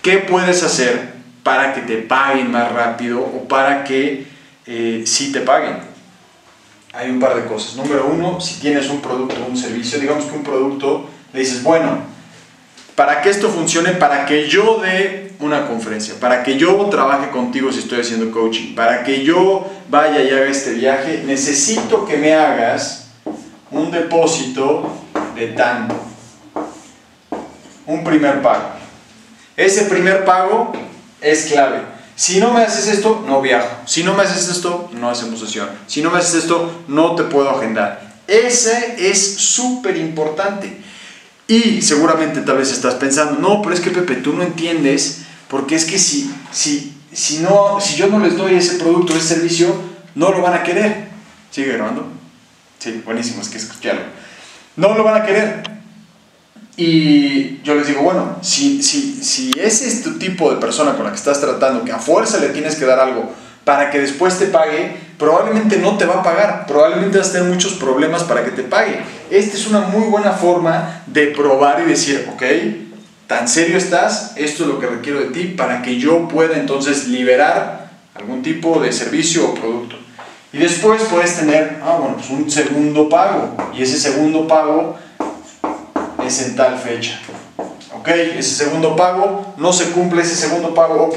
¿Qué 0.00 0.18
puedes 0.18 0.62
hacer 0.62 1.14
para 1.42 1.74
que 1.74 1.80
te 1.80 1.96
paguen 1.96 2.52
más 2.52 2.70
rápido 2.70 3.18
o 3.18 3.48
para 3.48 3.82
que 3.82 4.28
eh, 4.64 5.02
sí 5.04 5.32
te 5.32 5.40
paguen? 5.40 5.88
hay 6.92 7.10
un 7.10 7.20
par 7.20 7.34
de 7.36 7.44
cosas. 7.44 7.76
Número 7.76 8.06
uno, 8.06 8.40
si 8.40 8.60
tienes 8.60 8.88
un 8.88 9.00
producto 9.00 9.36
o 9.44 9.50
un 9.50 9.56
servicio, 9.56 10.00
digamos 10.00 10.24
que 10.24 10.36
un 10.36 10.42
producto, 10.42 11.08
le 11.32 11.40
dices, 11.40 11.62
bueno, 11.62 11.98
para 12.94 13.20
que 13.20 13.30
esto 13.30 13.48
funcione, 13.50 13.92
para 13.92 14.24
que 14.24 14.48
yo 14.48 14.80
dé 14.80 15.32
una 15.38 15.68
conferencia, 15.68 16.14
para 16.18 16.42
que 16.42 16.56
yo 16.56 16.74
trabaje 16.90 17.30
contigo 17.30 17.70
si 17.70 17.80
estoy 17.80 18.00
haciendo 18.00 18.30
coaching, 18.32 18.74
para 18.74 19.04
que 19.04 19.22
yo 19.22 19.70
vaya 19.88 20.22
y 20.22 20.30
haga 20.30 20.46
este 20.46 20.72
viaje, 20.72 21.22
necesito 21.24 22.04
que 22.06 22.16
me 22.16 22.34
hagas 22.34 23.10
un 23.70 23.90
depósito 23.90 24.98
de 25.38 25.48
tanto. 25.48 25.94
un 27.86 28.04
primer 28.04 28.42
pago. 28.42 28.70
Ese 29.56 29.84
primer 29.84 30.24
pago 30.24 30.72
es 31.20 31.46
clave. 31.46 31.80
Si 32.16 32.40
no 32.40 32.52
me 32.52 32.62
haces 32.62 32.88
esto, 32.88 33.24
no 33.26 33.40
viajo. 33.40 33.68
Si 33.86 34.02
no 34.02 34.14
me 34.14 34.24
haces 34.24 34.48
esto, 34.48 34.90
no 34.92 35.08
hacemos 35.08 35.40
sesión. 35.40 35.68
Si 35.86 36.02
no 36.02 36.10
me 36.10 36.18
haces 36.18 36.42
esto, 36.42 36.82
no 36.88 37.14
te 37.14 37.22
puedo 37.22 37.48
agendar. 37.48 38.16
Ese 38.26 38.96
es 39.10 39.36
súper 39.36 39.96
importante. 39.96 40.76
Y 41.46 41.80
seguramente 41.80 42.42
tal 42.42 42.58
vez 42.58 42.72
estás 42.72 42.96
pensando, 42.96 43.40
no, 43.40 43.62
pero 43.62 43.74
es 43.74 43.80
que 43.80 43.90
Pepe, 43.90 44.16
tú 44.16 44.34
no 44.34 44.42
entiendes, 44.42 45.22
porque 45.48 45.76
es 45.76 45.86
que 45.86 45.98
si, 45.98 46.30
si, 46.52 46.94
si, 47.10 47.38
no, 47.38 47.80
si 47.80 47.96
yo 47.96 48.08
no 48.08 48.18
les 48.18 48.36
doy 48.36 48.54
ese 48.54 48.74
producto, 48.78 49.14
ese 49.14 49.36
servicio, 49.36 49.74
no 50.14 50.30
lo 50.30 50.42
van 50.42 50.54
a 50.54 50.62
querer. 50.62 51.08
¿Sigue 51.50 51.72
grabando? 51.72 52.06
Sí, 52.78 53.00
buenísimo, 53.04 53.40
es 53.40 53.48
que 53.48 53.56
escucharlo. 53.56 54.02
No 54.78 54.94
lo 54.94 55.04
van 55.04 55.20
a 55.20 55.26
querer. 55.26 55.62
Y 56.76 57.60
yo 57.62 57.74
les 57.74 57.88
digo, 57.88 58.02
bueno, 58.02 58.36
si, 58.40 58.80
si, 58.80 59.12
si 59.22 59.50
ese 59.60 59.88
es 59.88 60.04
tu 60.04 60.16
tipo 60.18 60.48
de 60.54 60.60
persona 60.60 60.94
con 60.94 61.04
la 61.04 61.10
que 61.10 61.16
estás 61.16 61.40
tratando, 61.40 61.84
que 61.84 61.90
a 61.90 61.98
fuerza 61.98 62.38
le 62.38 62.50
tienes 62.50 62.76
que 62.76 62.86
dar 62.86 63.00
algo 63.00 63.32
para 63.64 63.90
que 63.90 64.00
después 64.00 64.38
te 64.38 64.46
pague, 64.46 64.96
probablemente 65.18 65.78
no 65.78 65.98
te 65.98 66.06
va 66.06 66.20
a 66.20 66.22
pagar, 66.22 66.66
probablemente 66.66 67.18
vas 67.18 67.30
a 67.30 67.32
tener 67.32 67.48
muchos 67.48 67.74
problemas 67.74 68.22
para 68.22 68.44
que 68.44 68.52
te 68.52 68.62
pague. 68.62 69.00
Esta 69.30 69.56
es 69.56 69.66
una 69.66 69.80
muy 69.80 70.06
buena 70.06 70.30
forma 70.30 71.02
de 71.06 71.26
probar 71.26 71.82
y 71.84 71.90
decir, 71.90 72.28
ok, 72.32 72.42
tan 73.26 73.48
serio 73.48 73.76
estás, 73.76 74.34
esto 74.36 74.62
es 74.62 74.68
lo 74.68 74.78
que 74.78 74.86
requiero 74.86 75.18
de 75.18 75.26
ti 75.26 75.54
para 75.56 75.82
que 75.82 75.98
yo 75.98 76.28
pueda 76.28 76.56
entonces 76.56 77.08
liberar 77.08 77.90
algún 78.14 78.42
tipo 78.42 78.80
de 78.80 78.92
servicio 78.92 79.50
o 79.50 79.54
producto. 79.54 79.96
Y 80.52 80.58
después 80.58 81.02
puedes 81.04 81.36
tener, 81.36 81.80
ah, 81.82 81.98
bueno, 82.00 82.16
pues 82.16 82.30
un 82.30 82.50
segundo 82.50 83.08
pago, 83.08 83.54
y 83.74 83.82
ese 83.82 83.98
segundo 83.98 84.48
pago 84.48 84.96
es 86.26 86.42
en 86.46 86.56
tal 86.56 86.78
fecha. 86.78 87.20
¿Ok? 87.98 88.08
Ese 88.08 88.64
segundo 88.64 88.96
pago, 88.96 89.54
no 89.56 89.72
se 89.72 89.90
cumple 89.90 90.22
ese 90.22 90.36
segundo 90.36 90.74
pago, 90.74 91.04
¿ok? 91.04 91.16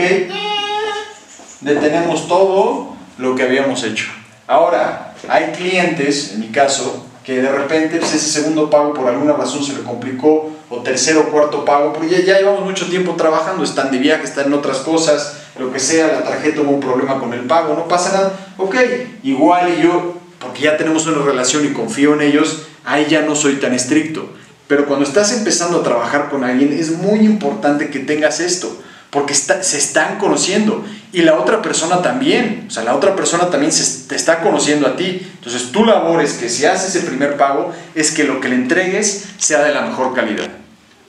detenemos 1.61 2.27
todo 2.27 2.95
lo 3.17 3.35
que 3.35 3.43
habíamos 3.43 3.83
hecho. 3.83 4.07
Ahora, 4.47 5.13
hay 5.29 5.51
clientes, 5.51 6.33
en 6.33 6.41
mi 6.41 6.47
caso, 6.47 7.05
que 7.23 7.41
de 7.41 7.51
repente 7.51 7.97
pues, 7.97 8.13
ese 8.13 8.41
segundo 8.41 8.69
pago 8.69 8.93
por 8.93 9.07
alguna 9.07 9.33
razón 9.33 9.63
se 9.63 9.73
le 9.73 9.83
complicó, 9.83 10.49
o 10.71 10.77
tercero 10.77 11.21
o 11.21 11.23
cuarto 11.25 11.65
pago, 11.65 11.91
porque 11.91 12.09
ya, 12.09 12.19
ya 12.21 12.37
llevamos 12.39 12.63
mucho 12.63 12.87
tiempo 12.87 13.15
trabajando, 13.15 13.63
están 13.63 13.91
de 13.91 13.97
viaje, 13.97 14.23
están 14.23 14.47
en 14.47 14.53
otras 14.53 14.77
cosas, 14.77 15.37
lo 15.59 15.71
que 15.71 15.79
sea, 15.79 16.07
la 16.07 16.23
tarjeta 16.23 16.61
hubo 16.61 16.71
un 16.71 16.79
problema 16.79 17.19
con 17.19 17.33
el 17.33 17.41
pago, 17.41 17.75
no 17.75 17.89
pasa 17.89 18.13
nada, 18.13 18.33
ok, 18.57 18.75
igual 19.23 19.73
y 19.77 19.83
yo, 19.83 20.15
porque 20.39 20.61
ya 20.61 20.77
tenemos 20.77 21.05
una 21.07 21.23
relación 21.23 21.65
y 21.65 21.73
confío 21.73 22.13
en 22.13 22.21
ellos, 22.21 22.63
ahí 22.85 23.05
ya 23.09 23.21
no 23.21 23.35
soy 23.35 23.55
tan 23.55 23.73
estricto. 23.73 24.29
Pero 24.67 24.85
cuando 24.85 25.05
estás 25.05 25.33
empezando 25.33 25.81
a 25.81 25.83
trabajar 25.83 26.29
con 26.29 26.45
alguien, 26.45 26.71
es 26.71 26.91
muy 26.91 27.19
importante 27.19 27.89
que 27.89 27.99
tengas 27.99 28.39
esto 28.39 28.73
porque 29.11 29.35
se 29.35 29.77
están 29.77 30.17
conociendo 30.17 30.85
y 31.11 31.23
la 31.23 31.37
otra 31.37 31.61
persona 31.61 32.01
también, 32.01 32.65
o 32.69 32.71
sea, 32.71 32.83
la 32.83 32.95
otra 32.95 33.13
persona 33.17 33.49
también 33.49 33.73
se, 33.73 34.07
te 34.07 34.15
está 34.15 34.39
conociendo 34.39 34.87
a 34.87 34.95
ti. 34.95 35.27
Entonces 35.35 35.73
tu 35.73 35.83
labor 35.83 36.21
es 36.21 36.33
que 36.35 36.47
si 36.47 36.65
haces 36.65 36.95
ese 36.95 37.05
primer 37.05 37.35
pago, 37.35 37.73
es 37.93 38.11
que 38.11 38.23
lo 38.23 38.39
que 38.39 38.47
le 38.47 38.55
entregues 38.55 39.25
sea 39.37 39.61
de 39.63 39.73
la 39.73 39.81
mejor 39.81 40.13
calidad. 40.15 40.60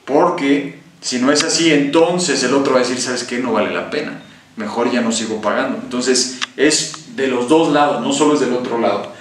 Porque 0.04 0.80
si 1.00 1.18
no 1.18 1.32
es 1.32 1.44
así, 1.44 1.72
entonces 1.72 2.42
el 2.42 2.54
otro 2.54 2.74
va 2.74 2.80
a 2.80 2.82
decir, 2.82 3.00
¿sabes 3.00 3.24
qué? 3.24 3.38
No 3.38 3.52
vale 3.52 3.72
la 3.72 3.90
pena. 3.90 4.22
Mejor 4.56 4.90
ya 4.90 5.00
no 5.00 5.12
sigo 5.12 5.40
pagando. 5.40 5.78
Entonces 5.82 6.38
es 6.56 7.16
de 7.16 7.28
los 7.28 7.48
dos 7.48 7.72
lados, 7.72 8.02
no 8.02 8.12
solo 8.12 8.34
es 8.34 8.40
del 8.40 8.52
otro 8.52 8.78
lado. 8.78 9.12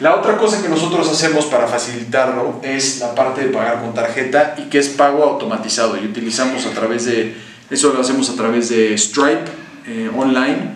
La 0.00 0.16
otra 0.16 0.36
cosa 0.36 0.60
que 0.60 0.68
nosotros 0.68 1.08
hacemos 1.08 1.46
para 1.46 1.68
facilitarlo 1.68 2.60
es 2.62 2.98
la 2.98 3.14
parte 3.14 3.42
de 3.42 3.48
pagar 3.48 3.80
con 3.80 3.94
tarjeta 3.94 4.56
y 4.58 4.62
que 4.62 4.78
es 4.78 4.88
pago 4.88 5.22
automatizado 5.22 5.96
y 5.96 6.04
utilizamos 6.04 6.66
a 6.66 6.70
través 6.70 7.04
de 7.04 7.36
eso 7.70 7.92
lo 7.92 8.00
hacemos 8.00 8.28
a 8.28 8.34
través 8.34 8.68
de 8.68 8.96
Stripe 8.98 9.44
eh, 9.86 10.10
online 10.14 10.72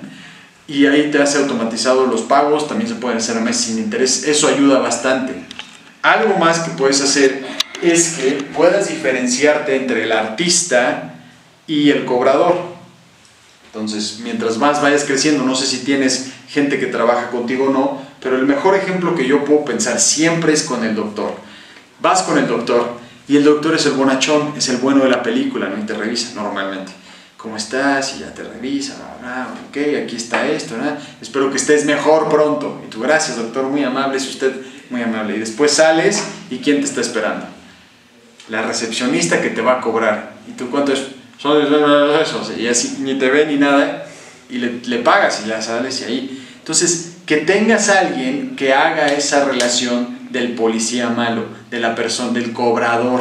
y 0.66 0.87
ahí 0.87 1.11
te 1.11 1.20
hace 1.20 1.38
automatizado 1.38 2.06
los 2.06 2.22
pagos, 2.22 2.68
también 2.68 2.88
se 2.88 2.96
pueden 2.96 3.18
hacer 3.18 3.37
a 3.37 3.40
mes 3.40 3.56
sin 3.56 3.78
interés, 3.78 4.24
eso 4.24 4.48
ayuda 4.48 4.78
bastante. 4.78 5.34
Algo 6.02 6.38
más 6.38 6.61
que 6.61 6.70
puedes 6.72 7.00
hacer 7.00 7.44
es 7.82 8.16
que 8.16 8.32
puedas 8.54 8.88
diferenciarte 8.88 9.76
entre 9.76 10.04
el 10.04 10.12
artista 10.12 11.14
y 11.66 11.90
el 11.90 12.04
cobrador. 12.04 12.56
Entonces, 13.66 14.20
mientras 14.22 14.58
más 14.58 14.82
vayas 14.82 15.04
creciendo, 15.04 15.44
no 15.44 15.54
sé 15.54 15.66
si 15.66 15.78
tienes 15.78 16.32
gente 16.48 16.80
que 16.80 16.86
trabaja 16.86 17.30
contigo 17.30 17.66
o 17.66 17.72
no, 17.72 18.02
pero 18.20 18.36
el 18.36 18.46
mejor 18.46 18.74
ejemplo 18.74 19.14
que 19.14 19.26
yo 19.26 19.44
puedo 19.44 19.64
pensar 19.64 20.00
siempre 20.00 20.52
es 20.52 20.62
con 20.62 20.84
el 20.84 20.94
doctor. 20.94 21.32
Vas 22.00 22.22
con 22.22 22.38
el 22.38 22.48
doctor 22.48 22.98
y 23.28 23.36
el 23.36 23.44
doctor 23.44 23.74
es 23.74 23.86
el 23.86 23.92
bonachón, 23.92 24.54
es 24.56 24.68
el 24.68 24.78
bueno 24.78 25.04
de 25.04 25.10
la 25.10 25.22
película, 25.22 25.68
¿no? 25.68 25.78
Y 25.78 25.86
te 25.86 25.94
revisa 25.94 26.34
normalmente. 26.34 26.92
¿Cómo 27.36 27.56
estás? 27.56 28.16
Y 28.16 28.20
ya 28.20 28.34
te 28.34 28.42
revisa, 28.42 28.96
ok, 29.68 29.76
aquí 30.02 30.16
está 30.16 30.48
esto, 30.48 30.76
¿no? 30.76 30.84
espero 31.20 31.50
que 31.50 31.56
estés 31.56 31.84
mejor 31.84 32.28
pronto. 32.28 32.82
Y 32.84 32.90
tú, 32.90 33.00
gracias 33.00 33.36
doctor, 33.36 33.64
muy 33.64 33.84
amable, 33.84 34.16
es 34.16 34.28
usted 34.28 34.52
muy 34.90 35.02
amable. 35.02 35.36
Y 35.36 35.38
después 35.38 35.70
sales 35.70 36.20
y 36.50 36.58
¿quién 36.58 36.80
te 36.80 36.86
está 36.86 37.00
esperando? 37.00 37.46
La 38.48 38.62
recepcionista 38.62 39.40
que 39.40 39.50
te 39.50 39.61
va 39.61 39.78
a 39.78 39.80
cobrar. 39.80 40.34
¿Y 40.48 40.52
tú 40.52 40.70
cuánto 40.70 40.92
es? 40.92 41.00
Son 41.38 41.61
esos. 42.20 42.52
Y 42.58 42.66
así 42.66 42.98
ni 43.00 43.18
te 43.18 43.30
ve 43.30 43.46
ni 43.46 43.56
nada. 43.56 44.06
Y 44.50 44.58
le, 44.58 44.80
le 44.84 44.98
pagas 44.98 45.42
y 45.44 45.48
ya 45.48 45.61
sales 45.61 46.00
y 46.00 46.04
ahí. 46.04 46.44
Entonces, 46.58 47.18
que 47.26 47.37
tengas 47.38 47.90
alguien 47.90 48.56
que 48.56 48.72
haga 48.72 49.08
esa 49.08 49.44
relación 49.44 50.18
del 50.30 50.52
policía 50.52 51.11
malo, 51.11 51.44
de 51.70 51.80
la 51.80 51.94
persona, 51.94 52.32
del 52.32 52.52
cobrador. 52.52 53.20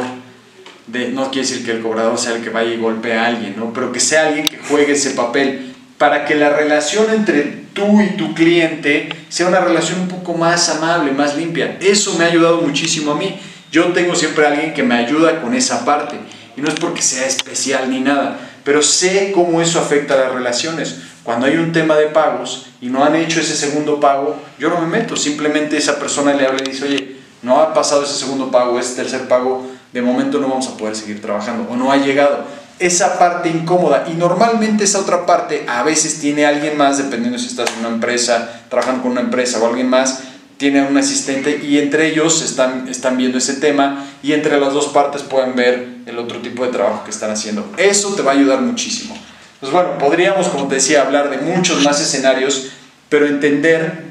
De, 0.86 1.08
no 1.08 1.30
quiere 1.30 1.46
decir 1.46 1.64
que 1.64 1.72
el 1.72 1.82
cobrador 1.82 2.18
sea 2.18 2.34
el 2.34 2.42
que 2.42 2.48
vaya 2.48 2.72
y 2.72 2.78
golpee 2.78 3.12
a 3.12 3.26
alguien, 3.26 3.54
¿no? 3.58 3.72
pero 3.74 3.92
que 3.92 4.00
sea 4.00 4.28
alguien 4.28 4.48
que 4.48 4.56
juegue 4.56 4.92
ese 4.92 5.10
papel 5.10 5.74
para 5.98 6.24
que 6.24 6.34
la 6.34 6.48
relación 6.48 7.12
entre 7.12 7.42
tú 7.74 8.00
y 8.00 8.16
tu 8.16 8.32
cliente 8.32 9.10
sea 9.28 9.48
una 9.48 9.60
relación 9.60 10.00
un 10.00 10.08
poco 10.08 10.34
más 10.34 10.68
amable, 10.70 11.12
más 11.12 11.36
limpia. 11.36 11.76
Eso 11.80 12.14
me 12.14 12.24
ha 12.24 12.28
ayudado 12.28 12.62
muchísimo 12.62 13.12
a 13.12 13.16
mí. 13.16 13.38
Yo 13.70 13.92
tengo 13.92 14.14
siempre 14.14 14.46
alguien 14.46 14.74
que 14.74 14.82
me 14.82 14.94
ayuda 14.94 15.40
con 15.40 15.54
esa 15.54 15.84
parte. 15.84 16.16
Y 16.56 16.60
no 16.60 16.68
es 16.68 16.74
porque 16.74 17.02
sea 17.02 17.26
especial 17.26 17.88
ni 17.88 18.00
nada, 18.00 18.36
pero 18.64 18.82
sé 18.82 19.30
cómo 19.32 19.60
eso 19.62 19.78
afecta 19.78 20.14
a 20.14 20.18
las 20.18 20.32
relaciones. 20.32 20.96
Cuando 21.22 21.46
hay 21.46 21.56
un 21.56 21.72
tema 21.72 21.94
de 21.94 22.06
pagos 22.06 22.66
y 22.80 22.88
no 22.88 23.04
han 23.04 23.14
hecho 23.14 23.40
ese 23.40 23.54
segundo 23.54 24.00
pago, 24.00 24.36
yo 24.58 24.68
no 24.68 24.80
me 24.80 24.86
meto, 24.88 25.14
simplemente 25.14 25.76
esa 25.76 26.00
persona 26.00 26.34
le 26.34 26.46
habla 26.46 26.62
y 26.64 26.70
dice, 26.70 26.86
oye, 26.86 27.16
no 27.42 27.60
ha 27.60 27.74
pasado 27.74 28.02
ese 28.02 28.14
segundo 28.14 28.50
pago, 28.50 28.80
ese 28.80 28.96
tercer 28.96 29.28
pago, 29.28 29.70
de 29.92 30.02
momento 30.02 30.40
no 30.40 30.48
vamos 30.48 30.66
a 30.68 30.76
poder 30.76 30.96
seguir 30.96 31.22
trabajando 31.22 31.70
o 31.70 31.76
no 31.76 31.92
ha 31.92 31.96
llegado. 31.98 32.44
Esa 32.78 33.18
parte 33.18 33.48
incómoda 33.48 34.06
y 34.10 34.14
normalmente 34.14 34.84
esa 34.84 35.00
otra 35.00 35.26
parte 35.26 35.64
a 35.68 35.82
veces 35.82 36.20
tiene 36.20 36.46
alguien 36.46 36.76
más, 36.76 36.98
dependiendo 36.98 37.38
si 37.38 37.46
estás 37.46 37.70
en 37.72 37.80
una 37.80 37.94
empresa, 37.94 38.62
trabajando 38.68 39.02
con 39.02 39.12
una 39.12 39.20
empresa 39.20 39.58
o 39.60 39.66
alguien 39.66 39.88
más, 39.88 40.22
tiene 40.58 40.82
un 40.82 40.96
asistente 40.98 41.60
y 41.64 41.78
entre 41.78 42.08
ellos 42.08 42.42
están, 42.42 42.88
están 42.88 43.16
viendo 43.16 43.38
ese 43.38 43.54
tema 43.54 44.04
y 44.22 44.32
entre 44.32 44.60
las 44.60 44.74
dos 44.74 44.88
partes 44.88 45.22
pueden 45.22 45.54
ver 45.54 45.98
el 46.04 46.18
otro 46.18 46.40
tipo 46.40 46.66
de 46.66 46.72
trabajo 46.72 47.04
que 47.04 47.10
están 47.10 47.30
haciendo. 47.30 47.72
Eso 47.76 48.14
te 48.14 48.22
va 48.22 48.32
a 48.32 48.34
ayudar 48.34 48.60
muchísimo. 48.60 49.16
Pues 49.60 49.72
bueno, 49.72 49.98
podríamos, 49.98 50.48
como 50.48 50.68
te 50.68 50.76
decía, 50.76 51.02
hablar 51.02 51.30
de 51.30 51.38
muchos 51.38 51.82
más 51.84 52.00
escenarios, 52.00 52.70
pero 53.08 53.26
entender 53.26 54.04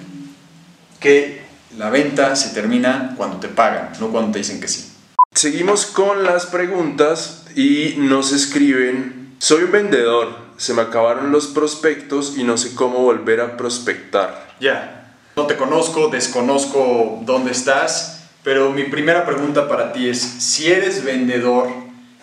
que 0.99 1.41
la 1.77 1.89
venta 1.89 2.36
se 2.36 2.49
termina 2.49 3.13
cuando 3.17 3.38
te 3.38 3.49
pagan, 3.49 3.91
no 3.99 4.07
cuando 4.07 4.31
te 4.31 4.39
dicen 4.39 4.60
que 4.60 4.67
sí. 4.67 4.91
Seguimos 5.33 5.86
con 5.86 6.23
las 6.23 6.47
preguntas 6.47 7.43
y 7.55 7.95
nos 7.97 8.31
escriben, 8.31 9.36
soy 9.39 9.63
un 9.63 9.71
vendedor, 9.71 10.47
se 10.57 10.73
me 10.73 10.81
acabaron 10.81 11.31
los 11.31 11.47
prospectos 11.47 12.36
y 12.38 12.43
no 12.43 12.57
sé 12.57 12.73
cómo 12.73 12.99
volver 12.99 13.41
a 13.41 13.57
prospectar. 13.57 14.55
Ya, 14.60 15.07
no 15.38 15.45
te 15.45 15.56
conozco, 15.56 16.10
desconozco 16.10 17.19
dónde 17.21 17.52
estás, 17.52 18.23
pero 18.43 18.71
mi 18.71 18.86
primera 18.86 19.23
pregunta 19.23 19.67
para 19.69 19.93
ti 19.93 20.10
es, 20.10 20.19
si 20.19 20.71
eres 20.71 21.04
vendedor 21.04 21.69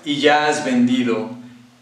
y 0.04 0.18
ya 0.18 0.48
has 0.48 0.64
vendido, 0.64 1.30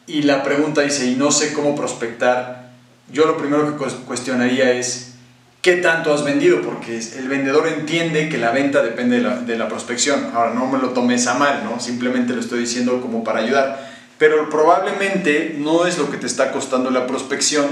y 0.07 0.23
la 0.23 0.43
pregunta 0.43 0.83
dice, 0.83 1.07
y 1.07 1.15
no 1.15 1.33
sé 1.33 1.55
cómo 1.55 1.75
prospectar, 1.75 2.73
yo 3.11 3.25
lo 3.25 3.39
primero 3.39 3.79
que 3.79 3.85
cuestionaría 4.05 4.73
es, 4.73 5.15
¿qué 5.63 5.77
tanto 5.77 6.13
has 6.13 6.23
vendido? 6.23 6.61
Porque 6.61 6.99
el 6.99 7.29
vendedor 7.29 7.67
entiende 7.67 8.29
que 8.29 8.37
la 8.37 8.51
venta 8.51 8.83
depende 8.83 9.21
de 9.21 9.57
la, 9.57 9.69
prospección. 9.69 10.33
Ahora, 10.35 10.53
no 10.53 10.67
me 10.67 10.79
lo 10.79 10.91
tomes 10.91 11.27
a 11.29 11.35
mal, 11.35 11.63
¿no? 11.65 11.81
Simplemente 11.81 12.35
lo 12.35 12.41
estoy 12.41 12.61
diciendo 12.61 13.01
como 13.01 13.25
para 13.25 13.39
ayudar. 13.39 13.91
Pero 14.19 14.51
probablemente 14.51 15.57
no 15.59 15.87
es 15.87 15.97
lo 15.97 16.11
que 16.11 16.19
te 16.19 16.27
está 16.27 16.53
costando 16.53 16.91
la 16.91 17.07
prospección, 17.07 17.67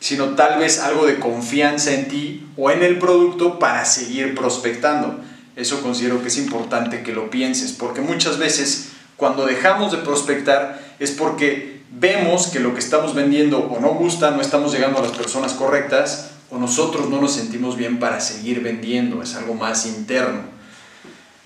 sino 0.00 0.30
tal 0.30 0.58
vez 0.58 0.80
algo 0.80 1.06
de 1.06 1.18
confianza 1.18 1.92
en 1.92 2.08
ti 2.08 2.46
o 2.56 2.70
en 2.70 2.82
el 2.82 2.98
producto 2.98 3.58
para 3.58 3.84
seguir 3.84 4.34
prospectando. 4.34 5.20
Eso 5.56 5.82
considero 5.82 6.20
que 6.20 6.28
es 6.28 6.38
importante 6.38 7.02
que 7.02 7.12
lo 7.12 7.30
pienses, 7.30 7.72
porque 7.72 8.00
muchas 8.00 8.38
veces 8.38 8.90
cuando 9.16 9.46
dejamos 9.46 9.92
de 9.92 9.98
prospectar 9.98 10.80
es 10.98 11.10
porque 11.12 11.80
vemos 11.90 12.48
que 12.48 12.60
lo 12.60 12.74
que 12.74 12.80
estamos 12.80 13.14
vendiendo 13.14 13.58
o 13.58 13.80
no 13.80 13.94
gusta, 13.94 14.30
no 14.30 14.42
estamos 14.42 14.72
llegando 14.72 14.98
a 14.98 15.02
las 15.02 15.16
personas 15.16 15.54
correctas 15.54 16.30
o 16.50 16.58
nosotros 16.58 17.08
no 17.08 17.20
nos 17.20 17.32
sentimos 17.32 17.76
bien 17.76 17.98
para 17.98 18.20
seguir 18.20 18.60
vendiendo, 18.60 19.22
es 19.22 19.34
algo 19.34 19.54
más 19.54 19.86
interno. 19.86 20.42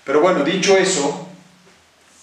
Pero 0.03 0.21
bueno, 0.21 0.43
dicho 0.43 0.75
eso, 0.77 1.27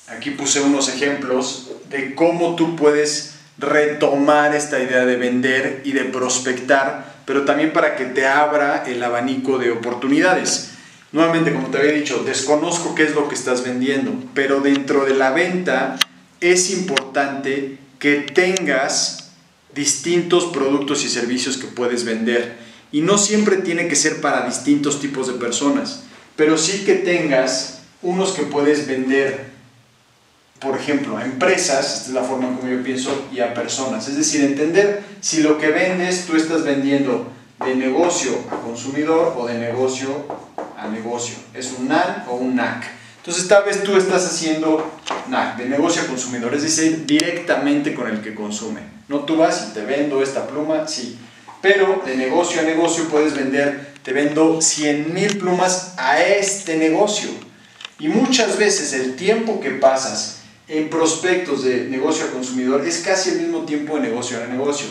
aquí 0.09 0.31
puse 0.31 0.61
unos 0.61 0.89
ejemplos 0.89 1.71
de 1.89 2.15
cómo 2.15 2.55
tú 2.55 2.77
puedes 2.77 3.38
retomar 3.59 4.55
esta 4.55 4.81
idea 4.81 5.05
de 5.05 5.17
vender 5.17 5.83
y 5.85 5.93
de 5.93 6.05
prospectar, 6.05 7.17
pero 7.25 7.45
también 7.45 7.73
para 7.73 7.97
que 7.97 8.07
te 8.07 8.27
abra 8.27 8.85
el 8.87 9.03
abanico 9.03 9.59
de 9.59 9.73
oportunidades. 9.73 10.71
Nuevamente, 11.11 11.53
como 11.53 11.69
te 11.69 11.79
había 11.79 11.93
dicho, 11.93 12.23
desconozco 12.25 12.95
qué 12.95 13.05
es 13.05 13.15
lo 13.15 13.29
que 13.29 13.35
estás 13.35 13.65
vendiendo, 13.65 14.13
pero 14.35 14.61
dentro 14.61 15.05
de 15.05 15.15
la 15.15 15.31
venta 15.31 15.99
es 16.41 16.71
importante 16.71 17.79
que 17.99 18.17
tengas 18.17 19.33
distintos 19.75 20.47
productos 20.47 21.05
y 21.05 21.09
servicios 21.09 21.57
que 21.57 21.67
puedes 21.67 22.05
vender. 22.05 22.57
Y 22.93 23.01
no 23.01 23.19
siempre 23.19 23.57
tiene 23.57 23.89
que 23.89 23.97
ser 23.97 24.21
para 24.21 24.47
distintos 24.47 25.01
tipos 25.01 25.27
de 25.27 25.35
personas, 25.35 26.05
pero 26.37 26.57
sí 26.57 26.85
que 26.85 26.95
tengas 26.95 27.81
unos 28.03 28.33
que 28.33 28.43
puedes 28.43 28.87
vender 28.87 29.48
por 30.59 30.77
ejemplo, 30.77 31.17
a 31.17 31.25
empresas, 31.25 31.99
esta 31.99 32.09
es 32.09 32.15
la 32.15 32.23
forma 32.23 32.57
como 32.57 32.69
yo 32.69 32.83
pienso, 32.83 33.27
y 33.33 33.41
a 33.41 33.55
personas. 33.55 34.09
Es 34.09 34.17
decir, 34.17 34.43
entender 34.43 35.03
si 35.21 35.43
lo 35.43 35.59
que 35.59 35.69
vendes 35.69 36.27
tú 36.27 36.37
estás 36.37 36.65
vendiendo 36.65 37.31
de 37.65 37.75
negocio 37.75 38.33
a 38.51 38.57
consumidor 38.61 39.35
o 39.37 39.47
de 39.47 39.55
negocio 39.55 40.27
a 40.77 40.89
negocio. 40.89 41.37
Es 41.55 41.75
un 41.79 41.89
NAN 41.89 42.25
o 42.29 42.37
un 42.37 42.57
NAC. 42.57 42.85
Entonces, 43.19 43.49
tal 43.49 43.65
vez 43.65 43.83
tú 43.83 43.97
estás 43.97 44.25
haciendo 44.27 44.91
NAC, 45.29 45.59
de 45.59 45.67
negocio 45.67 46.03
a 46.03 46.07
consumidor, 46.07 46.55
es 46.55 46.63
decir, 46.63 47.05
directamente 47.05 47.95
con 47.95 48.09
el 48.09 48.21
que 48.21 48.35
consume. 48.35 48.81
No 49.09 49.21
tú 49.21 49.37
vas 49.37 49.69
y 49.71 49.75
te 49.75 49.85
vendo 49.85 50.23
esta 50.23 50.47
pluma, 50.47 50.87
sí. 50.87 51.19
Pero 51.61 52.03
de 52.07 52.17
negocio 52.17 52.61
a 52.61 52.65
negocio 52.65 53.09
puedes 53.09 53.35
vender, 53.35 53.95
te 54.03 54.13
vendo 54.13 54.61
100 54.61 55.13
mil 55.13 55.39
plumas 55.39 55.95
a 55.97 56.23
este 56.23 56.77
negocio. 56.77 57.29
Y 57.99 58.09
muchas 58.09 58.57
veces 58.57 58.93
el 58.93 59.17
tiempo 59.17 59.61
que 59.61 59.71
pasas 59.71 60.38
en 60.69 60.91
prospectos 60.91 61.65
de 61.65 61.85
negocio 61.85 62.27
a 62.27 62.31
consumidor 62.31 62.87
es 62.87 62.99
casi 62.99 63.31
el 63.31 63.41
mismo 63.41 63.65
tiempo 63.65 63.97
de 63.97 64.03
negocio 64.03 64.39
a 64.43 64.47
negocio. 64.47 64.87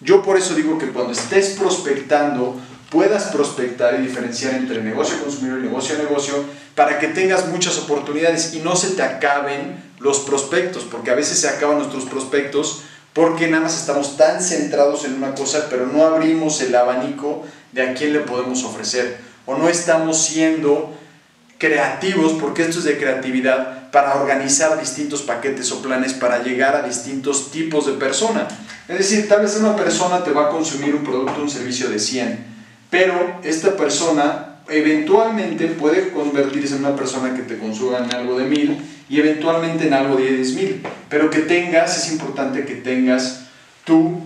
Yo 0.00 0.22
por 0.22 0.36
eso 0.36 0.54
digo 0.54 0.78
que 0.78 0.88
cuando 0.88 1.12
estés 1.12 1.50
prospectando, 1.58 2.58
puedas 2.90 3.24
prospectar 3.24 3.98
y 3.98 4.02
diferenciar 4.02 4.54
entre 4.54 4.82
negocio 4.82 5.16
a 5.16 5.20
consumidor 5.20 5.58
y 5.58 5.62
negocio 5.62 5.96
a 5.96 5.98
negocio 5.98 6.44
para 6.74 6.98
que 6.98 7.08
tengas 7.08 7.48
muchas 7.48 7.76
oportunidades 7.78 8.54
y 8.54 8.60
no 8.60 8.76
se 8.76 8.90
te 8.90 9.02
acaben 9.02 9.82
los 9.98 10.20
prospectos, 10.20 10.84
porque 10.84 11.10
a 11.10 11.14
veces 11.14 11.40
se 11.40 11.48
acaban 11.48 11.78
nuestros 11.78 12.04
prospectos 12.04 12.82
porque 13.12 13.48
nada 13.48 13.64
más 13.64 13.78
estamos 13.78 14.16
tan 14.16 14.40
centrados 14.40 15.04
en 15.04 15.14
una 15.14 15.34
cosa, 15.34 15.66
pero 15.68 15.86
no 15.86 16.04
abrimos 16.04 16.60
el 16.60 16.74
abanico 16.74 17.44
de 17.72 17.82
a 17.82 17.94
quién 17.94 18.12
le 18.12 18.20
podemos 18.20 18.62
ofrecer, 18.62 19.18
o 19.44 19.58
no 19.58 19.68
estamos 19.68 20.22
siendo 20.24 20.96
creativos, 21.58 22.34
porque 22.40 22.62
esto 22.62 22.78
es 22.78 22.84
de 22.84 22.96
creatividad, 22.96 23.77
para 23.90 24.14
organizar 24.14 24.78
distintos 24.78 25.22
paquetes 25.22 25.72
o 25.72 25.82
planes 25.82 26.12
para 26.14 26.42
llegar 26.42 26.76
a 26.76 26.82
distintos 26.82 27.50
tipos 27.50 27.86
de 27.86 27.92
persona. 27.92 28.46
Es 28.88 28.98
decir, 28.98 29.28
tal 29.28 29.42
vez 29.42 29.56
una 29.56 29.76
persona 29.76 30.24
te 30.24 30.32
va 30.32 30.46
a 30.46 30.50
consumir 30.50 30.94
un 30.94 31.04
producto 31.04 31.42
un 31.42 31.50
servicio 31.50 31.88
de 31.88 31.98
100, 31.98 32.44
pero 32.90 33.40
esta 33.42 33.76
persona 33.76 34.48
eventualmente 34.68 35.66
puede 35.68 36.10
convertirse 36.10 36.74
en 36.74 36.84
una 36.84 36.96
persona 36.96 37.34
que 37.34 37.42
te 37.42 37.58
consuma 37.58 37.98
en 37.98 38.14
algo 38.14 38.38
de 38.38 38.44
1000 38.46 38.78
y 39.08 39.18
eventualmente 39.18 39.86
en 39.86 39.94
algo 39.94 40.16
de 40.16 40.40
10.000, 40.40 40.80
pero 41.08 41.30
que 41.30 41.40
tengas, 41.40 41.96
es 41.96 42.12
importante 42.12 42.64
que 42.64 42.74
tengas 42.74 43.44
tu, 43.84 44.20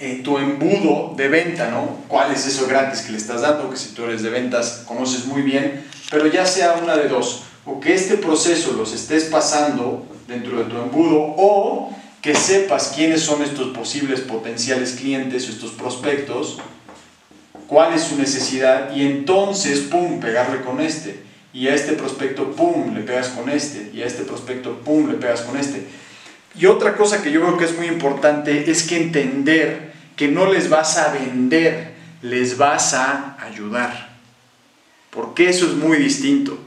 eh, 0.00 0.20
tu 0.24 0.38
embudo 0.38 1.14
de 1.16 1.28
venta, 1.28 1.70
¿no? 1.70 1.98
¿Cuál 2.08 2.32
es 2.32 2.46
eso 2.46 2.66
gratis 2.66 3.02
que 3.02 3.12
le 3.12 3.18
estás 3.18 3.42
dando? 3.42 3.70
Que 3.70 3.76
si 3.76 3.90
tú 3.90 4.04
eres 4.04 4.22
de 4.22 4.30
ventas 4.30 4.82
conoces 4.86 5.26
muy 5.26 5.42
bien, 5.42 5.84
pero 6.10 6.26
ya 6.26 6.44
sea 6.44 6.74
una 6.82 6.96
de 6.96 7.08
dos, 7.08 7.44
o 7.66 7.80
que 7.80 7.94
este 7.94 8.16
proceso 8.16 8.72
los 8.72 8.92
estés 8.92 9.24
pasando 9.24 10.06
dentro 10.28 10.58
de 10.58 10.64
tu 10.64 10.76
embudo 10.76 11.34
o 11.36 11.94
que 12.20 12.34
sepas 12.34 12.92
quiénes 12.94 13.22
son 13.22 13.42
estos 13.42 13.76
posibles 13.76 14.20
potenciales 14.20 14.92
clientes 14.92 15.46
o 15.46 15.50
estos 15.50 15.72
prospectos, 15.72 16.58
cuál 17.66 17.94
es 17.94 18.04
su 18.04 18.16
necesidad 18.16 18.94
y 18.94 19.02
entonces, 19.02 19.80
¡pum!, 19.80 20.20
pegarle 20.20 20.62
con 20.62 20.80
este. 20.80 21.22
Y 21.52 21.68
a 21.68 21.74
este 21.74 21.92
prospecto, 21.92 22.52
¡pum!, 22.52 22.94
le 22.94 23.02
pegas 23.02 23.28
con 23.28 23.48
este. 23.48 23.90
Y 23.92 24.02
a 24.02 24.06
este 24.06 24.24
prospecto, 24.24 24.78
¡pum!, 24.80 25.08
le 25.08 25.18
pegas 25.18 25.42
con 25.42 25.56
este. 25.56 25.86
Y 26.58 26.66
otra 26.66 26.96
cosa 26.96 27.22
que 27.22 27.30
yo 27.30 27.42
creo 27.42 27.58
que 27.58 27.64
es 27.64 27.76
muy 27.76 27.86
importante 27.86 28.70
es 28.70 28.84
que 28.84 28.96
entender 28.96 29.92
que 30.16 30.28
no 30.28 30.50
les 30.50 30.70
vas 30.70 30.96
a 30.96 31.12
vender, 31.12 31.92
les 32.22 32.56
vas 32.56 32.94
a 32.94 33.36
ayudar. 33.44 34.16
Porque 35.10 35.48
eso 35.48 35.66
es 35.66 35.74
muy 35.74 35.98
distinto. 35.98 36.58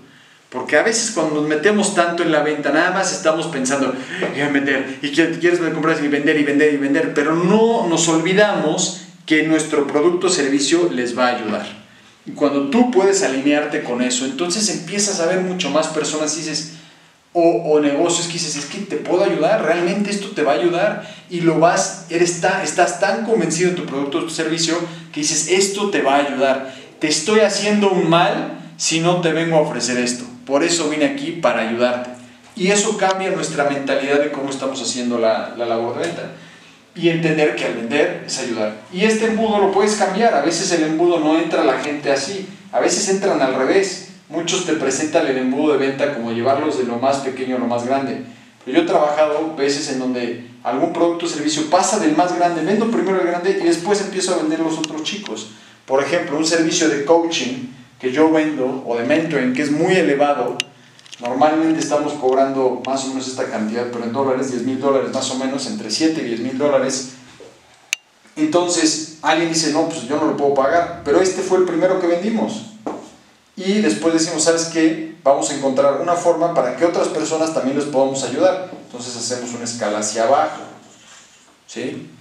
Porque 0.58 0.76
a 0.76 0.82
veces 0.82 1.12
cuando 1.12 1.36
nos 1.36 1.48
metemos 1.48 1.94
tanto 1.94 2.24
en 2.24 2.32
la 2.32 2.42
venta, 2.42 2.72
nada 2.72 2.90
más 2.90 3.14
estamos 3.14 3.46
pensando, 3.46 3.94
en 4.36 4.52
vender, 4.54 4.98
y 5.04 5.12
quieres 5.12 5.60
comprar 5.60 6.04
y 6.04 6.08
vender 6.08 6.40
y 6.40 6.44
vender 6.44 6.74
y 6.74 6.78
vender, 6.78 7.14
pero 7.14 7.36
no 7.36 7.86
nos 7.88 8.08
olvidamos 8.08 9.02
que 9.28 9.44
nuestro 9.44 9.86
producto 9.86 10.26
o 10.26 10.30
servicio 10.32 10.90
les 10.92 11.16
va 11.16 11.28
a 11.28 11.36
ayudar. 11.36 11.68
Y 12.26 12.32
cuando 12.32 12.70
tú 12.72 12.90
puedes 12.90 13.22
alinearte 13.22 13.84
con 13.84 14.02
eso, 14.02 14.26
entonces 14.26 14.68
empiezas 14.70 15.20
a 15.20 15.28
ver 15.28 15.42
mucho 15.42 15.70
más 15.70 15.90
personas 15.90 16.36
dices, 16.36 16.74
o, 17.34 17.80
negocios 17.80 18.26
que 18.26 18.34
dices, 18.34 18.56
es 18.56 18.66
que 18.66 18.80
te 18.80 18.96
puedo 18.96 19.24
ayudar, 19.24 19.64
realmente 19.64 20.10
esto 20.10 20.30
te 20.30 20.42
va 20.42 20.54
a 20.54 20.56
ayudar 20.56 21.08
y 21.30 21.42
lo 21.42 21.60
vas, 21.60 22.08
eres 22.10 22.42
tan, 22.42 22.64
estás 22.64 23.00
tan 23.00 23.26
convencido 23.26 23.70
de 23.70 23.76
tu 23.76 23.86
producto 23.86 24.26
o 24.26 24.30
servicio 24.32 24.76
que 25.14 25.20
dices, 25.20 25.50
esto 25.52 25.92
te 25.92 26.02
va 26.02 26.16
a 26.16 26.26
ayudar 26.26 26.74
te 27.00 27.08
estoy 27.08 27.42
haciendo 27.42 27.92
un 27.92 28.10
mal 28.10 28.58
si 28.78 29.00
no 29.00 29.22
te 29.22 29.32
vengo 29.32 29.58
a 29.58 29.62
ofrecer 29.62 29.98
esto. 29.98 30.26
Por 30.48 30.64
eso 30.64 30.90
vine 30.90 31.06
aquí 31.06 31.34
para 31.34 31.68
ayudarte. 31.68 32.12
Y 32.56 32.72
eso 32.72 32.98
cambia 32.98 33.30
nuestra 33.30 33.70
mentalidad 33.70 34.20
de 34.20 34.32
cómo 34.32 34.50
estamos 34.50 34.82
haciendo 34.82 35.20
la, 35.20 35.54
labor 35.58 36.00
de 36.00 36.08
venta. 36.08 36.32
Y 36.96 37.10
entender 37.10 37.56
que 37.56 37.66
al 37.66 37.76
vender 37.76 38.24
es 38.26 38.40
ayudar. 38.40 38.78
Y 38.92 39.04
este 39.04 39.26
embudo 39.26 39.60
lo 39.60 39.72
puedes 39.72 39.96
cambiar. 39.96 40.34
A 40.34 40.42
veces 40.42 40.72
el 40.72 40.84
embudo 40.84 41.20
no 41.20 41.38
entra 41.38 41.64
la 41.66 41.80
gente 41.80 42.12
así. 42.12 42.48
A 42.72 42.80
veces 42.80 43.08
entran 43.10 43.42
al 43.42 43.56
revés. 43.56 44.14
Muchos 44.30 44.66
te 44.66 44.74
presentan 44.74 45.28
el 45.28 45.38
embudo 45.38 45.74
de 45.74 45.86
venta 45.86 46.14
como 46.16 46.32
llevarlos 46.32 46.80
de 46.80 46.86
lo 46.86 46.98
más 46.98 47.18
pequeño 47.18 47.58
a 47.58 47.60
lo 47.60 47.68
más 47.68 47.86
grande. 47.86 48.24
Pero 48.66 48.78
yo 48.78 48.84
he 48.84 48.88
trabajado 48.88 49.56
veces 49.56 49.92
en 49.92 50.00
donde 50.00 50.48
algún 50.64 50.92
producto 50.94 51.26
o 51.26 51.30
servicio 51.30 51.70
pasa 51.70 52.00
del 52.00 52.16
más 52.16 52.36
grande, 52.36 52.64
vendo 52.64 52.90
primero 52.90 53.22
el 53.22 53.28
grande 53.28 53.60
y 53.62 53.66
después 53.66 54.02
empiezo 54.02 54.34
a 54.34 54.38
vender 54.38 54.60
los 54.60 54.78
otros 54.78 55.04
chicos. 55.04 55.52
Por 55.86 56.04
ejemplo, 56.04 56.38
un 56.38 56.46
servicio 56.46 56.90
de 56.90 57.06
coaching 57.06 57.68
que 58.00 58.12
yo 58.12 58.32
vendo 58.32 58.84
o 58.86 58.96
de 58.96 59.04
mentoring 59.04 59.54
que 59.54 59.64
es 59.64 59.72
muy 59.72 59.96
elevado, 59.96 60.58
normalmente 61.20 61.80
estamos 61.80 62.14
cobrando 62.14 62.82
más 62.86 63.06
o 63.06 63.08
menos 63.10 63.28
esta 63.28 63.46
cantidad, 63.50 63.88
pero 63.92 64.04
en 64.04 64.14
dólares, 64.14 64.52
10 64.52 64.64
mil 64.64 64.80
dólares 64.80 65.12
más 65.14 65.30
o 65.32 65.36
menos, 65.36 65.66
entre 65.68 65.90
7 65.90 66.22
y 66.22 66.26
10 66.26 66.40
mil 66.42 66.58
dólares. 66.58 67.14
Entonces 68.36 69.18
alguien 69.24 69.50
dice, 69.50 69.72
no, 69.72 69.90
pues 69.90 70.08
yo 70.08 70.18
no 70.18 70.28
lo 70.28 70.38
puedo 70.38 70.54
pagar, 70.54 71.02
pero 71.04 71.20
este 71.20 71.42
fue 71.42 71.58
el 71.58 71.66
primero 71.66 72.00
que 72.00 72.08
vendimos. 72.08 72.68
Y 73.56 73.82
después 73.82 74.14
decimos, 74.14 74.44
¿sabes 74.44 74.66
qué? 74.66 75.16
Vamos 75.24 75.50
a 75.50 75.56
encontrar 75.56 76.00
una 76.00 76.14
forma 76.14 76.54
para 76.54 76.76
que 76.76 76.86
otras 76.86 77.08
personas 77.08 77.56
también 77.56 77.76
les 77.76 77.88
podamos 77.88 78.24
ayudar. 78.24 78.70
Entonces 78.86 79.18
hacemos 79.18 79.52
una 79.56 79.64
escala 79.64 80.00
hacia 80.00 80.26
abajo. 80.26 80.62
¿Sí? 81.66 82.12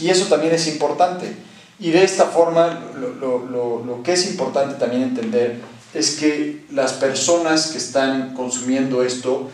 Y 0.00 0.08
eso 0.08 0.24
también 0.26 0.54
es 0.54 0.66
importante. 0.66 1.36
Y 1.78 1.90
de 1.90 2.04
esta 2.04 2.26
forma, 2.26 2.80
lo, 3.20 4.02
que 4.02 4.14
es 4.14 4.30
importante 4.30 4.76
también 4.76 5.02
entender 5.02 5.60
es 5.92 6.16
que 6.16 6.64
las 6.72 6.94
personas 6.94 7.68
que 7.68 7.78
están 7.78 8.34
consumiendo 8.34 9.02
esto, 9.02 9.50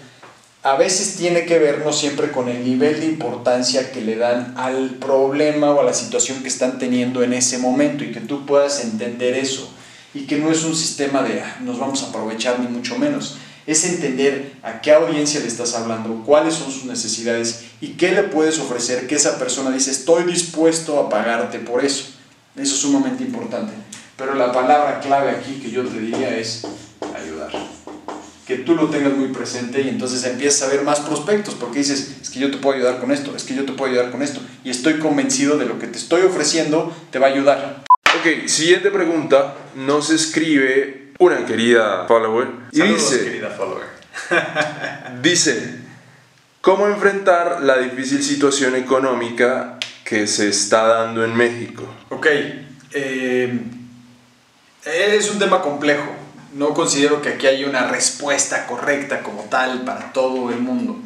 a 0.63 0.77
veces 0.77 1.17
tiene 1.17 1.45
que 1.47 1.59
ver 1.59 1.85
no 1.85 1.93
siempre 1.93 2.31
con 2.31 2.49
el 2.49 2.65
nivel 2.65 3.01
de 3.01 3.07
importancia 3.07 3.91
que 3.91 4.01
le 4.01 4.17
dan 4.17 4.55
al 4.57 4.91
problema 4.91 5.73
o 5.73 5.81
a 5.81 5.85
la 5.85 5.95
situación 5.95 6.43
que 6.43 6.49
están 6.49 6.79
teniendo 6.79 7.25
en 7.25 7.33
ese 7.33 7.59
momento 7.59 8.05
y 8.05 8.13
que 8.13 8.21
tú 8.21 8.47
puedas 8.47 8.85
entender 8.85 9.35
eso 9.35 9.69
y 10.15 10.27
que 10.27 10.37
no 10.37 10.51
es 10.51 10.63
un 10.63 10.77
sistema 10.77 11.23
de 11.23 11.41
ah, 11.41 11.59
nos 11.63 11.79
vamos 11.79 12.03
a 12.03 12.09
aprovechar 12.09 12.61
ni 12.61 12.69
mucho 12.69 12.97
menos. 12.99 13.39
Es 13.67 13.85
entender 13.85 14.53
a 14.63 14.81
qué 14.81 14.93
audiencia 14.93 15.41
le 15.41 15.47
estás 15.47 15.75
hablando, 15.75 16.23
cuáles 16.25 16.55
son 16.55 16.71
sus 16.71 16.85
necesidades 16.85 17.65
y 17.81 17.95
qué 17.95 18.13
le 18.13 18.25
puedes 18.25 18.59
ofrecer 18.59 19.07
que 19.07 19.15
esa 19.15 19.39
persona 19.39 19.71
dice 19.71 19.91
estoy 19.91 20.25
dispuesto 20.25 20.99
a 21.01 21.09
pagarte 21.09 21.59
por 21.59 21.85
eso. 21.85 22.12
Eso 22.57 22.75
es 22.75 22.81
sumamente 22.81 23.25
importante. 23.25 23.73
Pero 24.17 24.35
la 24.35 24.53
palabra 24.53 25.01
clave 25.01 25.31
aquí 25.31 25.55
que 25.55 25.71
yo 25.71 25.85
te 25.85 25.99
diría 25.99 26.37
es 26.37 26.67
ayudar. 27.17 27.51
Que 28.47 28.59
tú 28.59 28.75
lo 28.75 28.89
tengas 28.89 29.15
muy 29.15 29.29
presente 29.29 29.81
y 29.81 29.89
entonces 29.89 30.25
empiezas 30.25 30.69
a 30.69 30.73
ver 30.73 30.83
más 30.83 31.01
prospectos 31.01 31.55
porque 31.55 31.79
dices, 31.79 32.19
es 32.21 32.29
que 32.29 32.41
yo 32.41 32.51
te 32.51 32.59
puedo 32.59 32.77
ayudar 32.77 33.01
con 33.01 33.11
esto, 33.11 33.35
es 33.35 33.45
que 33.45 33.55
yo 33.55 33.65
te 33.65 33.73
puedo 33.73 33.91
ayudar 33.91 34.11
con 34.11 34.21
esto. 34.23 34.41
Y 34.65 34.71
estoy 34.71 34.99
convencido 34.99 35.57
de 35.57 35.65
lo 35.65 35.79
que 35.79 35.87
te 35.87 35.97
estoy 35.97 36.23
ofreciendo 36.23 36.95
te 37.11 37.19
va 37.19 37.29
a 37.29 37.31
ayudar. 37.31 37.85
Ok, 38.19 38.47
siguiente 38.47 38.91
pregunta. 38.91 39.55
Nos 39.75 40.11
escribe 40.11 41.13
una 41.19 41.47
querida 41.47 42.05
follower. 42.07 42.49
Y 42.73 42.83
dice, 42.83 43.25
querida 43.25 43.51
follower. 43.51 43.87
dice, 45.23 45.81
¿cómo 46.61 46.87
enfrentar 46.87 47.63
la 47.63 47.79
difícil 47.79 48.23
situación 48.23 48.77
económica 48.77 49.79
que 50.13 50.27
se 50.27 50.51
está 50.51 50.87
dando 50.89 51.25
en 51.25 51.35
México? 51.35 51.85
Ok, 52.11 52.27
eh, 52.93 53.59
es 54.85 55.31
un 55.31 55.39
tema 55.39 55.63
complejo. 55.63 56.05
No 56.53 56.75
considero 56.75 57.23
que 57.23 57.31
aquí 57.31 57.47
haya 57.47 57.67
una 57.67 57.87
respuesta 57.87 58.67
correcta 58.67 59.23
como 59.23 59.45
tal 59.45 59.85
para 59.85 60.13
todo 60.13 60.51
el 60.51 60.59
mundo. 60.59 60.99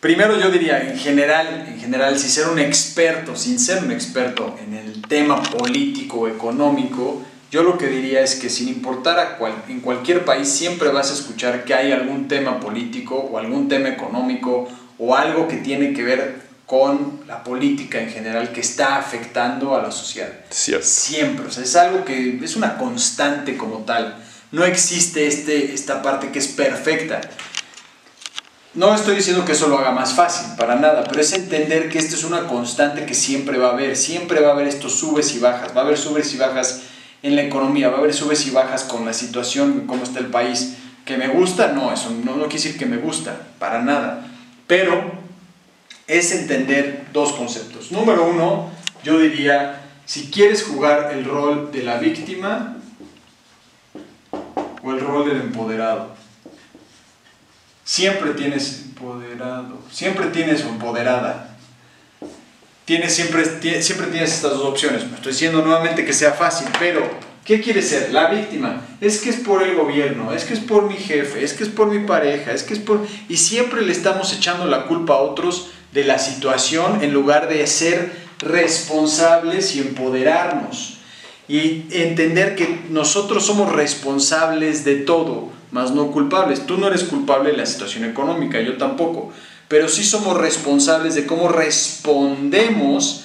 Primero 0.00 0.36
yo 0.36 0.50
diría, 0.50 0.90
en 0.90 0.98
general, 0.98 1.66
en 1.68 1.78
general, 1.78 2.18
si 2.18 2.28
ser 2.28 2.48
un 2.48 2.58
experto, 2.58 3.36
sin 3.36 3.60
ser 3.60 3.84
un 3.84 3.92
experto 3.92 4.58
en 4.66 4.74
el 4.74 5.00
tema 5.02 5.40
político 5.40 6.26
económico, 6.26 7.22
yo 7.52 7.62
lo 7.62 7.78
que 7.78 7.86
diría 7.86 8.22
es 8.22 8.34
que 8.34 8.50
sin 8.50 8.66
importar 8.66 9.38
en 9.68 9.78
cualquier 9.78 10.24
país 10.24 10.48
siempre 10.48 10.88
vas 10.88 11.12
a 11.12 11.14
escuchar 11.14 11.64
que 11.64 11.72
hay 11.72 11.92
algún 11.92 12.26
tema 12.26 12.58
político 12.58 13.14
o 13.14 13.38
algún 13.38 13.68
tema 13.68 13.90
económico 13.90 14.68
o 14.98 15.14
algo 15.14 15.46
que 15.46 15.58
tiene 15.58 15.92
que 15.92 16.02
ver 16.02 16.47
con 16.68 17.22
la 17.26 17.42
política 17.42 17.98
en 17.98 18.10
general 18.10 18.52
que 18.52 18.60
está 18.60 18.96
afectando 18.98 19.74
a 19.74 19.80
la 19.80 19.90
sociedad. 19.90 20.28
Siempre, 20.82 21.46
o 21.46 21.50
sea, 21.50 21.64
es 21.64 21.74
algo 21.74 22.04
que 22.04 22.38
es 22.44 22.56
una 22.56 22.76
constante 22.76 23.56
como 23.56 23.78
tal. 23.78 24.22
No 24.52 24.66
existe 24.66 25.26
este, 25.26 25.72
esta 25.72 26.02
parte 26.02 26.28
que 26.28 26.38
es 26.38 26.48
perfecta. 26.48 27.22
No 28.74 28.94
estoy 28.94 29.16
diciendo 29.16 29.46
que 29.46 29.52
eso 29.52 29.68
lo 29.68 29.78
haga 29.78 29.92
más 29.92 30.12
fácil, 30.12 30.56
para 30.58 30.76
nada, 30.76 31.04
pero 31.08 31.22
es 31.22 31.32
entender 31.32 31.88
que 31.88 31.98
esto 31.98 32.16
es 32.16 32.24
una 32.24 32.46
constante 32.46 33.06
que 33.06 33.14
siempre 33.14 33.56
va 33.56 33.68
a 33.68 33.72
haber, 33.72 33.96
siempre 33.96 34.42
va 34.42 34.50
a 34.50 34.52
haber 34.52 34.68
estos 34.68 34.92
subes 34.92 35.34
y 35.34 35.38
bajas, 35.38 35.74
va 35.74 35.80
a 35.80 35.84
haber 35.84 35.96
subes 35.96 36.34
y 36.34 36.36
bajas 36.36 36.82
en 37.22 37.34
la 37.34 37.44
economía, 37.44 37.88
va 37.88 37.96
a 37.96 38.00
haber 38.00 38.12
subes 38.12 38.46
y 38.46 38.50
bajas 38.50 38.84
con 38.84 39.06
la 39.06 39.14
situación, 39.14 39.84
cómo 39.86 40.02
está 40.02 40.18
el 40.18 40.26
país. 40.26 40.74
¿Que 41.06 41.16
me 41.16 41.28
gusta? 41.28 41.68
No, 41.68 41.90
eso 41.90 42.10
no, 42.10 42.36
no 42.36 42.42
quiere 42.42 42.62
decir 42.62 42.78
que 42.78 42.84
me 42.84 42.98
gusta, 42.98 43.40
para 43.58 43.80
nada. 43.80 44.26
Pero 44.66 45.17
es 46.08 46.32
entender 46.32 47.06
dos 47.12 47.34
conceptos. 47.34 47.92
Número 47.92 48.26
uno, 48.26 48.70
yo 49.04 49.20
diría, 49.20 49.82
si 50.06 50.30
quieres 50.30 50.64
jugar 50.64 51.12
el 51.12 51.24
rol 51.24 51.70
de 51.70 51.82
la 51.82 51.98
víctima 51.98 52.78
o 54.82 54.90
el 54.90 55.00
rol 55.00 55.28
del 55.28 55.40
empoderado. 55.42 56.16
Siempre 57.84 58.32
tienes 58.32 58.82
empoderado, 58.86 59.78
siempre 59.90 60.26
tienes 60.26 60.62
empoderada. 60.62 61.56
Tienes 62.86 63.14
siempre, 63.14 63.44
siempre 63.82 64.06
tienes 64.06 64.32
estas 64.32 64.52
dos 64.52 64.64
opciones. 64.64 65.06
No 65.06 65.16
estoy 65.16 65.32
diciendo 65.32 65.60
nuevamente 65.60 66.06
que 66.06 66.14
sea 66.14 66.32
fácil, 66.32 66.68
pero 66.78 67.06
¿qué 67.44 67.60
quieres 67.60 67.90
ser? 67.90 68.14
La 68.14 68.28
víctima. 68.28 68.80
Es 69.02 69.20
que 69.20 69.28
es 69.28 69.36
por 69.36 69.62
el 69.62 69.76
gobierno, 69.76 70.32
es 70.32 70.44
que 70.44 70.54
es 70.54 70.60
por 70.60 70.88
mi 70.88 70.96
jefe, 70.96 71.44
es 71.44 71.52
que 71.52 71.64
es 71.64 71.68
por 71.68 71.88
mi 71.88 72.06
pareja, 72.06 72.52
es 72.52 72.62
que 72.62 72.72
es 72.72 72.80
por... 72.80 73.06
Y 73.28 73.36
siempre 73.36 73.82
le 73.82 73.92
estamos 73.92 74.32
echando 74.32 74.64
la 74.64 74.86
culpa 74.86 75.14
a 75.14 75.18
otros 75.18 75.70
de 75.92 76.04
la 76.04 76.18
situación 76.18 77.02
en 77.02 77.12
lugar 77.12 77.48
de 77.48 77.66
ser 77.66 78.12
responsables 78.38 79.74
y 79.74 79.80
empoderarnos. 79.80 80.98
Y 81.48 81.86
entender 81.90 82.56
que 82.56 82.80
nosotros 82.90 83.46
somos 83.46 83.72
responsables 83.72 84.84
de 84.84 84.96
todo, 84.96 85.48
más 85.70 85.92
no 85.92 86.10
culpables. 86.10 86.66
Tú 86.66 86.76
no 86.76 86.88
eres 86.88 87.04
culpable 87.04 87.52
de 87.52 87.56
la 87.56 87.64
situación 87.64 88.04
económica, 88.04 88.60
yo 88.60 88.76
tampoco. 88.76 89.32
Pero 89.66 89.88
sí 89.88 90.04
somos 90.04 90.36
responsables 90.36 91.14
de 91.14 91.26
cómo 91.26 91.48
respondemos 91.48 93.24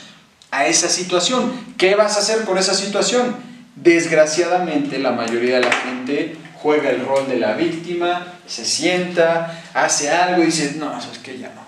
a 0.52 0.68
esa 0.68 0.88
situación. 0.88 1.52
¿Qué 1.78 1.96
vas 1.96 2.16
a 2.16 2.20
hacer 2.20 2.46
con 2.46 2.58
esa 2.58 2.74
situación? 2.74 3.36
Desgraciadamente 3.76 5.00
la 5.00 5.12
mayoría 5.12 5.56
de 5.56 5.62
la 5.62 5.72
gente 5.72 6.38
juega 6.56 6.92
el 6.92 7.06
rol 7.06 7.28
de 7.28 7.40
la 7.40 7.56
víctima, 7.56 8.26
se 8.48 8.64
sienta, 8.64 9.64
hace 9.74 10.10
algo 10.12 10.44
y 10.44 10.46
dice, 10.46 10.76
no, 10.78 10.98
eso 10.98 11.10
es 11.12 11.18
que 11.18 11.38
ya 11.38 11.52
no 11.54 11.63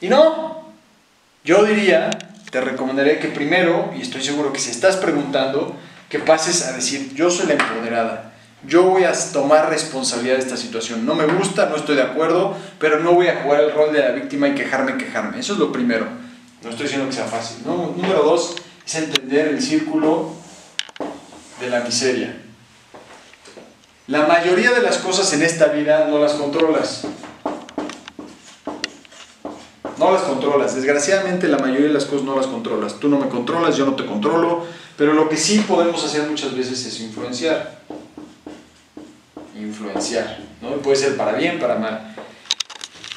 y 0.00 0.08
no, 0.08 0.64
yo 1.44 1.64
diría, 1.64 2.10
te 2.50 2.60
recomendaría 2.60 3.20
que 3.20 3.28
primero, 3.28 3.92
y 3.96 4.02
estoy 4.02 4.22
seguro 4.22 4.52
que 4.52 4.58
si 4.58 4.70
estás 4.70 4.96
preguntando, 4.96 5.76
que 6.08 6.18
pases 6.18 6.66
a 6.66 6.72
decir, 6.72 7.14
yo 7.14 7.30
soy 7.30 7.46
la 7.46 7.54
empoderada, 7.54 8.32
yo 8.66 8.82
voy 8.82 9.04
a 9.04 9.12
tomar 9.32 9.70
responsabilidad 9.70 10.34
de 10.34 10.42
esta 10.42 10.56
situación. 10.56 11.06
No 11.06 11.14
me 11.14 11.26
gusta, 11.26 11.66
no 11.66 11.76
estoy 11.76 11.96
de 11.96 12.02
acuerdo, 12.02 12.56
pero 12.78 13.00
no 13.00 13.12
voy 13.12 13.28
a 13.28 13.42
jugar 13.42 13.62
el 13.62 13.72
rol 13.72 13.92
de 13.92 14.00
la 14.00 14.10
víctima 14.10 14.48
y 14.48 14.54
quejarme, 14.54 14.98
quejarme. 14.98 15.40
Eso 15.40 15.54
es 15.54 15.58
lo 15.58 15.72
primero. 15.72 16.06
No 16.62 16.68
estoy 16.68 16.84
diciendo 16.84 17.08
que 17.08 17.14
sea 17.14 17.24
fácil. 17.24 17.64
Número 17.64 18.22
dos 18.22 18.56
es 18.86 18.94
entender 18.96 19.48
el 19.48 19.62
círculo 19.62 20.32
de 21.58 21.70
la 21.70 21.80
miseria. 21.80 22.36
La 24.08 24.26
mayoría 24.26 24.72
de 24.72 24.82
las 24.82 24.98
cosas 24.98 25.32
en 25.32 25.42
esta 25.42 25.66
vida 25.66 26.08
no 26.10 26.18
las 26.18 26.32
controlas 26.32 27.04
no 30.00 30.10
las 30.12 30.22
controlas. 30.22 30.74
Desgraciadamente 30.74 31.46
la 31.46 31.58
mayoría 31.58 31.88
de 31.88 31.92
las 31.92 32.06
cosas 32.06 32.24
no 32.24 32.34
las 32.34 32.46
controlas. 32.46 32.98
Tú 32.98 33.08
no 33.08 33.18
me 33.18 33.28
controlas, 33.28 33.76
yo 33.76 33.84
no 33.84 33.94
te 33.94 34.06
controlo, 34.06 34.64
pero 34.96 35.12
lo 35.12 35.28
que 35.28 35.36
sí 35.36 35.58
podemos 35.68 36.02
hacer 36.02 36.28
muchas 36.28 36.56
veces 36.56 36.84
es 36.86 37.00
influenciar. 37.00 37.80
Influenciar, 39.54 40.38
¿no? 40.62 40.70
Puede 40.78 40.96
ser 40.96 41.16
para 41.16 41.32
bien, 41.34 41.58
para 41.60 41.76
mal. 41.76 42.16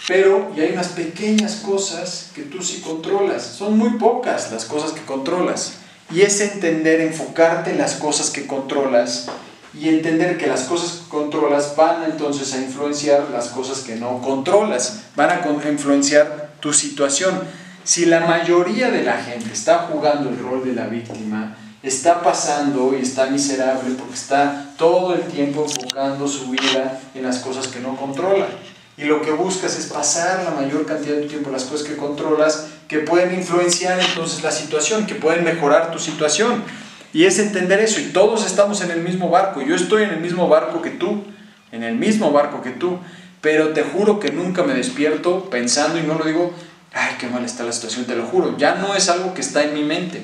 Pero, 0.07 0.51
y 0.55 0.59
hay 0.59 0.73
unas 0.73 0.89
pequeñas 0.89 1.61
cosas 1.65 2.31
que 2.35 2.41
tú 2.41 2.61
sí 2.61 2.81
controlas. 2.81 3.43
Son 3.43 3.77
muy 3.77 3.91
pocas 3.91 4.51
las 4.51 4.65
cosas 4.65 4.91
que 4.91 5.01
controlas. 5.05 5.75
Y 6.11 6.21
es 6.21 6.41
entender, 6.41 6.99
enfocarte 6.99 7.71
en 7.71 7.77
las 7.77 7.95
cosas 7.95 8.29
que 8.29 8.45
controlas 8.45 9.29
y 9.73 9.87
entender 9.87 10.37
que 10.37 10.47
las 10.47 10.63
cosas 10.63 11.03
que 11.03 11.09
controlas 11.09 11.75
van 11.77 12.03
entonces 12.03 12.53
a 12.53 12.57
influenciar 12.57 13.29
las 13.31 13.47
cosas 13.47 13.79
que 13.79 13.95
no 13.95 14.21
controlas. 14.21 15.03
Van 15.15 15.29
a 15.29 15.69
influenciar 15.69 16.42
tu 16.63 16.71
situación. 16.71 17.41
Si 17.83 18.05
la 18.05 18.21
mayoría 18.21 18.89
de 18.89 19.03
la 19.03 19.17
gente 19.17 19.51
está 19.51 19.79
jugando 19.79 20.29
el 20.29 20.39
rol 20.39 20.63
de 20.63 20.71
la 20.71 20.87
víctima, 20.87 21.57
está 21.83 22.21
pasando 22.23 22.95
y 22.97 23.01
está 23.01 23.25
miserable 23.25 23.93
porque 23.99 24.13
está 24.13 24.69
todo 24.77 25.13
el 25.13 25.23
tiempo 25.23 25.65
enfocando 25.65 26.25
su 26.25 26.51
vida 26.51 27.01
en 27.13 27.23
las 27.23 27.39
cosas 27.39 27.67
que 27.67 27.81
no 27.81 27.97
controla. 27.97 28.47
Y 28.95 29.03
lo 29.03 29.21
que 29.21 29.31
buscas 29.31 29.77
es 29.77 29.87
pasar 29.87 30.45
la 30.45 30.51
mayor 30.51 30.85
cantidad 30.85 31.17
de 31.17 31.27
tiempo 31.27 31.49
en 31.49 31.53
las 31.53 31.65
cosas 31.65 31.85
que 31.85 31.97
controlas, 31.97 32.67
que 32.87 32.99
pueden 32.99 33.33
influenciar 33.37 33.99
entonces 33.99 34.41
la 34.41 34.51
situación, 34.51 35.05
que 35.05 35.15
pueden 35.15 35.43
mejorar 35.43 35.91
tu 35.91 35.99
situación. 35.99 36.63
Y 37.11 37.25
es 37.25 37.39
entender 37.39 37.81
eso. 37.81 37.99
Y 37.99 38.05
todos 38.05 38.45
estamos 38.45 38.81
en 38.81 38.91
el 38.91 39.01
mismo 39.01 39.29
barco. 39.29 39.61
Yo 39.61 39.75
estoy 39.75 40.03
en 40.03 40.11
el 40.11 40.21
mismo 40.21 40.47
barco 40.47 40.81
que 40.81 40.91
tú. 40.91 41.25
En 41.73 41.83
el 41.83 41.95
mismo 41.95 42.31
barco 42.31 42.61
que 42.61 42.69
tú 42.69 42.99
pero 43.43 43.73
te 43.73 43.83
juro 43.83 44.21
que 44.21 44.31
nunca 44.31 44.63
me 44.63 44.73
despierto 44.73 45.49
pensando 45.49 45.99
y 45.99 46.03
no 46.03 46.17
lo 46.17 46.23
digo, 46.23 46.53
ay, 46.93 47.17
qué 47.19 47.27
mal 47.27 47.43
está 47.43 47.65
la 47.65 47.73
situación, 47.73 48.05
te 48.05 48.15
lo 48.15 48.25
juro, 48.25 48.57
ya 48.57 48.75
no 48.75 48.95
es 48.95 49.09
algo 49.09 49.33
que 49.33 49.41
está 49.41 49.65
en 49.65 49.73
mi 49.73 49.83
mente. 49.83 50.23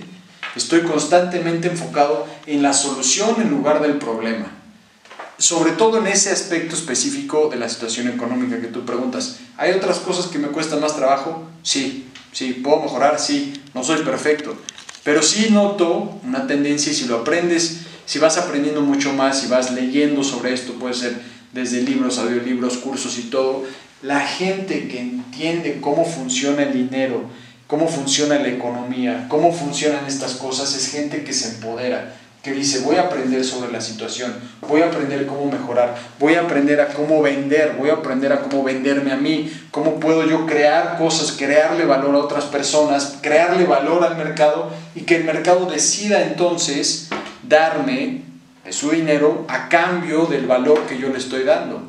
Estoy 0.55 0.83
constantemente 0.83 1.67
enfocado 1.67 2.25
en 2.45 2.63
la 2.63 2.71
solución 2.71 3.35
en 3.41 3.49
lugar 3.49 3.81
del 3.81 3.97
problema. 3.97 4.49
Sobre 5.37 5.73
todo 5.73 5.97
en 5.97 6.07
ese 6.07 6.31
aspecto 6.31 6.75
específico 6.75 7.49
de 7.49 7.57
la 7.57 7.67
situación 7.67 8.07
económica 8.07 8.61
que 8.61 8.67
tú 8.67 8.85
preguntas. 8.85 9.39
¿Hay 9.57 9.73
otras 9.73 9.99
cosas 9.99 10.27
que 10.27 10.39
me 10.39 10.47
cuestan 10.47 10.79
más 10.79 10.95
trabajo? 10.95 11.43
Sí, 11.61 12.07
sí, 12.31 12.53
puedo 12.53 12.83
mejorar, 12.83 13.19
sí, 13.19 13.61
no 13.73 13.83
soy 13.83 14.01
perfecto. 14.03 14.55
Pero 15.03 15.21
sí 15.23 15.49
noto 15.51 16.21
una 16.23 16.47
tendencia 16.47 16.93
y 16.93 16.95
si 16.95 17.05
lo 17.05 17.17
aprendes, 17.17 17.81
si 18.05 18.17
vas 18.17 18.37
aprendiendo 18.37 18.79
mucho 18.79 19.11
más, 19.11 19.41
si 19.41 19.47
vas 19.47 19.71
leyendo 19.71 20.23
sobre 20.23 20.53
esto, 20.53 20.71
puede 20.75 20.93
ser 20.93 21.38
desde 21.51 21.81
libros, 21.81 22.17
audiolibros, 22.17 22.77
cursos 22.77 23.17
y 23.17 23.23
todo, 23.23 23.65
la 24.01 24.21
gente 24.21 24.87
que 24.87 24.99
entiende 24.99 25.79
cómo 25.81 26.05
funciona 26.05 26.63
el 26.63 26.73
dinero, 26.73 27.23
cómo 27.67 27.87
funciona 27.87 28.39
la 28.39 28.47
economía, 28.47 29.25
cómo 29.29 29.53
funcionan 29.53 30.05
estas 30.05 30.35
cosas, 30.35 30.75
es 30.75 30.91
gente 30.91 31.23
que 31.23 31.33
se 31.33 31.55
empodera, 31.55 32.15
que 32.41 32.53
dice, 32.53 32.79
voy 32.79 32.95
a 32.95 33.01
aprender 33.01 33.43
sobre 33.43 33.71
la 33.71 33.81
situación, 33.81 34.33
voy 34.67 34.81
a 34.81 34.85
aprender 34.85 35.27
cómo 35.27 35.51
mejorar, 35.51 35.97
voy 36.19 36.35
a 36.35 36.41
aprender 36.41 36.79
a 36.79 36.87
cómo 36.87 37.21
vender, 37.21 37.75
voy 37.77 37.89
a 37.89 37.95
aprender 37.95 38.31
a 38.31 38.41
cómo 38.41 38.63
venderme 38.63 39.11
a 39.11 39.17
mí, 39.17 39.51
cómo 39.71 39.99
puedo 39.99 40.25
yo 40.25 40.45
crear 40.45 40.97
cosas, 40.97 41.33
crearle 41.33 41.83
valor 41.83 42.15
a 42.15 42.19
otras 42.19 42.45
personas, 42.45 43.17
crearle 43.21 43.65
valor 43.65 44.05
al 44.05 44.15
mercado 44.15 44.71
y 44.95 45.01
que 45.01 45.17
el 45.17 45.25
mercado 45.25 45.69
decida 45.69 46.23
entonces 46.23 47.09
darme 47.43 48.28
su 48.71 48.91
dinero 48.91 49.45
a 49.47 49.69
cambio 49.69 50.25
del 50.25 50.45
valor 50.45 50.85
que 50.87 50.97
yo 50.97 51.09
le 51.09 51.17
estoy 51.17 51.43
dando. 51.43 51.81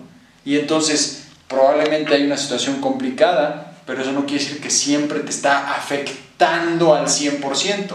Y 0.45 0.59
entonces 0.59 1.25
probablemente 1.49 2.15
hay 2.15 2.25
una 2.25 2.37
situación 2.37 2.81
complicada, 2.81 3.77
pero 3.87 4.03
eso 4.03 4.13
no 4.13 4.27
quiere 4.27 4.45
decir 4.45 4.61
que 4.61 4.71
siempre 4.71 5.21
te 5.21 5.31
está 5.31 5.75
afectando 5.75 6.95
al 6.95 7.07
100%. 7.07 7.95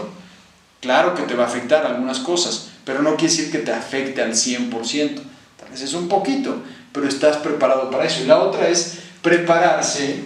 Claro 0.80 1.14
que 1.14 1.22
te 1.22 1.34
va 1.34 1.44
a 1.44 1.48
afectar 1.48 1.86
algunas 1.86 2.18
cosas, 2.18 2.68
pero 2.84 3.02
no 3.02 3.16
quiere 3.16 3.34
decir 3.34 3.50
que 3.50 3.58
te 3.58 3.72
afecte 3.72 4.22
al 4.22 4.32
100%. 4.32 5.20
Tal 5.56 5.70
vez 5.70 5.80
es 5.80 5.94
un 5.94 6.08
poquito, 6.08 6.62
pero 6.92 7.08
estás 7.08 7.38
preparado 7.38 7.90
para 7.90 8.04
eso. 8.04 8.22
Y 8.22 8.26
la 8.26 8.38
otra 8.40 8.68
es 8.68 8.98
prepararse 9.22 10.24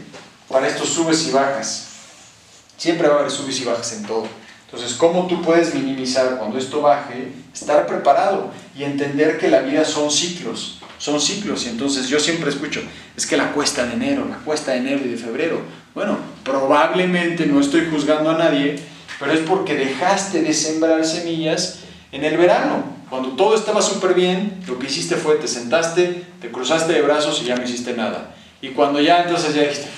para 0.49 0.69
estos 0.69 0.89
subes 0.89 1.27
y 1.29 1.31
bajas. 1.31 1.87
Siempre 2.77 3.09
va 3.09 3.17
a 3.17 3.19
haber 3.21 3.31
subes 3.31 3.61
y 3.61 3.65
bajas 3.65 3.93
en 3.93 4.05
todo. 4.05 4.27
Entonces, 4.73 4.97
¿cómo 4.97 5.27
tú 5.27 5.43
puedes 5.43 5.75
minimizar 5.75 6.39
cuando 6.39 6.57
esto 6.57 6.81
baje? 6.81 7.33
Estar 7.53 7.89
preparado 7.89 8.51
y 8.79 8.85
entender 8.85 9.37
que 9.37 9.49
la 9.49 9.63
vida 9.63 9.85
son 9.85 10.13
ciclos, 10.13 10.79
son 10.99 11.21
ciclos. 11.21 11.67
Y 11.67 11.71
entonces 11.71 12.09
yo 12.09 12.21
siempre 12.21 12.51
escucho, 12.51 12.81
es 13.17 13.27
que 13.27 13.37
la 13.37 13.51
cuesta 13.51 13.85
de 13.85 13.95
enero, 13.95 14.25
la 14.31 14.37
cuesta 14.37 14.71
de 14.71 14.79
enero 14.79 15.01
y 15.05 15.09
de 15.09 15.17
febrero. 15.17 15.61
Bueno, 15.93 16.19
probablemente 16.45 17.47
no 17.47 17.61
estoy 17.61 17.89
juzgando 17.91 18.31
a 18.31 18.39
nadie, 18.39 18.79
pero 19.19 19.33
es 19.33 19.41
porque 19.41 19.75
dejaste 19.75 20.41
de 20.41 20.55
sembrar 20.55 21.05
semillas 21.05 21.81
en 22.13 22.25
el 22.25 22.37
verano. 22.37 22.85
Cuando 23.11 23.31
todo 23.31 23.57
estaba 23.57 23.83
súper 23.83 24.15
bien, 24.15 24.63
lo 24.69 24.79
que 24.79 24.87
hiciste 24.87 25.17
fue 25.17 25.35
te 25.35 25.49
sentaste, 25.49 26.25
te 26.41 26.53
cruzaste 26.53 26.93
de 26.93 27.03
brazos 27.03 27.43
y 27.43 27.47
ya 27.47 27.57
no 27.57 27.65
hiciste 27.65 27.95
nada. 27.95 28.37
Y 28.63 28.69
cuando 28.69 29.01
ya 29.01 29.25
entonces 29.25 29.53
ya 29.53 29.63
dijiste, 29.63 29.89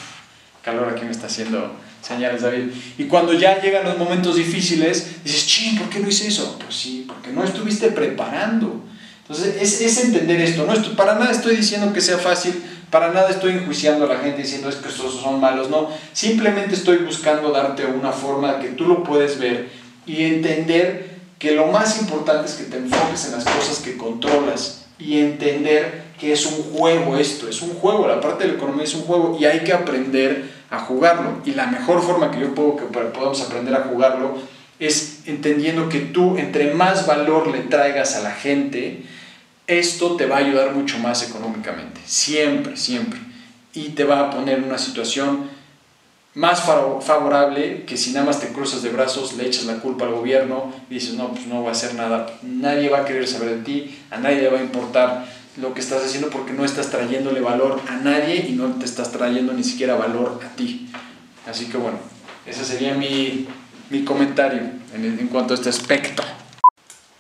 calor 0.62 0.88
aquí 0.88 1.04
me 1.04 1.10
está 1.10 1.26
haciendo 1.26 1.72
señales 2.02 2.42
David. 2.42 2.64
Y 2.98 3.04
cuando 3.04 3.32
ya 3.32 3.60
llegan 3.60 3.84
los 3.84 3.96
momentos 3.96 4.36
difíciles, 4.36 5.22
dices, 5.24 5.46
ching, 5.46 5.78
¿por 5.78 5.88
qué 5.88 6.00
no 6.00 6.08
hice 6.08 6.28
eso? 6.28 6.58
Pues 6.62 6.74
sí, 6.74 7.04
porque 7.06 7.30
no 7.30 7.44
estuviste 7.44 7.88
preparando. 7.88 8.82
Entonces, 9.20 9.56
es, 9.62 9.80
es 9.80 10.04
entender 10.04 10.40
esto. 10.40 10.66
No 10.66 10.74
esto, 10.74 10.94
para 10.96 11.14
nada 11.14 11.30
estoy 11.30 11.56
diciendo 11.56 11.92
que 11.92 12.00
sea 12.00 12.18
fácil, 12.18 12.60
para 12.90 13.12
nada 13.12 13.30
estoy 13.30 13.52
enjuiciando 13.52 14.04
a 14.04 14.08
la 14.08 14.18
gente 14.18 14.42
diciendo 14.42 14.68
es 14.68 14.76
que 14.76 14.88
estos 14.88 15.20
son 15.20 15.40
malos. 15.40 15.70
No, 15.70 15.88
simplemente 16.12 16.74
estoy 16.74 16.98
buscando 16.98 17.50
darte 17.50 17.86
una 17.86 18.12
forma 18.12 18.58
que 18.58 18.68
tú 18.68 18.86
lo 18.86 19.02
puedes 19.02 19.38
ver 19.38 19.70
y 20.04 20.24
entender 20.24 21.12
que 21.38 21.52
lo 21.52 21.68
más 21.68 22.00
importante 22.00 22.46
es 22.46 22.54
que 22.54 22.64
te 22.64 22.76
enfoques 22.76 23.24
en 23.26 23.32
las 23.32 23.44
cosas 23.44 23.78
que 23.78 23.96
controlas 23.96 24.84
y 24.98 25.18
entender 25.18 26.02
que 26.20 26.32
es 26.32 26.46
un 26.46 26.62
juego 26.62 27.16
esto, 27.16 27.48
es 27.48 27.62
un 27.62 27.70
juego, 27.70 28.06
la 28.06 28.20
parte 28.20 28.44
de 28.44 28.50
la 28.50 28.56
economía 28.56 28.84
es 28.84 28.94
un 28.94 29.02
juego 29.02 29.36
y 29.40 29.44
hay 29.44 29.60
que 29.60 29.72
aprender 29.72 30.61
a 30.72 30.78
jugarlo. 30.80 31.38
Y 31.44 31.52
la 31.52 31.66
mejor 31.66 32.02
forma 32.02 32.32
que 32.32 32.40
yo 32.40 32.54
puedo 32.54 32.76
que 32.76 32.84
podamos 32.84 33.40
aprender 33.42 33.74
a 33.74 33.84
jugarlo 33.84 34.38
es 34.80 35.20
entendiendo 35.26 35.88
que 35.88 36.00
tú 36.00 36.36
entre 36.38 36.74
más 36.74 37.06
valor 37.06 37.46
le 37.46 37.60
traigas 37.60 38.16
a 38.16 38.22
la 38.22 38.32
gente, 38.32 39.04
esto 39.68 40.16
te 40.16 40.26
va 40.26 40.36
a 40.36 40.40
ayudar 40.40 40.74
mucho 40.74 40.98
más 40.98 41.22
económicamente, 41.28 42.00
siempre, 42.04 42.76
siempre. 42.76 43.20
Y 43.74 43.90
te 43.90 44.04
va 44.04 44.20
a 44.20 44.30
poner 44.30 44.58
en 44.58 44.64
una 44.64 44.78
situación 44.78 45.50
más 46.34 46.62
favorable 46.62 47.84
que 47.84 47.98
si 47.98 48.12
nada 48.12 48.24
más 48.24 48.40
te 48.40 48.48
cruzas 48.48 48.82
de 48.82 48.88
brazos, 48.88 49.34
le 49.34 49.46
echas 49.46 49.66
la 49.66 49.80
culpa 49.80 50.06
al 50.06 50.14
gobierno 50.14 50.72
dices, 50.88 51.14
no, 51.14 51.28
pues 51.28 51.46
no 51.46 51.60
voy 51.60 51.68
a 51.68 51.72
hacer 51.72 51.94
nada. 51.94 52.26
Nadie 52.42 52.88
va 52.88 53.00
a 53.00 53.04
querer 53.04 53.28
saber 53.28 53.50
de 53.56 53.62
ti, 53.62 54.02
a 54.10 54.16
nadie 54.16 54.40
le 54.40 54.48
va 54.48 54.58
a 54.58 54.62
importar 54.62 55.26
lo 55.56 55.74
que 55.74 55.80
estás 55.80 56.04
haciendo 56.04 56.30
porque 56.30 56.52
no 56.52 56.64
estás 56.64 56.90
trayéndole 56.90 57.40
valor 57.40 57.80
a 57.88 57.96
nadie 57.96 58.46
y 58.48 58.52
no 58.52 58.74
te 58.74 58.84
estás 58.84 59.12
trayendo 59.12 59.52
ni 59.52 59.64
siquiera 59.64 59.94
valor 59.94 60.40
a 60.44 60.56
ti. 60.56 60.90
Así 61.46 61.66
que 61.66 61.76
bueno, 61.76 61.98
ese 62.46 62.64
sería 62.64 62.94
mi, 62.94 63.46
mi 63.90 64.04
comentario 64.04 64.62
en, 64.94 65.04
en 65.04 65.28
cuanto 65.28 65.54
a 65.54 65.56
este 65.56 65.68
aspecto. 65.68 66.22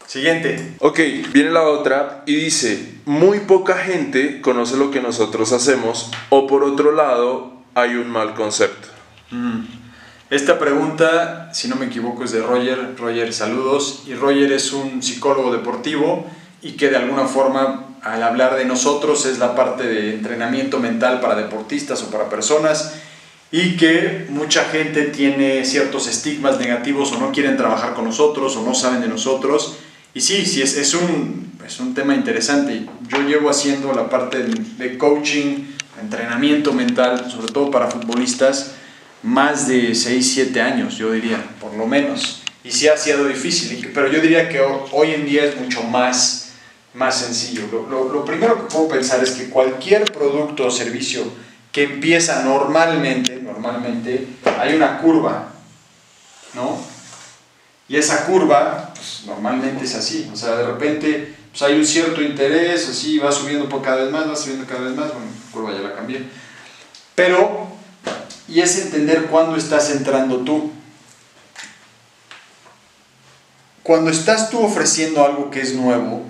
Siguiente. 0.06 0.76
Ok, 0.80 0.98
viene 1.32 1.50
la 1.50 1.62
otra 1.62 2.22
y 2.26 2.34
dice, 2.34 2.96
muy 3.06 3.40
poca 3.40 3.76
gente 3.76 4.40
conoce 4.40 4.76
lo 4.76 4.90
que 4.90 5.00
nosotros 5.00 5.52
hacemos 5.52 6.10
o 6.28 6.46
por 6.46 6.64
otro 6.64 6.92
lado 6.92 7.52
hay 7.74 7.94
un 7.94 8.10
mal 8.10 8.34
concepto. 8.34 8.88
Mm. 9.30 9.60
Esta 10.30 10.58
pregunta, 10.58 11.50
si 11.52 11.68
no 11.68 11.76
me 11.76 11.86
equivoco, 11.86 12.24
es 12.24 12.32
de 12.32 12.40
Roger. 12.40 12.94
Roger, 12.96 13.34
saludos. 13.34 14.04
Y 14.06 14.14
Roger 14.14 14.50
es 14.52 14.72
un 14.72 15.02
psicólogo 15.02 15.52
deportivo 15.52 16.26
y 16.62 16.72
que 16.72 16.88
de 16.88 16.96
alguna 16.96 17.26
forma 17.26 17.96
al 18.02 18.22
hablar 18.22 18.56
de 18.56 18.64
nosotros 18.64 19.26
es 19.26 19.38
la 19.38 19.54
parte 19.54 19.86
de 19.86 20.14
entrenamiento 20.14 20.78
mental 20.78 21.20
para 21.20 21.36
deportistas 21.36 22.02
o 22.02 22.10
para 22.10 22.28
personas 22.28 22.94
y 23.50 23.76
que 23.76 24.26
mucha 24.30 24.64
gente 24.64 25.04
tiene 25.04 25.64
ciertos 25.64 26.08
estigmas 26.08 26.58
negativos 26.58 27.12
o 27.12 27.18
no 27.18 27.32
quieren 27.32 27.56
trabajar 27.56 27.94
con 27.94 28.06
nosotros 28.06 28.56
o 28.56 28.64
no 28.64 28.74
saben 28.74 29.02
de 29.02 29.08
nosotros. 29.08 29.76
Y 30.14 30.20
sí, 30.22 30.46
sí 30.46 30.62
es, 30.62 30.76
es, 30.76 30.94
un, 30.94 31.52
es 31.64 31.78
un 31.78 31.94
tema 31.94 32.14
interesante. 32.14 32.86
Yo 33.08 33.18
llevo 33.22 33.50
haciendo 33.50 33.92
la 33.92 34.08
parte 34.08 34.42
de 34.42 34.98
coaching, 34.98 35.66
entrenamiento 36.00 36.72
mental, 36.72 37.30
sobre 37.30 37.52
todo 37.52 37.70
para 37.70 37.90
futbolistas, 37.90 38.72
más 39.22 39.68
de 39.68 39.94
6, 39.94 40.32
7 40.34 40.60
años, 40.60 40.96
yo 40.96 41.12
diría, 41.12 41.44
por 41.60 41.74
lo 41.74 41.86
menos. 41.86 42.42
Y 42.64 42.70
sí 42.70 42.88
ha 42.88 42.96
sido 42.96 43.26
difícil, 43.26 43.90
pero 43.92 44.10
yo 44.10 44.20
diría 44.20 44.48
que 44.48 44.60
hoy 44.60 45.10
en 45.10 45.26
día 45.26 45.44
es 45.44 45.60
mucho 45.60 45.82
más, 45.82 46.41
más 46.94 47.18
sencillo. 47.18 47.66
Lo, 47.70 48.12
lo, 48.12 48.24
primero 48.24 48.56
que 48.56 48.74
puedo 48.74 48.88
pensar 48.88 49.22
es 49.22 49.32
que 49.32 49.50
cualquier 49.50 50.04
producto 50.04 50.66
o 50.66 50.70
servicio 50.70 51.24
que 51.70 51.84
empieza 51.84 52.42
normalmente, 52.42 53.36
normalmente, 53.36 54.26
hay 54.58 54.74
una 54.74 54.98
curva, 54.98 55.52
¿no? 56.54 56.78
Y 57.88 57.96
esa 57.96 58.26
curva, 58.26 58.92
pues, 58.94 59.22
normalmente 59.26 59.84
es 59.84 59.94
así, 59.94 60.30
o 60.32 60.36
sea, 60.36 60.56
de 60.56 60.66
repente 60.66 61.34
pues, 61.50 61.62
hay 61.62 61.74
un 61.74 61.86
cierto 61.86 62.22
interés, 62.22 62.88
así 62.88 63.18
va 63.18 63.32
subiendo 63.32 63.68
por 63.68 63.82
cada 63.82 64.04
vez 64.04 64.12
más, 64.12 64.28
va 64.28 64.36
subiendo 64.36 64.66
cada 64.66 64.80
vez 64.80 64.94
más, 64.94 65.12
bueno, 65.12 65.26
la 65.26 65.52
curva 65.52 65.72
ya 65.72 65.80
la 65.80 65.94
cambié. 65.94 66.24
Pero 67.14 67.72
y 68.48 68.60
es 68.60 68.78
entender 68.78 69.26
cuándo 69.26 69.56
estás 69.56 69.90
entrando 69.90 70.38
tú. 70.38 70.70
Cuando 73.82 74.10
estás 74.10 74.50
tú 74.50 74.60
ofreciendo 74.60 75.24
algo 75.24 75.50
que 75.50 75.60
es 75.60 75.74
nuevo, 75.74 76.24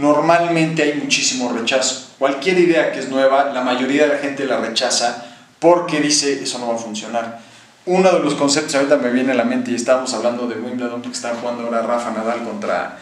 normalmente 0.00 0.82
hay 0.82 0.94
muchísimo 0.94 1.52
rechazo. 1.52 2.14
Cualquier 2.18 2.58
idea 2.58 2.92
que 2.92 3.00
es 3.00 3.08
nueva, 3.08 3.52
la 3.52 3.62
mayoría 3.62 4.02
de 4.02 4.14
la 4.14 4.18
gente 4.18 4.44
la 4.46 4.58
rechaza 4.58 5.26
porque 5.58 6.00
dice 6.00 6.42
eso 6.42 6.58
no 6.58 6.68
va 6.68 6.74
a 6.74 6.78
funcionar. 6.78 7.40
Uno 7.86 8.10
de 8.12 8.20
los 8.20 8.34
conceptos 8.34 8.74
ahorita 8.74 8.96
me 8.96 9.10
viene 9.10 9.32
a 9.32 9.34
la 9.34 9.44
mente 9.44 9.70
y 9.70 9.74
estábamos 9.74 10.12
hablando 10.14 10.46
de 10.46 10.56
Wimbledon 10.56 11.02
porque 11.02 11.16
estaba 11.16 11.38
jugando 11.38 11.64
ahora 11.64 11.82
Rafa 11.82 12.10
Nadal 12.10 12.44
contra, 12.44 12.98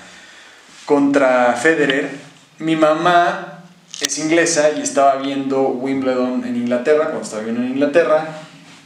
contra 0.84 1.52
Federer. 1.54 2.10
Mi 2.58 2.76
mamá 2.76 3.60
es 4.00 4.18
inglesa 4.18 4.70
y 4.76 4.80
estaba 4.80 5.16
viendo 5.16 5.62
Wimbledon 5.62 6.44
en 6.44 6.56
Inglaterra, 6.56 7.06
cuando 7.06 7.22
estaba 7.22 7.42
viendo 7.42 7.62
en 7.62 7.70
Inglaterra, 7.70 8.26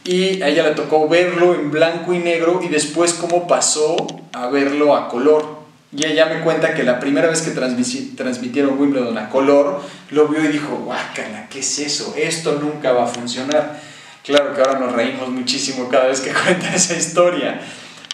y 0.05 0.43
a 0.43 0.49
ella 0.49 0.65
le 0.65 0.75
tocó 0.75 1.09
verlo 1.09 1.55
en 1.55 1.71
blanco 1.71 2.13
y 2.13 2.19
negro 2.19 2.61
y 2.63 2.69
después 2.69 3.15
cómo 3.15 3.47
pasó 3.47 3.97
a 4.33 4.49
verlo 4.49 4.97
a 4.97 5.09
color. 5.09 5.62
Y 5.95 6.07
ella 6.07 6.27
me 6.27 6.41
cuenta 6.41 6.73
que 6.73 6.85
la 6.85 6.99
primera 6.99 7.29
vez 7.29 7.43
que 7.43 7.51
transmitieron 7.51 8.79
Wimbledon 8.79 9.19
a 9.19 9.29
color, 9.29 9.83
lo 10.11 10.27
vio 10.27 10.43
y 10.43 10.49
dijo, 10.49 10.77
guácala, 10.85 11.49
¿qué 11.51 11.59
es 11.59 11.79
eso? 11.81 12.15
Esto 12.17 12.59
nunca 12.61 12.93
va 12.93 13.05
a 13.05 13.07
funcionar. 13.07 13.79
Claro 14.25 14.55
que 14.55 14.63
ahora 14.63 14.79
nos 14.79 14.93
reímos 14.93 15.29
muchísimo 15.29 15.89
cada 15.89 16.07
vez 16.07 16.21
que 16.21 16.33
cuenta 16.45 16.75
esa 16.75 16.97
historia. 16.97 17.61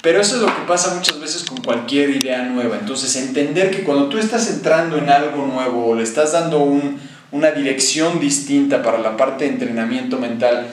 Pero 0.02 0.20
eso 0.20 0.36
es 0.36 0.42
lo 0.42 0.48
que 0.48 0.62
pasa 0.66 0.94
muchas 0.94 1.20
veces 1.20 1.44
con 1.44 1.58
cualquier 1.58 2.10
idea 2.10 2.42
nueva. 2.42 2.78
Entonces, 2.80 3.14
entender 3.16 3.70
que 3.70 3.84
cuando 3.84 4.08
tú 4.08 4.18
estás 4.18 4.48
entrando 4.50 4.96
en 4.96 5.08
algo 5.10 5.46
nuevo 5.46 5.88
o 5.88 5.94
le 5.94 6.02
estás 6.02 6.32
dando 6.32 6.58
un, 6.60 6.98
una 7.30 7.52
dirección 7.52 8.18
distinta 8.18 8.82
para 8.82 8.98
la 8.98 9.16
parte 9.16 9.44
de 9.44 9.50
entrenamiento 9.50 10.18
mental, 10.18 10.66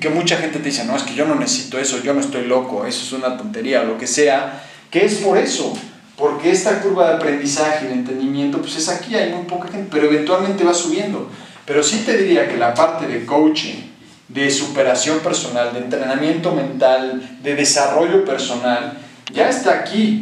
que 0.00 0.08
mucha 0.08 0.36
gente 0.36 0.58
te 0.58 0.70
dice, 0.70 0.84
no, 0.84 0.96
es 0.96 1.02
que 1.02 1.14
yo 1.14 1.26
no 1.26 1.34
necesito 1.34 1.78
eso, 1.78 2.02
yo 2.02 2.14
no 2.14 2.20
estoy 2.20 2.46
loco, 2.46 2.86
eso 2.86 3.02
es 3.02 3.12
una 3.12 3.36
tontería, 3.36 3.84
lo 3.84 3.98
que 3.98 4.06
sea, 4.06 4.62
que 4.90 5.04
es 5.04 5.16
por 5.16 5.38
eso, 5.38 5.76
porque 6.16 6.50
esta 6.50 6.80
curva 6.80 7.08
de 7.08 7.16
aprendizaje, 7.16 7.88
de 7.88 7.92
entendimiento, 7.92 8.58
pues 8.58 8.76
es 8.76 8.88
aquí, 8.88 9.14
hay 9.14 9.32
muy 9.32 9.44
poca 9.44 9.68
gente, 9.68 9.88
pero 9.90 10.06
eventualmente 10.06 10.64
va 10.64 10.72
subiendo. 10.72 11.28
Pero 11.66 11.82
sí 11.82 12.04
te 12.06 12.16
diría 12.16 12.48
que 12.48 12.56
la 12.56 12.72
parte 12.74 13.06
de 13.06 13.26
coaching, 13.26 13.82
de 14.28 14.50
superación 14.50 15.18
personal, 15.18 15.72
de 15.74 15.80
entrenamiento 15.80 16.52
mental, 16.52 17.38
de 17.42 17.54
desarrollo 17.54 18.24
personal, 18.24 18.98
ya 19.32 19.50
está 19.50 19.72
aquí. 19.72 20.20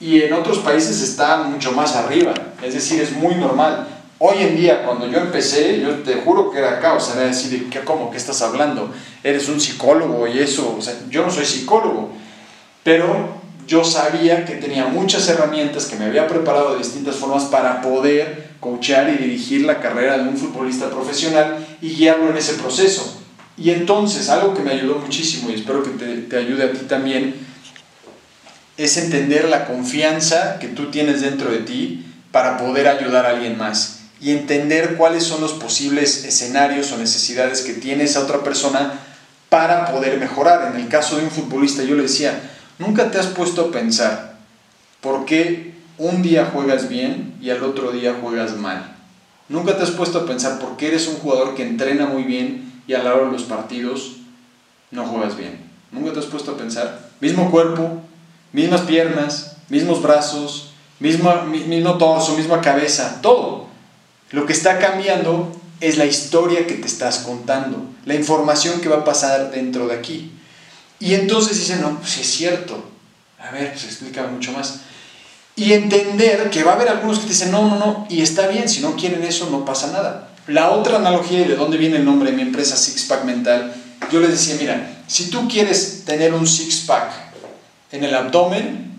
Y 0.00 0.22
en 0.22 0.32
otros 0.32 0.58
países 0.58 1.02
está 1.02 1.38
mucho 1.38 1.72
más 1.72 1.94
arriba, 1.96 2.32
es 2.62 2.74
decir, 2.74 3.00
es 3.00 3.12
muy 3.12 3.34
normal. 3.34 3.88
Hoy 4.18 4.36
en 4.40 4.56
día, 4.56 4.84
cuando 4.84 5.06
yo 5.06 5.18
empecé, 5.18 5.80
yo 5.80 6.02
te 6.02 6.14
juro 6.14 6.50
que 6.50 6.58
era 6.58 6.80
caos, 6.80 7.12
era 7.14 7.26
decir, 7.26 7.68
¿qué, 7.68 7.80
¿cómo? 7.80 8.10
¿Qué 8.10 8.16
estás 8.16 8.40
hablando? 8.42 8.92
Eres 9.22 9.48
un 9.48 9.60
psicólogo 9.60 10.26
y 10.28 10.38
eso, 10.38 10.76
o 10.78 10.82
sea, 10.82 10.94
yo 11.10 11.24
no 11.24 11.30
soy 11.30 11.44
psicólogo, 11.44 12.12
pero 12.82 13.43
yo 13.66 13.84
sabía 13.84 14.44
que 14.44 14.54
tenía 14.54 14.86
muchas 14.86 15.28
herramientas, 15.28 15.86
que 15.86 15.96
me 15.96 16.06
había 16.06 16.26
preparado 16.26 16.72
de 16.72 16.78
distintas 16.78 17.16
formas 17.16 17.44
para 17.44 17.80
poder 17.80 18.54
coachear 18.60 19.08
y 19.10 19.22
dirigir 19.22 19.64
la 19.64 19.80
carrera 19.80 20.18
de 20.18 20.28
un 20.28 20.36
futbolista 20.36 20.90
profesional 20.90 21.66
y 21.80 21.90
guiarlo 21.90 22.30
en 22.30 22.36
ese 22.36 22.54
proceso. 22.54 23.20
Y 23.56 23.70
entonces, 23.70 24.28
algo 24.28 24.54
que 24.54 24.62
me 24.62 24.72
ayudó 24.72 24.98
muchísimo 24.98 25.50
y 25.50 25.54
espero 25.54 25.82
que 25.82 25.90
te, 25.90 26.16
te 26.22 26.36
ayude 26.36 26.64
a 26.64 26.72
ti 26.72 26.86
también, 26.88 27.34
es 28.76 28.96
entender 28.96 29.48
la 29.48 29.66
confianza 29.66 30.58
que 30.58 30.68
tú 30.68 30.90
tienes 30.90 31.20
dentro 31.20 31.50
de 31.50 31.58
ti 31.58 32.06
para 32.32 32.56
poder 32.56 32.88
ayudar 32.88 33.26
a 33.26 33.30
alguien 33.30 33.56
más 33.56 34.00
y 34.20 34.32
entender 34.32 34.96
cuáles 34.96 35.22
son 35.22 35.40
los 35.40 35.52
posibles 35.52 36.24
escenarios 36.24 36.90
o 36.92 36.96
necesidades 36.96 37.62
que 37.62 37.74
tiene 37.74 38.04
esa 38.04 38.20
otra 38.20 38.42
persona 38.42 38.94
para 39.48 39.92
poder 39.92 40.18
mejorar. 40.18 40.72
En 40.74 40.80
el 40.80 40.88
caso 40.88 41.16
de 41.16 41.24
un 41.24 41.30
futbolista, 41.30 41.84
yo 41.84 41.94
le 41.94 42.02
decía, 42.02 42.53
nunca 42.78 43.10
te 43.10 43.18
has 43.18 43.26
puesto 43.28 43.62
a 43.62 43.70
pensar 43.70 44.38
por 45.00 45.24
qué 45.24 45.74
un 45.98 46.22
día 46.22 46.50
juegas 46.52 46.88
bien 46.88 47.34
y 47.40 47.50
al 47.50 47.62
otro 47.62 47.92
día 47.92 48.16
juegas 48.20 48.56
mal. 48.56 48.96
Nunca 49.48 49.76
te 49.76 49.82
has 49.82 49.90
puesto 49.90 50.20
a 50.20 50.26
pensar 50.26 50.58
por 50.58 50.76
qué 50.76 50.88
eres 50.88 51.06
un 51.06 51.16
jugador 51.16 51.54
que 51.54 51.62
entrena 51.62 52.06
muy 52.06 52.24
bien 52.24 52.72
y 52.86 52.94
a 52.94 53.02
la 53.02 53.14
hora 53.14 53.26
de 53.26 53.32
los 53.32 53.42
partidos 53.42 54.16
no 54.90 55.04
juegas 55.06 55.36
bien. 55.36 55.60
Nunca 55.92 56.12
te 56.12 56.20
has 56.20 56.26
puesto 56.26 56.52
a 56.52 56.56
pensar. 56.56 57.10
Mismo 57.20 57.50
cuerpo, 57.50 58.00
mismas 58.52 58.82
piernas, 58.82 59.56
mismos 59.68 60.02
brazos, 60.02 60.70
mismo, 60.98 61.32
mismo 61.42 61.98
torso, 61.98 62.36
misma 62.36 62.60
cabeza, 62.60 63.20
todo. 63.20 63.66
Lo 64.30 64.46
que 64.46 64.52
está 64.52 64.78
cambiando 64.78 65.54
es 65.80 65.98
la 65.98 66.06
historia 66.06 66.66
que 66.66 66.74
te 66.74 66.86
estás 66.86 67.18
contando, 67.18 67.84
la 68.06 68.14
información 68.14 68.80
que 68.80 68.88
va 68.88 68.98
a 68.98 69.04
pasar 69.04 69.50
dentro 69.50 69.86
de 69.86 69.94
aquí. 69.94 70.32
Y 71.04 71.14
entonces 71.14 71.58
dicen, 71.58 71.82
no, 71.82 71.98
pues 71.98 72.18
es 72.18 72.26
cierto. 72.26 72.82
A 73.38 73.50
ver, 73.50 73.78
se 73.78 73.86
explica 73.86 74.26
mucho 74.26 74.52
más. 74.52 74.80
Y 75.54 75.72
entender 75.72 76.50
que 76.50 76.64
va 76.64 76.72
a 76.72 76.74
haber 76.74 76.88
algunos 76.88 77.18
que 77.18 77.26
te 77.26 77.32
dicen, 77.32 77.52
no, 77.52 77.68
no, 77.68 77.76
no, 77.76 78.06
y 78.10 78.22
está 78.22 78.48
bien, 78.48 78.68
si 78.68 78.80
no 78.80 78.96
quieren 78.96 79.22
eso 79.22 79.48
no 79.50 79.64
pasa 79.64 79.92
nada. 79.92 80.30
La 80.48 80.70
otra 80.70 80.96
analogía 80.96 81.42
y 81.42 81.44
de 81.44 81.56
dónde 81.56 81.76
viene 81.76 81.98
el 81.98 82.04
nombre 82.04 82.30
de 82.30 82.36
mi 82.36 82.42
empresa 82.42 82.76
Six 82.76 83.04
Pack 83.04 83.24
Mental 83.24 83.74
yo 84.10 84.20
les 84.20 84.30
decía, 84.30 84.56
mira, 84.58 85.02
si 85.06 85.30
tú 85.30 85.48
quieres 85.48 86.04
tener 86.04 86.34
un 86.34 86.46
six-pack 86.46 87.10
en 87.92 88.04
el 88.04 88.14
abdomen, 88.14 88.92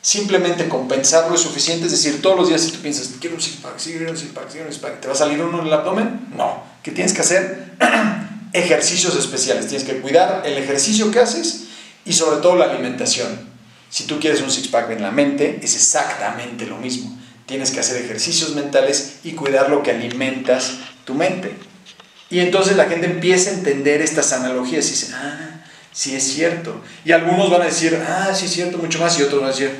simplemente 0.00 0.68
compensarlo 0.68 1.34
es 1.34 1.40
suficiente, 1.40 1.86
es 1.86 1.92
decir, 1.92 2.22
todos 2.22 2.36
los 2.36 2.48
días 2.48 2.60
si 2.60 2.72
tú 2.72 2.80
piensas, 2.80 3.10
quiero 3.20 3.36
un 3.36 3.42
six-pack, 3.42 3.76
quiero 3.82 4.10
un 4.10 4.16
six-pack, 4.16 4.50
quiero 4.50 4.66
un 4.66 4.72
six-pack, 4.72 5.00
¿te 5.00 5.08
va 5.08 5.14
a 5.14 5.16
salir 5.16 5.40
uno 5.42 5.60
en 5.60 5.66
el 5.66 5.72
abdomen? 5.72 6.28
No, 6.36 6.62
¿qué 6.82 6.90
tienes 6.90 7.12
que 7.12 7.20
hacer? 7.20 7.72
ejercicios 8.52 9.16
especiales, 9.16 9.68
tienes 9.68 9.86
que 9.86 9.98
cuidar 10.00 10.42
el 10.44 10.58
ejercicio 10.58 11.10
que 11.10 11.20
haces 11.20 11.64
y 12.04 12.12
sobre 12.12 12.40
todo 12.40 12.56
la 12.56 12.66
alimentación. 12.66 13.48
Si 13.90 14.04
tú 14.04 14.18
quieres 14.20 14.42
un 14.42 14.50
six-pack 14.50 14.90
en 14.90 15.02
la 15.02 15.10
mente, 15.10 15.60
es 15.62 15.74
exactamente 15.74 16.66
lo 16.66 16.76
mismo. 16.76 17.18
Tienes 17.46 17.70
que 17.70 17.80
hacer 17.80 18.02
ejercicios 18.02 18.54
mentales 18.54 19.20
y 19.24 19.32
cuidar 19.32 19.70
lo 19.70 19.82
que 19.82 19.90
alimentas 19.90 20.74
tu 21.04 21.14
mente. 21.14 21.54
Y 22.30 22.40
entonces 22.40 22.76
la 22.76 22.84
gente 22.84 23.06
empieza 23.06 23.50
a 23.50 23.54
entender 23.54 24.02
estas 24.02 24.32
analogías 24.32 24.86
y 24.86 24.90
dice, 24.90 25.14
ah, 25.14 25.62
sí 25.92 26.14
es 26.14 26.24
cierto. 26.24 26.82
Y 27.04 27.12
algunos 27.12 27.50
van 27.50 27.62
a 27.62 27.66
decir, 27.66 27.98
ah, 28.06 28.34
sí 28.34 28.44
es 28.44 28.52
cierto, 28.52 28.76
mucho 28.76 28.98
más. 28.98 29.18
Y 29.18 29.22
otros 29.22 29.40
van 29.40 29.50
a 29.50 29.52
decir, 29.52 29.70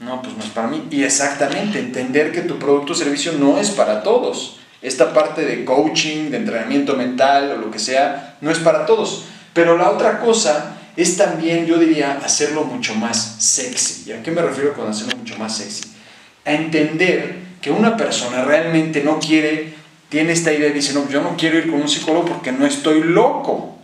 no, 0.00 0.22
pues 0.22 0.34
no 0.34 0.42
es 0.42 0.50
para 0.50 0.68
mí. 0.68 0.88
Y 0.90 1.04
exactamente, 1.04 1.78
entender 1.78 2.32
que 2.32 2.40
tu 2.40 2.58
producto 2.58 2.94
o 2.94 2.96
servicio 2.96 3.32
no 3.32 3.58
es 3.58 3.70
para 3.70 4.02
todos. 4.02 4.58
Esta 4.82 5.12
parte 5.12 5.42
de 5.42 5.64
coaching, 5.64 6.30
de 6.30 6.38
entrenamiento 6.38 6.96
mental 6.96 7.52
o 7.52 7.56
lo 7.56 7.70
que 7.70 7.78
sea, 7.78 8.36
no 8.40 8.50
es 8.50 8.58
para 8.58 8.84
todos. 8.84 9.24
Pero 9.54 9.76
la 9.76 9.90
otra 9.90 10.20
cosa 10.20 10.76
es 10.96 11.16
también, 11.16 11.66
yo 11.66 11.78
diría, 11.78 12.20
hacerlo 12.22 12.64
mucho 12.64 12.94
más 12.94 13.36
sexy. 13.38 14.10
¿Y 14.10 14.12
a 14.12 14.22
qué 14.22 14.30
me 14.30 14.42
refiero 14.42 14.74
con 14.74 14.88
hacerlo 14.88 15.16
mucho 15.16 15.38
más 15.38 15.56
sexy? 15.56 15.84
A 16.44 16.52
entender 16.52 17.36
que 17.60 17.70
una 17.70 17.96
persona 17.96 18.44
realmente 18.44 19.02
no 19.02 19.18
quiere, 19.20 19.74
tiene 20.08 20.32
esta 20.32 20.52
idea 20.52 20.68
y 20.68 20.72
dice, 20.72 20.92
no, 20.92 21.08
yo 21.08 21.22
no 21.22 21.36
quiero 21.36 21.58
ir 21.58 21.70
con 21.70 21.80
un 21.80 21.88
psicólogo 21.88 22.26
porque 22.26 22.52
no 22.52 22.66
estoy 22.66 23.02
loco. 23.04 23.78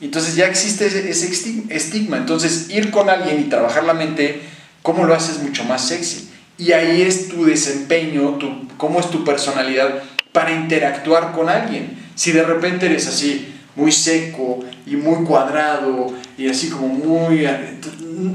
Entonces 0.00 0.36
ya 0.36 0.46
existe 0.46 0.86
ese, 0.86 1.28
estigma. 1.70 2.18
Entonces 2.18 2.70
ir 2.70 2.90
con 2.90 3.10
alguien 3.10 3.40
y 3.40 3.44
trabajar 3.44 3.84
la 3.84 3.94
mente, 3.94 4.42
¿cómo 4.82 5.04
lo 5.04 5.14
haces 5.14 5.38
mucho 5.38 5.64
más 5.64 5.88
sexy? 5.88 6.30
Y 6.56 6.72
ahí 6.72 7.02
es 7.02 7.28
tu 7.28 7.44
desempeño, 7.44 8.34
tu, 8.34 8.68
cómo 8.76 9.00
es 9.00 9.10
tu 9.10 9.24
personalidad 9.24 10.02
para 10.32 10.52
interactuar 10.52 11.32
con 11.32 11.48
alguien. 11.48 11.98
Si 12.14 12.32
de 12.32 12.42
repente 12.42 12.86
eres 12.86 13.06
así, 13.06 13.54
muy 13.74 13.92
seco 13.92 14.60
y 14.86 14.96
muy 14.96 15.24
cuadrado 15.24 16.12
y 16.36 16.48
así 16.48 16.68
como 16.68 16.88
muy... 16.88 17.46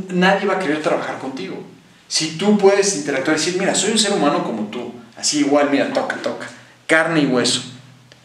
Nadie 0.09 0.47
va 0.47 0.55
a 0.55 0.59
querer 0.59 0.81
trabajar 0.81 1.19
contigo. 1.19 1.61
Si 2.07 2.37
tú 2.37 2.57
puedes 2.57 2.95
interactuar 2.95 3.35
y 3.35 3.39
decir, 3.39 3.59
mira, 3.59 3.73
soy 3.75 3.91
un 3.91 3.99
ser 3.99 4.13
humano 4.13 4.43
como 4.43 4.67
tú, 4.67 4.93
así 5.17 5.39
igual, 5.39 5.69
mira, 5.71 5.91
toca, 5.91 6.15
toca, 6.17 6.47
carne 6.85 7.21
y 7.21 7.25
hueso, 7.25 7.63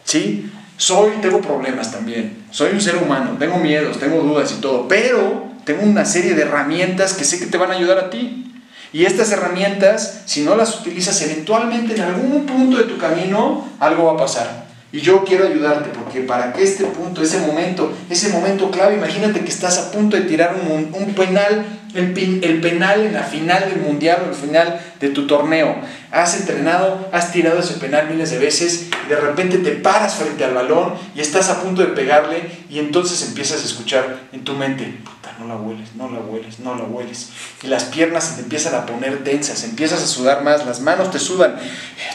¿sí? 0.05 0.51
Soy, 0.77 1.13
tengo 1.23 1.41
problemas 1.41 1.91
también, 1.91 2.45
soy 2.51 2.73
un 2.73 2.81
ser 2.81 2.97
humano, 2.97 3.37
tengo 3.39 3.57
miedos, 3.57 3.99
tengo 3.99 4.21
dudas 4.21 4.53
y 4.53 4.61
todo, 4.61 4.87
pero 4.87 5.49
tengo 5.65 5.83
una 5.85 6.05
serie 6.05 6.35
de 6.35 6.43
herramientas 6.43 7.15
que 7.15 7.25
sé 7.25 7.39
que 7.39 7.47
te 7.47 7.57
van 7.57 7.71
a 7.71 7.75
ayudar 7.75 7.99
a 7.99 8.11
ti. 8.11 8.58
Y 8.93 9.05
estas 9.05 9.31
herramientas, 9.33 10.23
si 10.25 10.43
no 10.43 10.57
las 10.57 10.81
utilizas, 10.81 11.21
eventualmente 11.23 11.95
en 11.95 12.03
algún 12.03 12.47
punto 12.47 12.79
de 12.79 12.85
tu 12.85 12.99
camino, 12.99 13.69
algo 13.81 14.05
va 14.05 14.13
a 14.13 14.17
pasar. 14.17 14.69
Y 14.91 15.01
yo 15.01 15.25
quiero 15.25 15.47
ayudarte 15.47 15.91
porque 15.91 16.21
para 16.21 16.53
que 16.55 16.63
este 16.63 16.85
punto, 16.85 17.23
ese 17.23 17.41
momento, 17.41 17.93
ese 18.09 18.31
momento 18.31 18.71
clave, 18.71 18.95
imagínate 18.95 19.41
que 19.41 19.51
estás 19.51 19.77
a 19.77 19.91
punto 19.91 20.17
de 20.17 20.23
tirar 20.23 20.57
un, 20.57 20.95
un 20.95 21.15
penal, 21.15 21.67
el, 21.95 22.41
el, 22.45 22.61
penal 22.61 23.07
en 23.07 23.15
la 23.15 23.23
final 23.23 23.69
del 23.69 23.81
mundial 23.81 24.23
o 24.27 24.31
el 24.31 24.35
final 24.35 24.81
de 25.01 25.09
tu 25.11 25.27
torneo. 25.27 25.77
Has 26.11 26.39
entrenado, 26.39 27.09
has 27.13 27.33
tirado 27.33 27.61
ese 27.61 27.75
penal 27.75 28.09
miles 28.09 28.31
de 28.31 28.39
veces 28.39 28.89
y 29.05 29.09
de 29.09 29.17
repente 29.17 29.59
te 29.59 29.73
paras 29.73 30.15
frente 30.15 30.45
al 30.45 30.55
balón 30.55 30.95
y 31.15 31.21
estás 31.21 31.49
a 31.51 31.63
punto 31.63 31.83
de 31.83 31.89
pegarle 31.89 32.51
y 32.71 32.79
entonces 32.79 33.27
empiezas 33.27 33.63
a 33.63 33.67
escuchar 33.67 34.21
en 34.33 34.45
tu 34.45 34.55
mente, 34.55 34.95
no 35.39 35.47
la 35.47 35.57
hueles, 35.57 35.95
no 35.95 36.11
la 36.11 36.19
hueles, 36.19 36.59
no 36.59 36.75
la 36.75 36.85
hueles. 36.85 37.29
Y 37.63 37.69
las 37.69 37.85
piernas 37.85 38.25
se 38.25 38.35
te 38.37 38.43
empiezan 38.43 38.75
a 38.75 38.87
poner 38.87 39.23
tensas, 39.23 39.63
empiezas 39.65 40.03
a 40.03 40.07
sudar 40.07 40.43
más, 40.43 40.67
las 40.67 40.81
manos 40.81 41.11
te 41.11 41.19
sudan, 41.19 41.57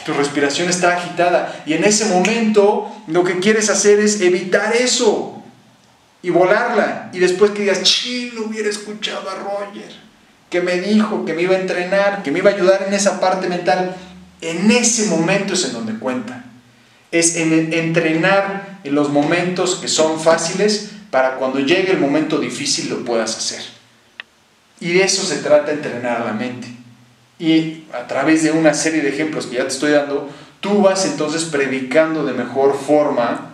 tu 0.04 0.12
respiración 0.12 0.68
está 0.68 0.96
agitada. 0.96 1.62
Y 1.66 1.72
en 1.72 1.84
ese 1.84 2.06
momento 2.06 2.94
lo 3.06 3.24
que 3.24 3.38
quieres 3.40 3.70
hacer 3.70 3.98
es 4.00 4.20
evitar 4.20 4.74
eso 4.76 5.42
y 6.24 6.30
volarla. 6.30 7.10
Y 7.12 7.18
después 7.18 7.50
que 7.50 7.60
digas, 7.60 7.86
sí, 7.86 8.32
no 8.34 8.46
hubiera 8.46 8.70
escuchado 8.70 9.28
a 9.28 9.34
Roger, 9.34 9.92
que 10.48 10.62
me 10.62 10.80
dijo 10.80 11.26
que 11.26 11.34
me 11.34 11.42
iba 11.42 11.54
a 11.54 11.60
entrenar, 11.60 12.22
que 12.22 12.30
me 12.30 12.38
iba 12.38 12.50
a 12.50 12.54
ayudar 12.54 12.86
en 12.88 12.94
esa 12.94 13.20
parte 13.20 13.46
mental. 13.46 13.94
En 14.40 14.70
ese 14.70 15.08
momento 15.08 15.52
es 15.52 15.66
en 15.66 15.74
donde 15.74 15.98
cuenta. 15.98 16.46
Es 17.10 17.36
en 17.36 17.74
entrenar 17.74 18.78
en 18.84 18.94
los 18.94 19.10
momentos 19.10 19.76
que 19.76 19.86
son 19.86 20.18
fáciles 20.18 20.92
para 21.10 21.36
cuando 21.36 21.60
llegue 21.60 21.92
el 21.92 22.00
momento 22.00 22.38
difícil 22.38 22.88
lo 22.88 23.04
puedas 23.04 23.36
hacer. 23.36 23.60
Y 24.80 24.94
de 24.94 25.04
eso 25.04 25.24
se 25.24 25.36
trata 25.36 25.72
entrenar 25.72 26.24
la 26.24 26.32
mente. 26.32 26.68
Y 27.38 27.84
a 27.92 28.06
través 28.06 28.42
de 28.42 28.50
una 28.50 28.72
serie 28.72 29.02
de 29.02 29.10
ejemplos 29.10 29.46
que 29.46 29.56
ya 29.56 29.64
te 29.64 29.74
estoy 29.74 29.92
dando, 29.92 30.30
tú 30.60 30.80
vas 30.80 31.04
entonces 31.04 31.44
predicando 31.44 32.24
de 32.24 32.32
mejor 32.32 32.78
forma 32.78 33.50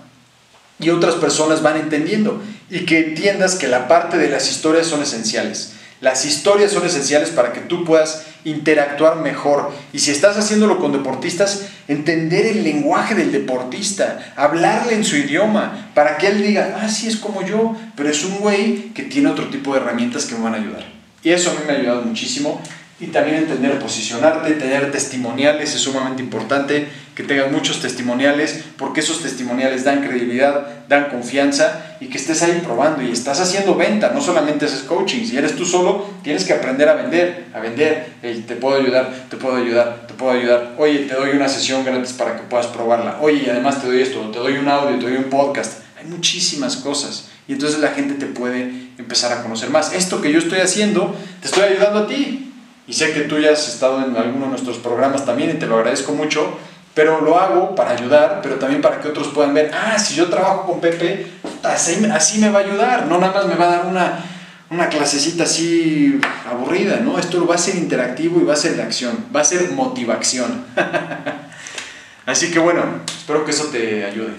y 0.79 0.91
otras 0.91 1.17
personas 1.17 1.63
van 1.63 1.77
entendiendo. 1.77 2.41
Y 2.71 2.87
que 2.87 2.99
entiendas 2.99 3.57
que 3.57 3.69
la 3.69 3.89
parte 3.89 4.17
de 4.17 4.29
las 4.29 4.51
historias 4.51 4.87
son 4.87 5.03
esenciales. 5.03 5.73
Las 6.01 6.25
historias 6.25 6.73
son 6.73 6.87
esenciales 6.87 7.29
para 7.31 7.53
que 7.53 7.61
tú 7.61 7.85
puedas 7.85 8.23
interactuar 8.45 9.17
mejor. 9.17 9.71
Y 9.93 9.99
si 9.99 10.11
estás 10.11 10.39
haciéndolo 10.39 10.79
con 10.79 10.93
deportistas, 10.93 11.67
entender 11.89 12.47
el 12.47 12.65
lenguaje 12.65 13.15
del 13.15 13.33
deportista, 13.33 14.33
hablarle 14.35 14.95
en 14.95 15.05
su 15.05 15.17
idioma, 15.17 15.91
para 15.95 16.17
que 16.17 16.29
él 16.29 16.43
diga, 16.43 16.79
ah, 16.81 16.89
sí, 16.89 17.09
es 17.09 17.17
como 17.17 17.45
yo, 17.45 17.77
pero 17.97 18.09
es 18.09 18.25
un 18.25 18.39
güey 18.39 18.95
que 18.95 19.03
tiene 19.03 19.29
otro 19.29 19.49
tipo 19.51 19.75
de 19.75 19.81
herramientas 19.81 20.25
que 20.25 20.37
me 20.37 20.45
van 20.45 20.55
a 20.55 20.59
ayudar. 20.59 20.87
Y 21.23 21.31
eso 21.31 21.51
a 21.51 21.55
mí 21.55 21.61
me 21.67 21.75
ha 21.75 21.77
ayudado 21.77 22.03
muchísimo 22.03 22.63
y 23.01 23.07
también 23.07 23.39
entender 23.39 23.79
posicionarte, 23.79 24.53
tener 24.53 24.93
testimoniales 24.93 25.75
es 25.75 25.81
sumamente 25.81 26.23
importante, 26.23 26.87
que 27.15 27.23
tengas 27.23 27.51
muchos 27.51 27.81
testimoniales, 27.81 28.65
porque 28.77 29.01
esos 29.01 29.23
testimoniales 29.23 29.85
dan 29.85 30.03
credibilidad, 30.03 30.85
dan 30.89 31.09
confianza 31.09 31.97
y 32.01 32.07
que 32.07 32.19
estés 32.19 32.43
ahí 32.43 32.61
probando 32.63 33.03
y 33.03 33.11
estás 33.11 33.41
haciendo 33.41 33.75
venta, 33.75 34.11
no 34.15 34.21
solamente 34.21 34.67
haces 34.67 34.83
coaching, 34.83 35.25
si 35.25 35.37
eres 35.37 35.57
tú 35.57 35.65
solo, 35.65 36.09
tienes 36.23 36.45
que 36.45 36.53
aprender 36.53 36.89
a 36.89 36.95
vender, 36.95 37.47
a 37.55 37.61
vender, 37.61 38.07
te 38.23 38.57
puedo 38.57 38.81
ayudar, 38.81 39.11
te 39.29 39.37
puedo 39.37 39.57
ayudar, 39.57 40.07
te 40.07 40.15
puedo 40.15 40.33
ayudar, 40.33 40.75
oye, 40.79 41.01
te 41.01 41.15
doy 41.15 41.31
una 41.31 41.49
sesión 41.49 41.85
gratis 41.85 42.13
para 42.13 42.37
que 42.37 42.43
puedas 42.43 42.67
probarla, 42.67 43.19
oye, 43.21 43.45
y 43.47 43.51
además 43.51 43.81
te 43.81 43.87
doy 43.87 44.03
esto, 44.03 44.21
te 44.31 44.39
doy 44.39 44.59
un 44.59 44.69
audio, 44.69 44.99
te 44.99 45.07
doy 45.07 45.17
un 45.17 45.31
podcast, 45.31 45.81
hay 45.99 46.07
muchísimas 46.07 46.77
cosas 46.77 47.29
y 47.49 47.55
entonces 47.55 47.81
la 47.81 47.89
gente 47.89 48.15
te 48.15 48.27
puede 48.27 48.91
empezar 48.97 49.33
a 49.33 49.43
conocer 49.43 49.71
más. 49.71 49.93
Esto 49.93 50.23
que 50.23 50.33
yo 50.33 50.39
estoy 50.39 50.61
haciendo, 50.61 51.17
te 51.41 51.49
estoy 51.49 51.65
ayudando 51.65 52.01
a 52.01 52.07
ti, 52.07 52.50
y 52.91 52.93
sé 52.93 53.13
que 53.13 53.21
tú 53.21 53.39
ya 53.39 53.53
has 53.53 53.69
estado 53.69 54.05
en 54.05 54.17
alguno 54.17 54.47
de 54.47 54.51
nuestros 54.51 54.79
programas 54.79 55.25
también 55.25 55.51
y 55.51 55.55
te 55.61 55.67
lo 55.67 55.77
agradezco 55.77 56.11
mucho, 56.11 56.59
pero 56.93 57.21
lo 57.21 57.39
hago 57.39 57.77
para 57.77 57.93
ayudar, 57.93 58.41
pero 58.43 58.57
también 58.57 58.83
para 58.83 59.01
que 59.01 59.07
otros 59.07 59.29
puedan 59.29 59.55
ver, 59.55 59.71
ah, 59.73 59.97
si 59.97 60.17
yo 60.17 60.27
trabajo 60.27 60.67
con 60.67 60.81
Pepe, 60.81 61.25
así, 61.63 62.05
así 62.13 62.41
me 62.41 62.51
va 62.51 62.59
a 62.59 62.63
ayudar, 62.65 63.07
no 63.07 63.19
nada 63.19 63.33
más 63.33 63.47
me 63.47 63.55
va 63.55 63.67
a 63.67 63.77
dar 63.77 63.87
una, 63.87 64.25
una 64.71 64.89
clasecita 64.89 65.45
así 65.45 66.21
aburrida, 66.51 66.97
¿no? 66.97 67.17
Esto 67.17 67.47
va 67.47 67.55
a 67.55 67.59
ser 67.59 67.77
interactivo 67.77 68.41
y 68.41 68.45
va 68.45 68.55
a 68.55 68.57
ser 68.57 68.75
de 68.75 68.83
acción, 68.83 69.27
va 69.35 69.43
a 69.43 69.45
ser 69.45 69.71
motivación. 69.71 70.65
así 72.27 72.51
que 72.51 72.59
bueno, 72.59 72.83
espero 73.07 73.45
que 73.45 73.53
eso 73.53 73.67
te 73.67 74.05
ayude. 74.05 74.33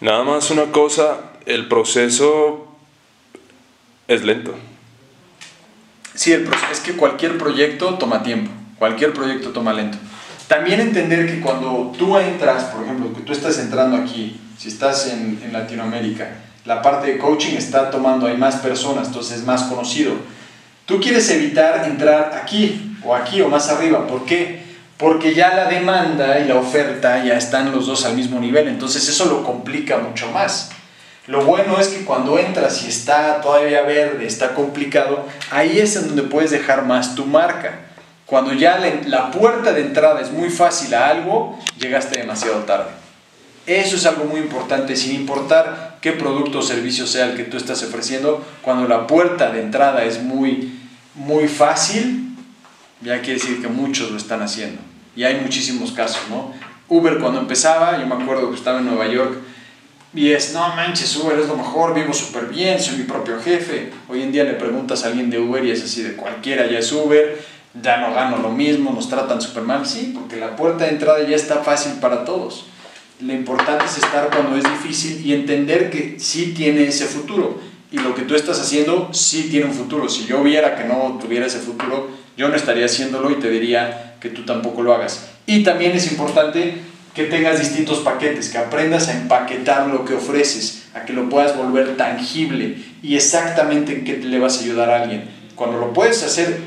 Nada 0.00 0.24
más 0.24 0.50
una 0.50 0.72
cosa, 0.72 1.18
el 1.46 1.68
proceso 1.68 2.66
es 4.08 4.24
lento. 4.24 4.56
Sí, 6.16 6.32
el 6.32 6.48
es 6.72 6.80
que 6.80 6.92
cualquier 6.96 7.36
proyecto 7.36 7.94
toma 7.98 8.22
tiempo, 8.22 8.50
cualquier 8.78 9.12
proyecto 9.12 9.50
toma 9.50 9.74
lento. 9.74 9.98
También 10.48 10.80
entender 10.80 11.26
que 11.26 11.40
cuando 11.40 11.92
tú 11.96 12.18
entras, 12.18 12.64
por 12.64 12.84
ejemplo, 12.84 13.12
que 13.12 13.20
tú 13.20 13.32
estás 13.32 13.58
entrando 13.58 13.96
aquí, 13.96 14.40
si 14.58 14.68
estás 14.68 15.08
en, 15.08 15.52
Latinoamérica, 15.52 16.28
la 16.64 16.80
parte 16.80 17.08
de 17.08 17.18
coaching 17.18 17.56
está 17.56 17.90
tomando, 17.90 18.26
hay 18.26 18.36
más 18.36 18.56
personas, 18.56 19.08
entonces 19.08 19.38
es 19.38 19.44
más 19.44 19.64
conocido. 19.64 20.14
Tú 20.86 21.00
quieres 21.00 21.28
evitar 21.30 21.84
entrar 21.86 22.40
aquí 22.42 22.96
o 23.04 23.14
aquí 23.14 23.42
o 23.42 23.48
más 23.48 23.68
arriba. 23.68 24.06
¿Por 24.06 24.24
qué? 24.24 24.64
Porque 24.96 25.34
ya 25.34 25.54
la 25.54 25.66
demanda 25.66 26.40
y 26.40 26.48
la 26.48 26.56
oferta 26.56 27.22
ya 27.24 27.36
están 27.36 27.72
los 27.72 27.86
dos 27.86 28.06
al 28.06 28.16
mismo 28.16 28.40
nivel, 28.40 28.68
entonces 28.68 29.06
eso 29.06 29.26
lo 29.26 29.44
complica 29.44 29.98
mucho 29.98 30.30
más. 30.30 30.70
Lo 31.26 31.44
bueno 31.44 31.78
es 31.80 31.88
que 31.88 32.04
cuando 32.04 32.38
entras 32.38 32.84
y 32.84 32.88
está 32.88 33.40
todavía 33.40 33.82
verde, 33.82 34.26
está 34.26 34.54
complicado, 34.54 35.26
ahí 35.50 35.78
es 35.80 35.96
en 35.96 36.08
donde 36.08 36.22
puedes 36.22 36.52
dejar 36.52 36.84
más 36.84 37.14
tu 37.16 37.26
marca. 37.26 37.80
Cuando 38.26 38.52
ya 38.52 38.78
la 39.06 39.30
puerta 39.30 39.72
de 39.72 39.82
entrada 39.82 40.20
es 40.20 40.30
muy 40.30 40.50
fácil 40.50 40.94
a 40.94 41.08
algo, 41.08 41.58
llegaste 41.78 42.20
demasiado 42.20 42.58
tarde. 42.60 42.90
Eso 43.66 43.96
es 43.96 44.06
algo 44.06 44.24
muy 44.24 44.40
importante, 44.40 44.94
sin 44.94 45.16
importar 45.16 45.98
qué 46.00 46.12
producto 46.12 46.60
o 46.60 46.62
servicio 46.62 47.06
sea 47.06 47.26
el 47.26 47.36
que 47.36 47.42
tú 47.42 47.56
estás 47.56 47.82
ofreciendo, 47.82 48.44
cuando 48.62 48.86
la 48.86 49.08
puerta 49.08 49.50
de 49.50 49.62
entrada 49.62 50.04
es 50.04 50.22
muy, 50.22 50.78
muy 51.14 51.48
fácil, 51.48 52.36
ya 53.00 53.20
quiere 53.20 53.40
decir 53.40 53.60
que 53.60 53.66
muchos 53.66 54.12
lo 54.12 54.16
están 54.16 54.42
haciendo. 54.42 54.80
Y 55.16 55.24
hay 55.24 55.40
muchísimos 55.40 55.90
casos, 55.90 56.22
¿no? 56.30 56.52
Uber 56.88 57.18
cuando 57.18 57.40
empezaba, 57.40 57.98
yo 57.98 58.06
me 58.06 58.22
acuerdo 58.22 58.50
que 58.50 58.56
estaba 58.56 58.78
en 58.78 58.86
Nueva 58.86 59.08
York, 59.08 59.38
y 60.14 60.30
es, 60.30 60.52
no 60.52 60.68
manches, 60.74 61.16
Uber 61.16 61.38
es 61.38 61.48
lo 61.48 61.56
mejor, 61.56 61.94
vivo 61.94 62.12
súper 62.14 62.46
bien, 62.46 62.80
soy 62.80 62.98
mi 62.98 63.04
propio 63.04 63.40
jefe. 63.40 63.90
Hoy 64.08 64.22
en 64.22 64.32
día 64.32 64.44
le 64.44 64.54
preguntas 64.54 65.04
a 65.04 65.08
alguien 65.08 65.30
de 65.30 65.38
Uber 65.38 65.64
y 65.64 65.70
es 65.70 65.82
así 65.82 66.02
de 66.02 66.14
cualquiera 66.14 66.66
ya 66.66 66.78
es 66.78 66.90
Uber, 66.92 67.38
ya 67.82 67.98
no 67.98 68.14
gano 68.14 68.38
lo 68.38 68.50
mismo, 68.50 68.92
nos 68.92 69.08
tratan 69.08 69.40
súper 69.40 69.64
mal. 69.64 69.86
Sí, 69.86 70.12
porque 70.14 70.36
la 70.36 70.56
puerta 70.56 70.84
de 70.84 70.90
entrada 70.90 71.26
ya 71.26 71.36
está 71.36 71.62
fácil 71.62 71.94
para 72.00 72.24
todos. 72.24 72.66
Lo 73.20 73.32
importante 73.32 73.84
es 73.84 73.98
estar 73.98 74.30
cuando 74.30 74.56
es 74.56 74.64
difícil 74.64 75.24
y 75.26 75.32
entender 75.32 75.90
que 75.90 76.18
sí 76.18 76.54
tiene 76.56 76.84
ese 76.84 77.06
futuro. 77.06 77.60
Y 77.90 77.98
lo 77.98 78.14
que 78.14 78.22
tú 78.22 78.34
estás 78.34 78.60
haciendo 78.60 79.10
sí 79.12 79.48
tiene 79.50 79.66
un 79.66 79.72
futuro. 79.72 80.08
Si 80.08 80.26
yo 80.26 80.42
viera 80.42 80.76
que 80.76 80.84
no 80.84 81.18
tuviera 81.20 81.46
ese 81.46 81.58
futuro, 81.58 82.10
yo 82.36 82.48
no 82.48 82.56
estaría 82.56 82.86
haciéndolo 82.86 83.30
y 83.30 83.36
te 83.36 83.48
diría 83.48 84.16
que 84.20 84.28
tú 84.28 84.44
tampoco 84.44 84.82
lo 84.82 84.94
hagas. 84.94 85.30
Y 85.46 85.62
también 85.62 85.92
es 85.92 86.10
importante 86.10 86.78
que 87.16 87.24
tengas 87.24 87.58
distintos 87.58 88.00
paquetes, 88.00 88.50
que 88.50 88.58
aprendas 88.58 89.08
a 89.08 89.12
empaquetar 89.14 89.86
lo 89.86 90.04
que 90.04 90.12
ofreces, 90.12 90.88
a 90.92 91.06
que 91.06 91.14
lo 91.14 91.30
puedas 91.30 91.56
volver 91.56 91.96
tangible 91.96 92.76
y 93.02 93.16
exactamente 93.16 93.94
en 93.94 94.04
qué 94.04 94.18
le 94.18 94.38
vas 94.38 94.58
a 94.58 94.60
ayudar 94.60 94.90
a 94.90 95.02
alguien. 95.02 95.26
Cuando 95.54 95.78
lo 95.78 95.94
puedes 95.94 96.22
hacer, 96.22 96.60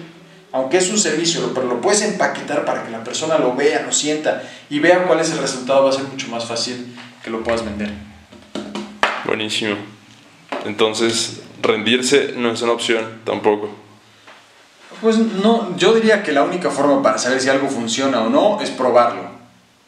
aunque 0.52 0.78
es 0.80 0.90
un 0.90 0.98
servicio, 0.98 1.52
pero 1.54 1.68
lo 1.68 1.80
puedes 1.80 2.02
empaquetar 2.02 2.66
para 2.66 2.84
que 2.84 2.90
la 2.90 3.04
persona 3.04 3.38
lo 3.38 3.56
vea, 3.56 3.84
lo 3.84 3.92
sienta 3.92 4.42
y 4.72 4.80
vea 4.80 5.04
cuál 5.04 5.20
es 5.20 5.30
el 5.32 5.38
resultado, 5.38 5.84
va 5.84 5.92
a 5.92 5.94
ser 5.94 6.06
mucho 6.06 6.28
más 6.30 6.46
fácil 6.46 6.96
que 7.24 7.30
lo 7.30 7.44
puedas 7.44 7.64
vender. 7.64 7.92
Buenísimo. 9.26 9.76
Entonces, 10.66 11.42
rendirse 11.62 12.34
no 12.36 12.52
es 12.52 12.60
una 12.64 12.72
opción 12.72 13.20
tampoco. 13.24 13.70
Pues 15.00 15.20
no, 15.20 15.78
yo 15.78 15.94
diría 15.94 16.24
que 16.24 16.32
la 16.32 16.42
única 16.42 16.72
forma 16.72 17.04
para 17.04 17.20
saber 17.20 17.40
si 17.40 17.50
algo 17.50 17.70
funciona 17.70 18.24
o 18.24 18.32
no 18.32 18.60
es 18.62 18.72
probarlo 18.72 19.39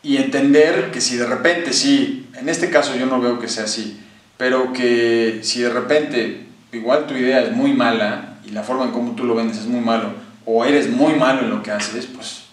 y 0.04 0.18
entender 0.18 0.92
que 0.92 1.02
si 1.02 1.18
de 1.18 1.28
repente, 1.28 1.74
sí, 1.74 2.28
en 2.36 2.50
este 2.50 2.70
caso 2.70 2.96
yo 2.96 3.06
no 3.06 3.22
veo 3.22 3.40
que 3.40 3.48
sea 3.48 3.66
así, 3.66 4.00
pero 4.38 4.74
que 4.74 5.40
si 5.44 5.62
de 5.62 5.70
repente 5.70 6.46
igual 6.72 7.06
tu 7.06 7.14
idea 7.16 7.42
es 7.42 7.52
muy 7.52 7.74
mala 7.74 8.40
y 8.46 8.52
la 8.52 8.64
forma 8.64 8.86
en 8.86 8.92
cómo 8.92 9.14
tú 9.16 9.26
lo 9.26 9.36
vendes 9.36 9.58
es 9.58 9.66
muy 9.66 9.82
malo, 9.82 10.14
o 10.46 10.66
eres 10.66 10.90
muy 10.90 11.14
malo 11.14 11.42
en 11.42 11.52
lo 11.52 11.62
que 11.62 11.72
haces, 11.72 12.08
pues 12.08 12.44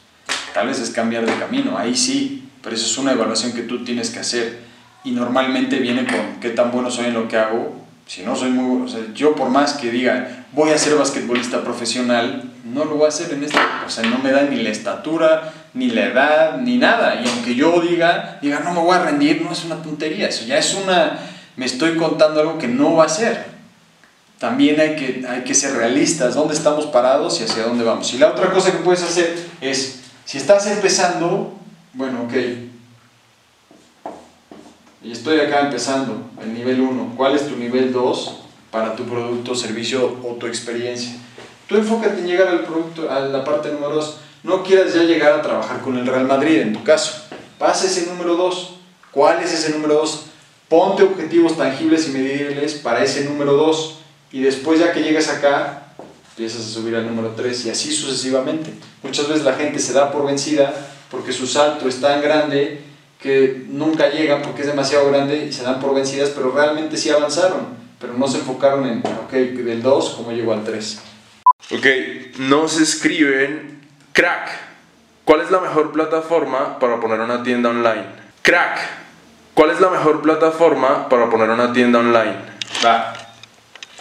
tal 0.52 0.68
vez 0.68 0.80
es 0.80 0.90
cambiar 0.90 1.24
de 1.24 1.34
camino, 1.34 1.78
ahí 1.78 1.96
sí, 1.96 2.48
pero 2.62 2.76
eso 2.76 2.86
es 2.86 2.98
una 2.98 3.12
evaluación 3.12 3.52
que 3.52 3.62
tú 3.62 3.84
tienes 3.84 4.10
que 4.10 4.18
hacer 4.18 4.58
y 5.04 5.12
normalmente 5.12 5.78
viene 5.78 6.06
con 6.06 6.40
qué 6.40 6.50
tan 6.50 6.70
bueno 6.70 6.90
soy 6.90 7.06
en 7.06 7.14
lo 7.14 7.28
que 7.28 7.38
hago. 7.38 7.76
Si 8.06 8.22
no 8.22 8.34
soy 8.36 8.50
muy 8.50 8.86
o 8.86 8.88
sea, 8.88 9.00
yo 9.14 9.34
por 9.34 9.50
más 9.50 9.74
que 9.74 9.90
diga 9.90 10.46
voy 10.52 10.70
a 10.70 10.78
ser 10.78 10.96
basquetbolista 10.96 11.62
profesional, 11.62 12.50
no 12.64 12.84
lo 12.84 12.96
voy 12.96 13.06
a 13.06 13.08
hacer 13.08 13.32
en 13.32 13.44
este, 13.44 13.58
o 13.86 13.90
sea, 13.90 14.04
no 14.08 14.18
me 14.18 14.32
da 14.32 14.42
ni 14.42 14.62
la 14.62 14.70
estatura, 14.70 15.52
ni 15.74 15.90
la 15.90 16.06
edad, 16.06 16.58
ni 16.58 16.78
nada. 16.78 17.20
Y 17.20 17.28
aunque 17.28 17.54
yo 17.54 17.80
diga, 17.80 18.38
diga, 18.40 18.60
no 18.60 18.72
me 18.72 18.80
voy 18.80 18.96
a 18.96 19.02
rendir, 19.02 19.42
no 19.42 19.52
es 19.52 19.64
una 19.64 19.82
tontería, 19.82 20.28
eso 20.28 20.44
ya 20.46 20.58
es 20.58 20.74
una, 20.74 21.18
me 21.56 21.66
estoy 21.66 21.96
contando 21.96 22.40
algo 22.40 22.58
que 22.58 22.68
no 22.68 22.94
va 22.96 23.04
a 23.04 23.08
ser. 23.08 23.58
También 24.38 24.80
hay 24.80 24.94
que, 24.94 25.26
hay 25.28 25.42
que 25.42 25.54
ser 25.54 25.74
realistas, 25.74 26.34
dónde 26.34 26.54
estamos 26.54 26.86
parados 26.86 27.40
y 27.40 27.44
hacia 27.44 27.64
dónde 27.64 27.84
vamos. 27.84 28.12
Y 28.14 28.18
la 28.18 28.28
otra 28.28 28.52
cosa 28.52 28.70
que 28.70 28.78
puedes 28.78 29.02
hacer 29.02 29.36
es, 29.60 30.00
si 30.24 30.38
estás 30.38 30.66
empezando, 30.66 31.54
bueno, 31.92 32.22
ok, 32.24 32.34
y 35.02 35.12
estoy 35.12 35.40
acá 35.40 35.60
empezando, 35.60 36.22
el 36.42 36.54
nivel 36.54 36.80
1, 36.80 37.14
¿cuál 37.16 37.34
es 37.34 37.48
tu 37.48 37.56
nivel 37.56 37.92
2 37.92 38.36
para 38.70 38.94
tu 38.94 39.04
producto, 39.04 39.54
servicio 39.54 40.18
o 40.24 40.34
tu 40.34 40.46
experiencia? 40.46 41.12
Tú 41.68 41.76
enfócate 41.76 42.20
en 42.20 42.26
llegar 42.26 42.48
al 42.48 42.64
producto, 42.64 43.10
a 43.10 43.20
la 43.20 43.44
parte 43.44 43.70
número 43.70 43.94
2 43.94 44.16
no 44.48 44.62
quieras 44.62 44.94
ya 44.94 45.02
llegar 45.02 45.32
a 45.32 45.42
trabajar 45.42 45.80
con 45.82 45.96
el 45.98 46.06
Real 46.06 46.26
Madrid, 46.26 46.60
en 46.60 46.72
tu 46.72 46.82
caso. 46.82 47.12
Pasa 47.58 47.86
ese 47.86 48.06
número 48.06 48.34
2. 48.34 48.76
¿Cuál 49.10 49.42
es 49.42 49.52
ese 49.52 49.70
número 49.70 49.94
2? 49.94 50.24
Ponte 50.68 51.02
objetivos 51.02 51.56
tangibles 51.56 52.08
y 52.08 52.12
medibles 52.12 52.74
para 52.74 53.04
ese 53.04 53.24
número 53.24 53.52
2. 53.52 53.98
Y 54.32 54.40
después 54.40 54.80
ya 54.80 54.92
que 54.92 55.02
llegas 55.02 55.28
acá, 55.28 55.92
empiezas 56.30 56.62
a 56.62 56.68
subir 56.68 56.96
al 56.96 57.06
número 57.06 57.34
3 57.36 57.66
y 57.66 57.70
así 57.70 57.92
sucesivamente. 57.92 58.72
Muchas 59.02 59.28
veces 59.28 59.44
la 59.44 59.54
gente 59.54 59.78
se 59.78 59.92
da 59.92 60.10
por 60.10 60.26
vencida 60.26 60.72
porque 61.10 61.32
su 61.32 61.46
salto 61.46 61.88
es 61.88 62.00
tan 62.00 62.22
grande 62.22 62.80
que 63.20 63.64
nunca 63.68 64.10
llegan 64.10 64.42
porque 64.42 64.62
es 64.62 64.66
demasiado 64.68 65.10
grande 65.10 65.46
y 65.46 65.52
se 65.52 65.62
dan 65.62 65.80
por 65.80 65.94
vencidas, 65.94 66.30
pero 66.30 66.52
realmente 66.52 66.96
sí 66.96 67.10
avanzaron, 67.10 67.66
pero 67.98 68.14
no 68.14 68.28
se 68.28 68.38
enfocaron 68.38 68.86
en, 68.86 68.98
ok, 68.98 69.32
del 69.32 69.82
2, 69.82 70.14
¿cómo 70.16 70.30
llego 70.30 70.52
al 70.52 70.64
3? 70.64 70.98
Ok, 71.72 71.86
no 72.38 72.68
se 72.68 72.84
escriben 72.84 73.77
Crack, 74.18 74.50
¿cuál 75.24 75.42
es 75.42 75.52
la 75.52 75.60
mejor 75.60 75.92
plataforma 75.92 76.80
para 76.80 76.98
poner 76.98 77.20
una 77.20 77.44
tienda 77.44 77.68
online? 77.68 78.04
Crack, 78.42 78.80
¿cuál 79.54 79.70
es 79.70 79.80
la 79.80 79.90
mejor 79.90 80.22
plataforma 80.22 81.08
para 81.08 81.30
poner 81.30 81.48
una 81.50 81.72
tienda 81.72 82.00
online? 82.00 82.34
Va. 82.84 83.14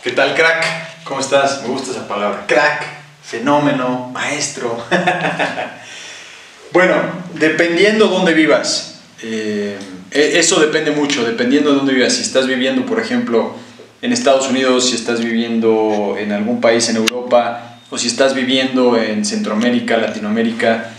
¿Qué 0.01 0.09
tal, 0.13 0.34
crack? 0.34 1.03
¿Cómo 1.03 1.20
estás? 1.20 1.61
Me 1.61 1.68
gusta 1.68 1.91
esa 1.91 2.07
palabra. 2.07 2.45
Crack, 2.47 2.84
fenómeno, 3.24 4.09
maestro. 4.11 4.84
bueno, 6.74 6.95
dependiendo 7.36 8.07
dónde 8.07 8.34
vivas, 8.34 9.01
eh, 9.22 9.78
e, 10.09 10.39
eso 10.39 10.59
depende 10.59 10.89
mucho, 10.89 11.26
dependiendo 11.26 11.70
de 11.70 11.76
dónde 11.76 11.93
vivas. 11.93 12.13
Si 12.13 12.24
estás 12.24 12.47
viviendo, 12.47 12.88
por 12.88 12.99
ejemplo, 12.99 13.53
en 14.01 14.13
Estados 14.13 14.49
Unidos, 14.49 14.89
si 14.89 14.95
estás 14.95 15.20
viviendo 15.20 16.15
en 16.18 16.32
algún 16.32 16.59
país 16.59 16.89
en 16.89 16.95
Europa, 16.95 17.76
o 17.89 17.97
si 17.97 18.07
estás 18.07 18.33
viviendo 18.33 18.97
en 18.97 19.23
Centroamérica, 19.23 19.97
Latinoamérica, 19.97 20.91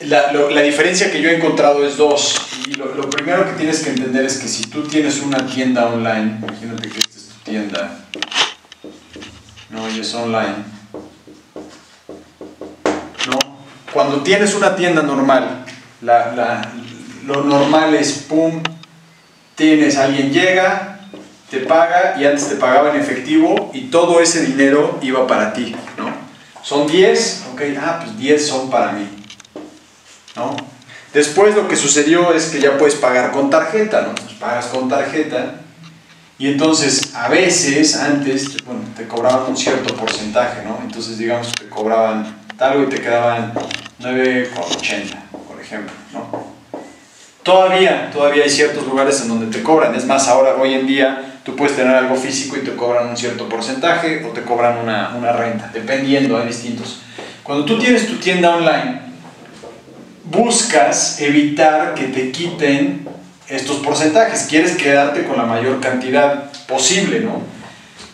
la, 0.00 0.32
la, 0.32 0.62
diferencia 0.62 1.12
que 1.12 1.22
yo 1.22 1.30
he 1.30 1.36
encontrado 1.36 1.86
es 1.86 1.96
dos. 1.96 2.34
Lo, 2.76 3.08
primero 3.08 3.44
que 3.44 3.52
tienes 3.52 3.80
que 3.80 3.90
entender 3.90 4.24
es 4.24 4.38
que 4.38 4.48
si 4.48 4.64
tú 4.64 4.82
tienes 4.82 5.20
una 5.20 5.46
tienda 5.46 5.86
online, 5.86 6.38
imagínate 6.42 6.88
que 6.88 6.98
esta 6.98 7.16
es 7.16 7.28
tu 7.28 7.50
tienda, 7.50 7.98
no, 9.70 9.88
y 9.88 10.00
es 10.00 10.14
online. 10.14 10.56
No, 13.28 13.38
cuando 13.92 14.22
tienes 14.22 14.54
una 14.54 14.74
tienda 14.74 15.02
normal, 15.02 15.64
la, 16.00 16.34
la, 16.34 16.72
lo 17.24 17.44
normal 17.44 17.94
es, 17.94 18.24
pum, 18.28 18.60
tienes, 19.54 19.96
alguien 19.96 20.32
llega, 20.32 20.91
te 21.52 21.60
paga 21.60 22.16
y 22.18 22.24
antes 22.24 22.48
te 22.48 22.54
pagaba 22.54 22.94
en 22.94 22.98
efectivo 22.98 23.70
y 23.74 23.82
todo 23.82 24.20
ese 24.20 24.40
dinero 24.40 24.98
iba 25.02 25.26
para 25.26 25.52
ti. 25.52 25.76
Son 26.62 26.86
10, 26.86 27.44
ok, 27.52 27.60
ah, 27.78 28.00
pues 28.02 28.16
10 28.16 28.46
son 28.46 28.70
para 28.70 28.92
mí. 28.92 29.06
¿No? 30.34 30.56
Después 31.12 31.54
lo 31.54 31.68
que 31.68 31.76
sucedió 31.76 32.32
es 32.32 32.46
que 32.46 32.58
ya 32.58 32.78
puedes 32.78 32.94
pagar 32.94 33.32
con 33.32 33.50
tarjeta, 33.50 34.00
¿no? 34.00 34.14
Pues 34.14 34.32
pagas 34.40 34.68
con 34.68 34.88
tarjeta 34.88 35.56
y 36.38 36.48
entonces 36.48 37.14
a 37.14 37.28
veces 37.28 37.98
antes, 37.98 38.56
bueno, 38.64 38.80
te 38.96 39.06
cobraban 39.06 39.42
un 39.46 39.56
cierto 39.56 39.94
porcentaje, 39.94 40.62
¿no? 40.64 40.78
Entonces 40.82 41.18
digamos 41.18 41.52
que 41.52 41.68
cobraban 41.68 42.34
algo 42.58 42.84
y 42.84 42.86
te 42.86 43.02
quedaban 43.02 43.52
9,80, 44.00 45.16
por 45.46 45.60
ejemplo, 45.60 45.92
¿no? 46.14 46.46
Todavía, 47.42 48.10
todavía 48.10 48.44
hay 48.44 48.50
ciertos 48.50 48.86
lugares 48.86 49.20
en 49.20 49.28
donde 49.28 49.46
te 49.54 49.62
cobran, 49.62 49.94
es 49.94 50.06
más, 50.06 50.28
ahora, 50.28 50.54
hoy 50.54 50.74
en 50.74 50.86
día, 50.86 51.31
tú 51.44 51.56
puedes 51.56 51.76
tener 51.76 51.94
algo 51.94 52.14
físico 52.14 52.56
y 52.56 52.60
te 52.60 52.74
cobran 52.74 53.08
un 53.08 53.16
cierto 53.16 53.48
porcentaje 53.48 54.24
o 54.24 54.28
te 54.28 54.42
cobran 54.42 54.78
una, 54.78 55.14
una 55.16 55.32
renta, 55.32 55.70
dependiendo, 55.72 56.38
hay 56.38 56.46
distintos. 56.46 57.00
Cuando 57.42 57.64
tú 57.64 57.78
tienes 57.78 58.06
tu 58.06 58.16
tienda 58.16 58.56
online, 58.56 59.00
buscas 60.24 61.20
evitar 61.20 61.94
que 61.94 62.04
te 62.04 62.30
quiten 62.30 63.06
estos 63.48 63.78
porcentajes, 63.78 64.46
quieres 64.48 64.76
quedarte 64.76 65.24
con 65.24 65.36
la 65.36 65.44
mayor 65.44 65.80
cantidad 65.80 66.50
posible, 66.66 67.20
¿no? 67.20 67.42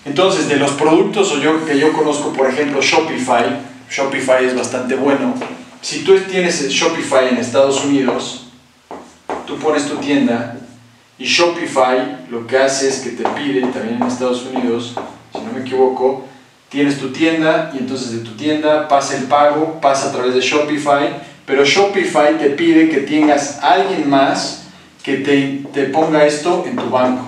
Entonces, 0.04 0.48
de 0.48 0.56
los 0.56 0.72
productos 0.72 1.30
o 1.32 1.38
yo, 1.40 1.64
que 1.66 1.78
yo 1.78 1.92
conozco, 1.92 2.32
por 2.32 2.48
ejemplo, 2.48 2.80
Shopify, 2.80 3.44
Shopify 3.90 4.44
es 4.44 4.56
bastante 4.56 4.94
bueno. 4.94 5.34
Si 5.82 6.00
tú 6.00 6.18
tienes 6.20 6.68
Shopify 6.68 7.28
en 7.28 7.36
Estados 7.36 7.84
Unidos, 7.84 8.46
tú 9.46 9.58
pones 9.58 9.86
tu 9.86 9.96
tienda 9.96 10.57
y 11.18 11.24
Shopify 11.24 12.26
lo 12.30 12.46
que 12.46 12.58
hace 12.58 12.88
es 12.88 13.00
que 13.00 13.10
te 13.10 13.24
pide, 13.30 13.60
también 13.62 13.96
en 14.00 14.02
Estados 14.04 14.46
Unidos, 14.46 14.94
si 15.32 15.40
no 15.40 15.52
me 15.52 15.60
equivoco, 15.60 16.24
tienes 16.68 16.98
tu 16.98 17.10
tienda 17.10 17.72
y 17.74 17.78
entonces 17.78 18.12
de 18.12 18.18
tu 18.18 18.36
tienda 18.36 18.86
pasa 18.88 19.16
el 19.16 19.24
pago, 19.24 19.80
pasa 19.80 20.08
a 20.08 20.12
través 20.12 20.34
de 20.34 20.40
Shopify, 20.40 21.10
pero 21.44 21.64
Shopify 21.64 22.38
te 22.38 22.50
pide 22.50 22.88
que 22.88 22.98
tengas 22.98 23.58
alguien 23.62 24.08
más 24.08 24.64
que 25.02 25.16
te, 25.16 25.64
te 25.72 25.84
ponga 25.84 26.24
esto 26.24 26.64
en 26.68 26.76
tu 26.76 26.90
banco. 26.90 27.26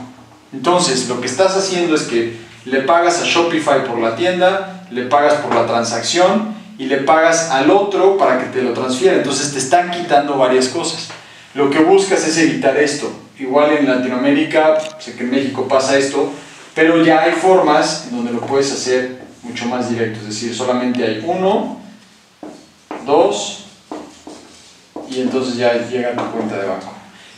Entonces 0.53 1.09
lo 1.09 1.21
que 1.21 1.27
estás 1.27 1.57
haciendo 1.57 1.95
es 1.95 2.03
que 2.03 2.37
le 2.65 2.83
pagas 2.83 3.21
a 3.23 3.25
Shopify 3.25 3.85
por 3.85 3.99
la 3.99 4.15
tienda, 4.15 4.87
le 4.91 5.05
pagas 5.05 5.35
por 5.35 5.55
la 5.55 5.67
transacción 5.67 6.55
y 6.79 6.87
le 6.87 6.99
pagas 6.99 7.51
al 7.51 7.71
otro 7.71 8.19
para 8.19 8.39
que 8.39 8.47
te 8.47 8.63
lo 8.63 8.73
transfiera. 8.73 9.17
Entonces 9.17 9.53
te 9.53 9.59
están 9.59 9.91
quitando 9.91 10.37
varias 10.37 10.69
cosas. 10.69 11.09
Lo 11.55 11.71
que 11.71 11.81
buscas 11.81 12.27
es 12.27 12.39
evitar 12.39 12.77
esto. 12.77 13.11
Igual 13.41 13.73
en 13.73 13.89
Latinoamérica, 13.89 14.79
sé 14.99 15.17
que 15.17 15.25
en 15.25 15.31
México 15.31 15.67
pasa 15.67 15.97
esto, 15.97 16.31
pero 16.75 17.03
ya 17.03 17.23
hay 17.23 17.33
formas 17.33 18.09
en 18.09 18.17
donde 18.19 18.33
lo 18.33 18.41
puedes 18.41 18.71
hacer 18.71 19.23
mucho 19.43 19.65
más 19.65 19.89
directo. 19.89 20.21
Es 20.21 20.27
decir, 20.27 20.55
solamente 20.55 21.03
hay 21.03 21.25
uno, 21.27 21.81
dos, 23.07 23.65
y 25.09 25.23
entonces 25.23 25.57
ya 25.57 25.73
llega 25.89 26.11
a 26.11 26.17
tu 26.17 26.25
cuenta 26.33 26.59
de 26.59 26.69
banco. 26.69 26.93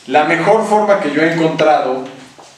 La 0.09 0.25
mejor 0.25 0.67
forma 0.67 0.99
que 0.99 1.13
yo 1.13 1.23
he 1.23 1.35
encontrado 1.35 2.05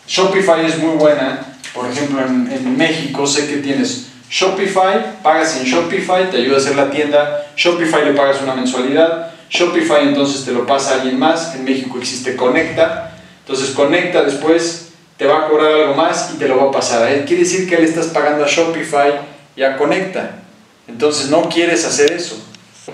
Shopify 0.07 0.65
es 0.65 0.79
muy 0.79 0.97
buena. 0.97 1.41
Por 1.75 1.87
ejemplo, 1.91 2.25
en, 2.25 2.51
en 2.51 2.79
México 2.79 3.27
sé 3.27 3.47
que 3.47 3.59
tienes 3.59 4.07
Shopify, 4.31 5.21
pagas 5.23 5.59
en 5.59 5.65
Shopify, 5.65 6.31
te 6.31 6.39
ayuda 6.39 6.57
a 6.57 6.61
hacer 6.61 6.77
la 6.77 6.91
tienda. 6.91 7.47
Shopify 7.57 8.07
le 8.07 8.13
pagas 8.13 8.41
una 8.43 8.55
mensualidad. 8.55 9.33
Shopify 9.51 10.09
entonces 10.09 10.47
te 10.47 10.53
lo 10.53 10.67
pasa 10.67 10.93
a 10.93 10.95
alguien 10.95 11.19
más. 11.19 11.55
En 11.55 11.65
México 11.65 11.99
existe 11.99 12.35
Conecta. 12.37 13.14
Entonces 13.47 13.71
Conecta 13.71 14.23
después 14.23 14.89
te 15.19 15.27
va 15.27 15.45
a 15.45 15.49
cobrar 15.49 15.71
algo 15.73 15.95
más 15.95 16.33
y 16.35 16.39
te 16.39 16.49
lo 16.49 16.57
va 16.57 16.69
a 16.69 16.71
pasar 16.71 17.03
a 17.03 17.11
él. 17.13 17.25
Quiere 17.27 17.43
decir 17.43 17.69
que 17.69 17.77
le 17.77 17.85
estás 17.85 18.07
pagando 18.07 18.45
a 18.45 18.49
Shopify 18.49 19.13
y 19.55 19.63
a 19.63 19.77
Conecta. 19.77 20.43
Entonces 20.89 21.29
no 21.29 21.49
quieres 21.49 21.85
hacer 21.85 22.13
eso. 22.13 22.43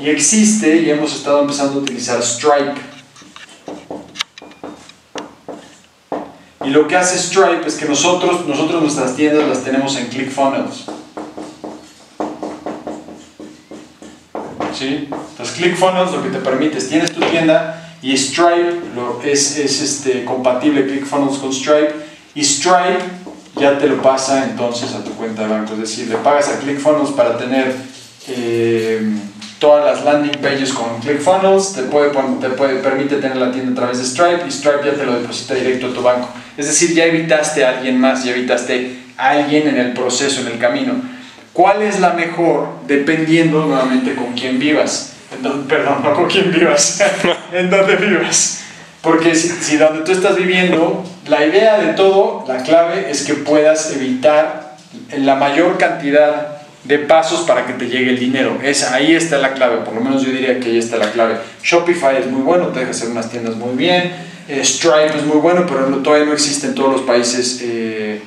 Y 0.01 0.11
existe, 0.11 0.77
y 0.77 0.91
hemos 0.91 1.15
estado 1.15 1.41
empezando 1.41 1.79
a 1.79 1.83
utilizar 1.83 2.23
Stripe. 2.23 2.75
Y 6.65 6.71
lo 6.71 6.87
que 6.87 6.97
hace 6.97 7.19
Stripe 7.19 7.67
es 7.67 7.77
que 7.77 7.87
nosotros, 7.87 8.47
nosotros 8.47 8.83
nuestras 8.83 9.17
tiendas 9.17 9.49
las 9.49 9.65
tenemos 9.65 9.97
en 9.97 10.07
ClickFunnels. 10.07 10.85
¿Sí? 14.77 15.09
Entonces 15.11 15.57
ClickFunnels 15.57 16.13
lo 16.13 16.23
que 16.23 16.29
te 16.31 16.39
permite 16.39 16.79
es, 16.79 16.89
tienes 16.89 17.13
tu 17.13 17.21
tienda 17.21 17.90
y 18.03 18.17
Stripe 18.17 18.81
es, 19.25 19.59
es 19.59 19.81
este, 19.83 20.25
compatible 20.25 20.87
ClickFunnels 20.87 21.39
con 21.39 21.53
Stripe 21.53 21.95
y 22.35 22.45
Stripe 22.45 23.03
ya 23.57 23.79
te 23.79 23.87
lo 23.87 24.01
pasa 24.01 24.45
entonces 24.45 24.95
a 24.95 25.05
tu 25.05 25.11
cuenta 25.13 25.43
de 25.43 25.49
banco. 25.49 25.75
Es 25.75 25.81
decir, 25.81 26.09
le 26.09 26.17
pagas 26.17 26.49
a 26.49 26.59
ClickFunnels 26.59 27.11
para 27.11 27.37
tener 27.37 27.75
eh, 28.29 29.03
todas 29.59 29.85
las 29.85 30.05
landing 30.05 30.41
pages 30.41 30.73
con 30.73 30.99
ClickFunnels, 31.01 31.75
te, 31.75 31.83
puede, 31.83 32.11
te 32.41 32.49
puede, 32.51 32.77
permite 32.77 33.17
tener 33.17 33.37
la 33.37 33.53
tienda 33.53 33.73
a 33.73 33.75
través 33.75 33.99
de 33.99 34.05
Stripe 34.05 34.47
y 34.49 34.51
Stripe 34.51 34.81
ya 34.85 34.95
te 34.95 35.05
lo 35.05 35.21
deposita 35.21 35.55
directo 35.55 35.89
a 35.89 35.93
tu 35.93 36.03
banco. 36.03 36.29
Es 36.57 36.67
decir, 36.67 36.95
ya 36.95 37.05
evitaste 37.05 37.65
a 37.65 37.77
alguien 37.77 38.01
más, 38.01 38.25
ya 38.25 38.33
evitaste 38.33 38.99
a 39.19 39.31
alguien 39.31 39.69
en 39.69 39.77
el 39.77 39.93
proceso, 39.93 40.41
en 40.41 40.49
el 40.49 40.59
camino. 40.59 40.95
¿Cuál 41.53 41.83
es 41.83 42.01
la 42.01 42.15
mejor? 42.15 42.69
Dependiendo 42.87 43.67
nuevamente 43.67 44.15
con 44.15 44.33
quién 44.33 44.59
vivas. 44.59 45.13
Perdón, 45.69 46.03
no 46.03 46.15
con 46.15 46.29
quién 46.29 46.53
vivas, 46.53 47.01
en 47.53 47.71
dónde 47.71 47.97
vivas. 47.97 48.63
Porque 49.03 49.35
si, 49.35 49.49
si, 49.49 49.77
donde 49.77 50.05
tú 50.05 50.13
estás 50.13 50.37
viviendo, 50.37 51.05
la 51.27 51.47
idea 51.47 51.79
de 51.79 51.95
todo, 51.95 52.45
la 52.47 52.63
clave 52.63 53.11
es 53.11 53.23
que 53.23 53.35
puedas 53.35 53.93
evitar 53.93 54.77
la 55.17 55.37
mayor 55.37 55.79
cantidad 55.79 56.61
de 56.85 56.99
pasos 56.99 57.41
para 57.41 57.67
que 57.67 57.75
te 57.75 57.87
llegue 57.87 58.11
el 58.11 58.19
dinero. 58.19 58.59
Esa, 58.63 58.95
ahí 58.95 59.15
está 59.15 59.39
la 59.39 59.53
clave, 59.53 59.79
por 59.79 59.95
lo 59.95 60.01
menos 60.01 60.23
yo 60.23 60.31
diría 60.31 60.59
que 60.61 60.71
ahí 60.71 60.79
está 60.79 60.97
la 60.97 61.11
clave. 61.13 61.37
Shopify 61.63 62.17
es 62.17 62.27
muy 62.27 62.43
bueno, 62.43 62.69
te 62.69 62.81
deja 62.81 62.91
hacer 62.91 63.09
unas 63.09 63.31
tiendas 63.31 63.57
muy 63.57 63.77
bien. 63.77 64.13
Eh, 64.49 64.65
Stripe 64.65 65.17
es 65.17 65.25
muy 65.25 65.39
bueno, 65.39 65.67
pero 65.67 65.85
todavía 65.99 66.27
no 66.27 66.33
existe 66.33 66.67
en 66.67 66.75
todos 66.75 66.93
los 66.93 67.03
países 67.03 67.61
eh, 67.63 68.21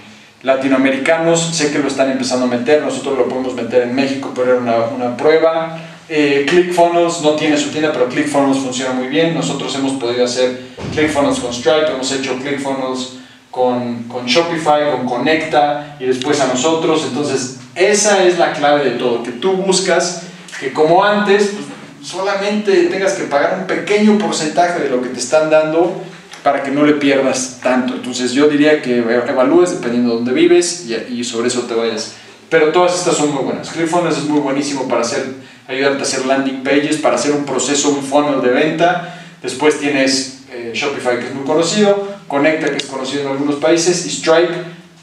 latinoamericanos. 0.43 1.55
Sé 1.55 1.71
que 1.71 1.79
lo 1.79 1.87
están 1.87 2.11
empezando 2.11 2.45
a 2.45 2.47
meter, 2.47 2.81
nosotros 2.81 3.17
lo 3.17 3.27
podemos 3.27 3.55
meter 3.55 3.83
en 3.83 3.95
México, 3.95 4.31
pero 4.33 4.51
era 4.51 4.59
una, 4.59 4.77
una 4.85 5.17
prueba. 5.17 5.77
Eh, 6.15 6.45
ClickFunnels 6.47 7.21
no 7.21 7.31
tiene 7.31 7.57
su 7.57 7.71
tienda, 7.71 7.91
pero 7.91 8.07
ClickFunnels 8.07 8.59
funciona 8.59 8.93
muy 8.93 9.07
bien. 9.07 9.33
Nosotros 9.33 9.73
hemos 9.73 9.93
podido 9.93 10.25
hacer 10.25 10.61
ClickFunnels 10.93 11.39
con 11.39 11.51
Stripe, 11.51 11.87
hemos 11.91 12.11
hecho 12.11 12.35
ClickFunnels 12.37 13.13
con, 13.49 14.03
con 14.03 14.27
Shopify, 14.27 14.91
con 14.91 15.07
Conecta 15.07 15.97
y 15.99 16.05
después 16.05 16.39
a 16.39 16.45
nosotros. 16.45 17.03
Entonces, 17.07 17.57
esa 17.73 18.23
es 18.25 18.37
la 18.37 18.53
clave 18.53 18.83
de 18.83 18.91
todo, 18.91 19.23
que 19.23 19.31
tú 19.31 19.53
buscas 19.53 20.21
que 20.59 20.71
como 20.71 21.03
antes 21.03 21.47
pues, 21.47 22.07
solamente 22.07 22.71
tengas 22.83 23.13
que 23.13 23.23
pagar 23.23 23.57
un 23.61 23.65
pequeño 23.65 24.19
porcentaje 24.19 24.83
de 24.83 24.89
lo 24.89 25.01
que 25.01 25.09
te 25.09 25.19
están 25.19 25.49
dando 25.49 25.99
para 26.43 26.61
que 26.61 26.69
no 26.69 26.83
le 26.83 26.93
pierdas 26.93 27.59
tanto. 27.63 27.95
Entonces 27.95 28.33
yo 28.33 28.47
diría 28.47 28.83
que 28.83 28.99
evalúes 28.99 29.71
dependiendo 29.71 30.11
de 30.11 30.15
dónde 30.17 30.33
vives 30.33 30.87
y, 31.09 31.23
sobre 31.23 31.47
eso 31.47 31.61
te 31.61 31.73
vayas. 31.73 32.17
Pero 32.51 32.71
todas 32.71 32.99
estas 32.99 33.17
son 33.17 33.33
muy 33.33 33.43
buenas. 33.43 33.71
ClickFunnels 33.71 34.19
es 34.19 34.25
muy 34.25 34.41
buenísimo 34.41 34.87
para 34.87 35.01
hacer, 35.01 35.41
ayudarte 35.73 35.99
a 35.99 36.01
hacer 36.03 36.25
landing 36.25 36.63
pages, 36.63 36.97
para 36.97 37.15
hacer 37.15 37.31
un 37.31 37.45
proceso, 37.45 37.89
un 37.89 38.03
funnel 38.03 38.41
de 38.41 38.49
venta. 38.49 39.21
Después 39.41 39.79
tienes 39.79 40.43
eh, 40.51 40.71
Shopify 40.73 41.19
que 41.19 41.27
es 41.27 41.33
muy 41.33 41.45
conocido, 41.45 42.13
Conecta 42.27 42.71
que 42.71 42.77
es 42.77 42.85
conocido 42.85 43.23
en 43.23 43.27
algunos 43.27 43.55
países 43.55 44.05
y 44.05 44.09
Stripe, 44.09 44.53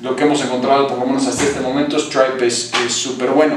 lo 0.01 0.17
que 0.17 0.25
hemos 0.25 0.43
encontrado 0.43 0.89
por 0.89 0.99
lo 0.99 1.07
menos 1.07 1.27
hasta 1.27 1.45
este 1.45 1.61
momento, 1.61 1.99
Stripe 1.99 2.45
es 2.45 2.73
súper 2.89 3.31
bueno. 3.31 3.57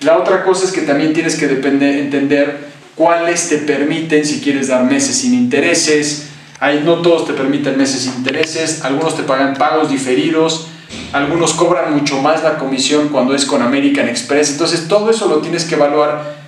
La 0.00 0.18
otra 0.18 0.44
cosa 0.44 0.64
es 0.66 0.72
que 0.72 0.82
también 0.82 1.14
tienes 1.14 1.36
que 1.36 1.46
depender, 1.46 1.96
entender 1.96 2.68
cuáles 2.94 3.48
te 3.48 3.58
permiten, 3.58 4.26
si 4.26 4.40
quieres 4.40 4.68
dar 4.68 4.84
meses 4.84 5.16
sin 5.16 5.32
intereses, 5.32 6.28
Ahí 6.64 6.82
no 6.82 7.02
todos 7.02 7.26
te 7.26 7.32
permiten 7.32 7.76
meses 7.76 8.02
sin 8.02 8.14
intereses, 8.14 8.84
algunos 8.84 9.16
te 9.16 9.22
pagan 9.24 9.54
pagos 9.54 9.90
diferidos, 9.90 10.68
algunos 11.12 11.52
cobran 11.52 11.92
mucho 11.92 12.22
más 12.22 12.42
la 12.42 12.58
comisión 12.58 13.08
cuando 13.08 13.34
es 13.34 13.44
con 13.44 13.60
American 13.60 14.08
Express. 14.08 14.52
Entonces 14.52 14.88
todo 14.88 15.10
eso 15.10 15.28
lo 15.28 15.38
tienes 15.38 15.64
que 15.64 15.74
evaluar 15.74 16.43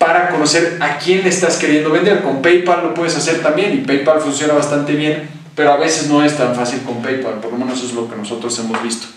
para 0.00 0.30
conocer 0.30 0.78
a 0.80 0.96
quién 0.96 1.22
le 1.24 1.28
estás 1.28 1.58
queriendo 1.58 1.90
vender. 1.90 2.22
Con 2.22 2.40
PayPal 2.40 2.82
lo 2.84 2.94
puedes 2.94 3.14
hacer 3.16 3.42
también 3.42 3.74
y 3.74 3.84
PayPal 3.86 4.18
funciona 4.22 4.54
bastante 4.54 4.94
bien, 4.94 5.28
pero 5.54 5.72
a 5.72 5.76
veces 5.76 6.08
no 6.08 6.24
es 6.24 6.38
tan 6.38 6.54
fácil 6.54 6.80
con 6.84 7.02
PayPal, 7.02 7.34
por 7.34 7.52
lo 7.52 7.58
menos 7.58 7.84
es 7.84 7.92
lo 7.92 8.08
que 8.08 8.16
nosotros 8.16 8.58
hemos 8.60 8.82
visto. 8.82 9.08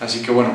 Así 0.00 0.22
que 0.22 0.32
bueno, 0.32 0.50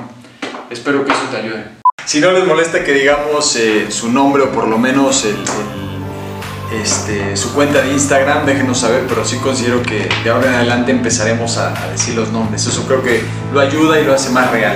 espero 0.69 1.05
que 1.05 1.13
eso 1.13 1.21
te 1.31 1.37
ayude. 1.37 1.63
Si 2.05 2.19
no 2.19 2.31
les 2.31 2.45
molesta 2.45 2.83
que 2.83 2.91
digamos 2.91 3.55
eh, 3.55 3.89
su 3.89 4.11
nombre 4.11 4.43
o 4.43 4.51
por 4.51 4.67
lo 4.67 4.77
menos 4.77 5.23
el 5.23 5.37
este, 6.83 7.37
su 7.37 7.53
cuenta 7.53 7.81
de 7.81 7.93
Instagram, 7.93 8.45
déjenos 8.45 8.79
saber, 8.79 9.05
pero 9.07 9.23
sí 9.23 9.37
considero 9.37 9.81
que 9.81 10.09
de 10.23 10.29
ahora 10.29 10.49
en 10.49 10.55
adelante 10.55 10.91
empezaremos 10.91 11.57
a, 11.57 11.69
a 11.85 11.89
decir 11.89 12.15
los 12.15 12.31
nombres. 12.33 12.67
Eso 12.67 12.85
creo 12.85 13.01
que 13.01 13.23
lo 13.53 13.61
ayuda 13.61 13.97
y 14.01 14.03
lo 14.03 14.13
hace 14.13 14.29
más 14.29 14.51
real. 14.51 14.75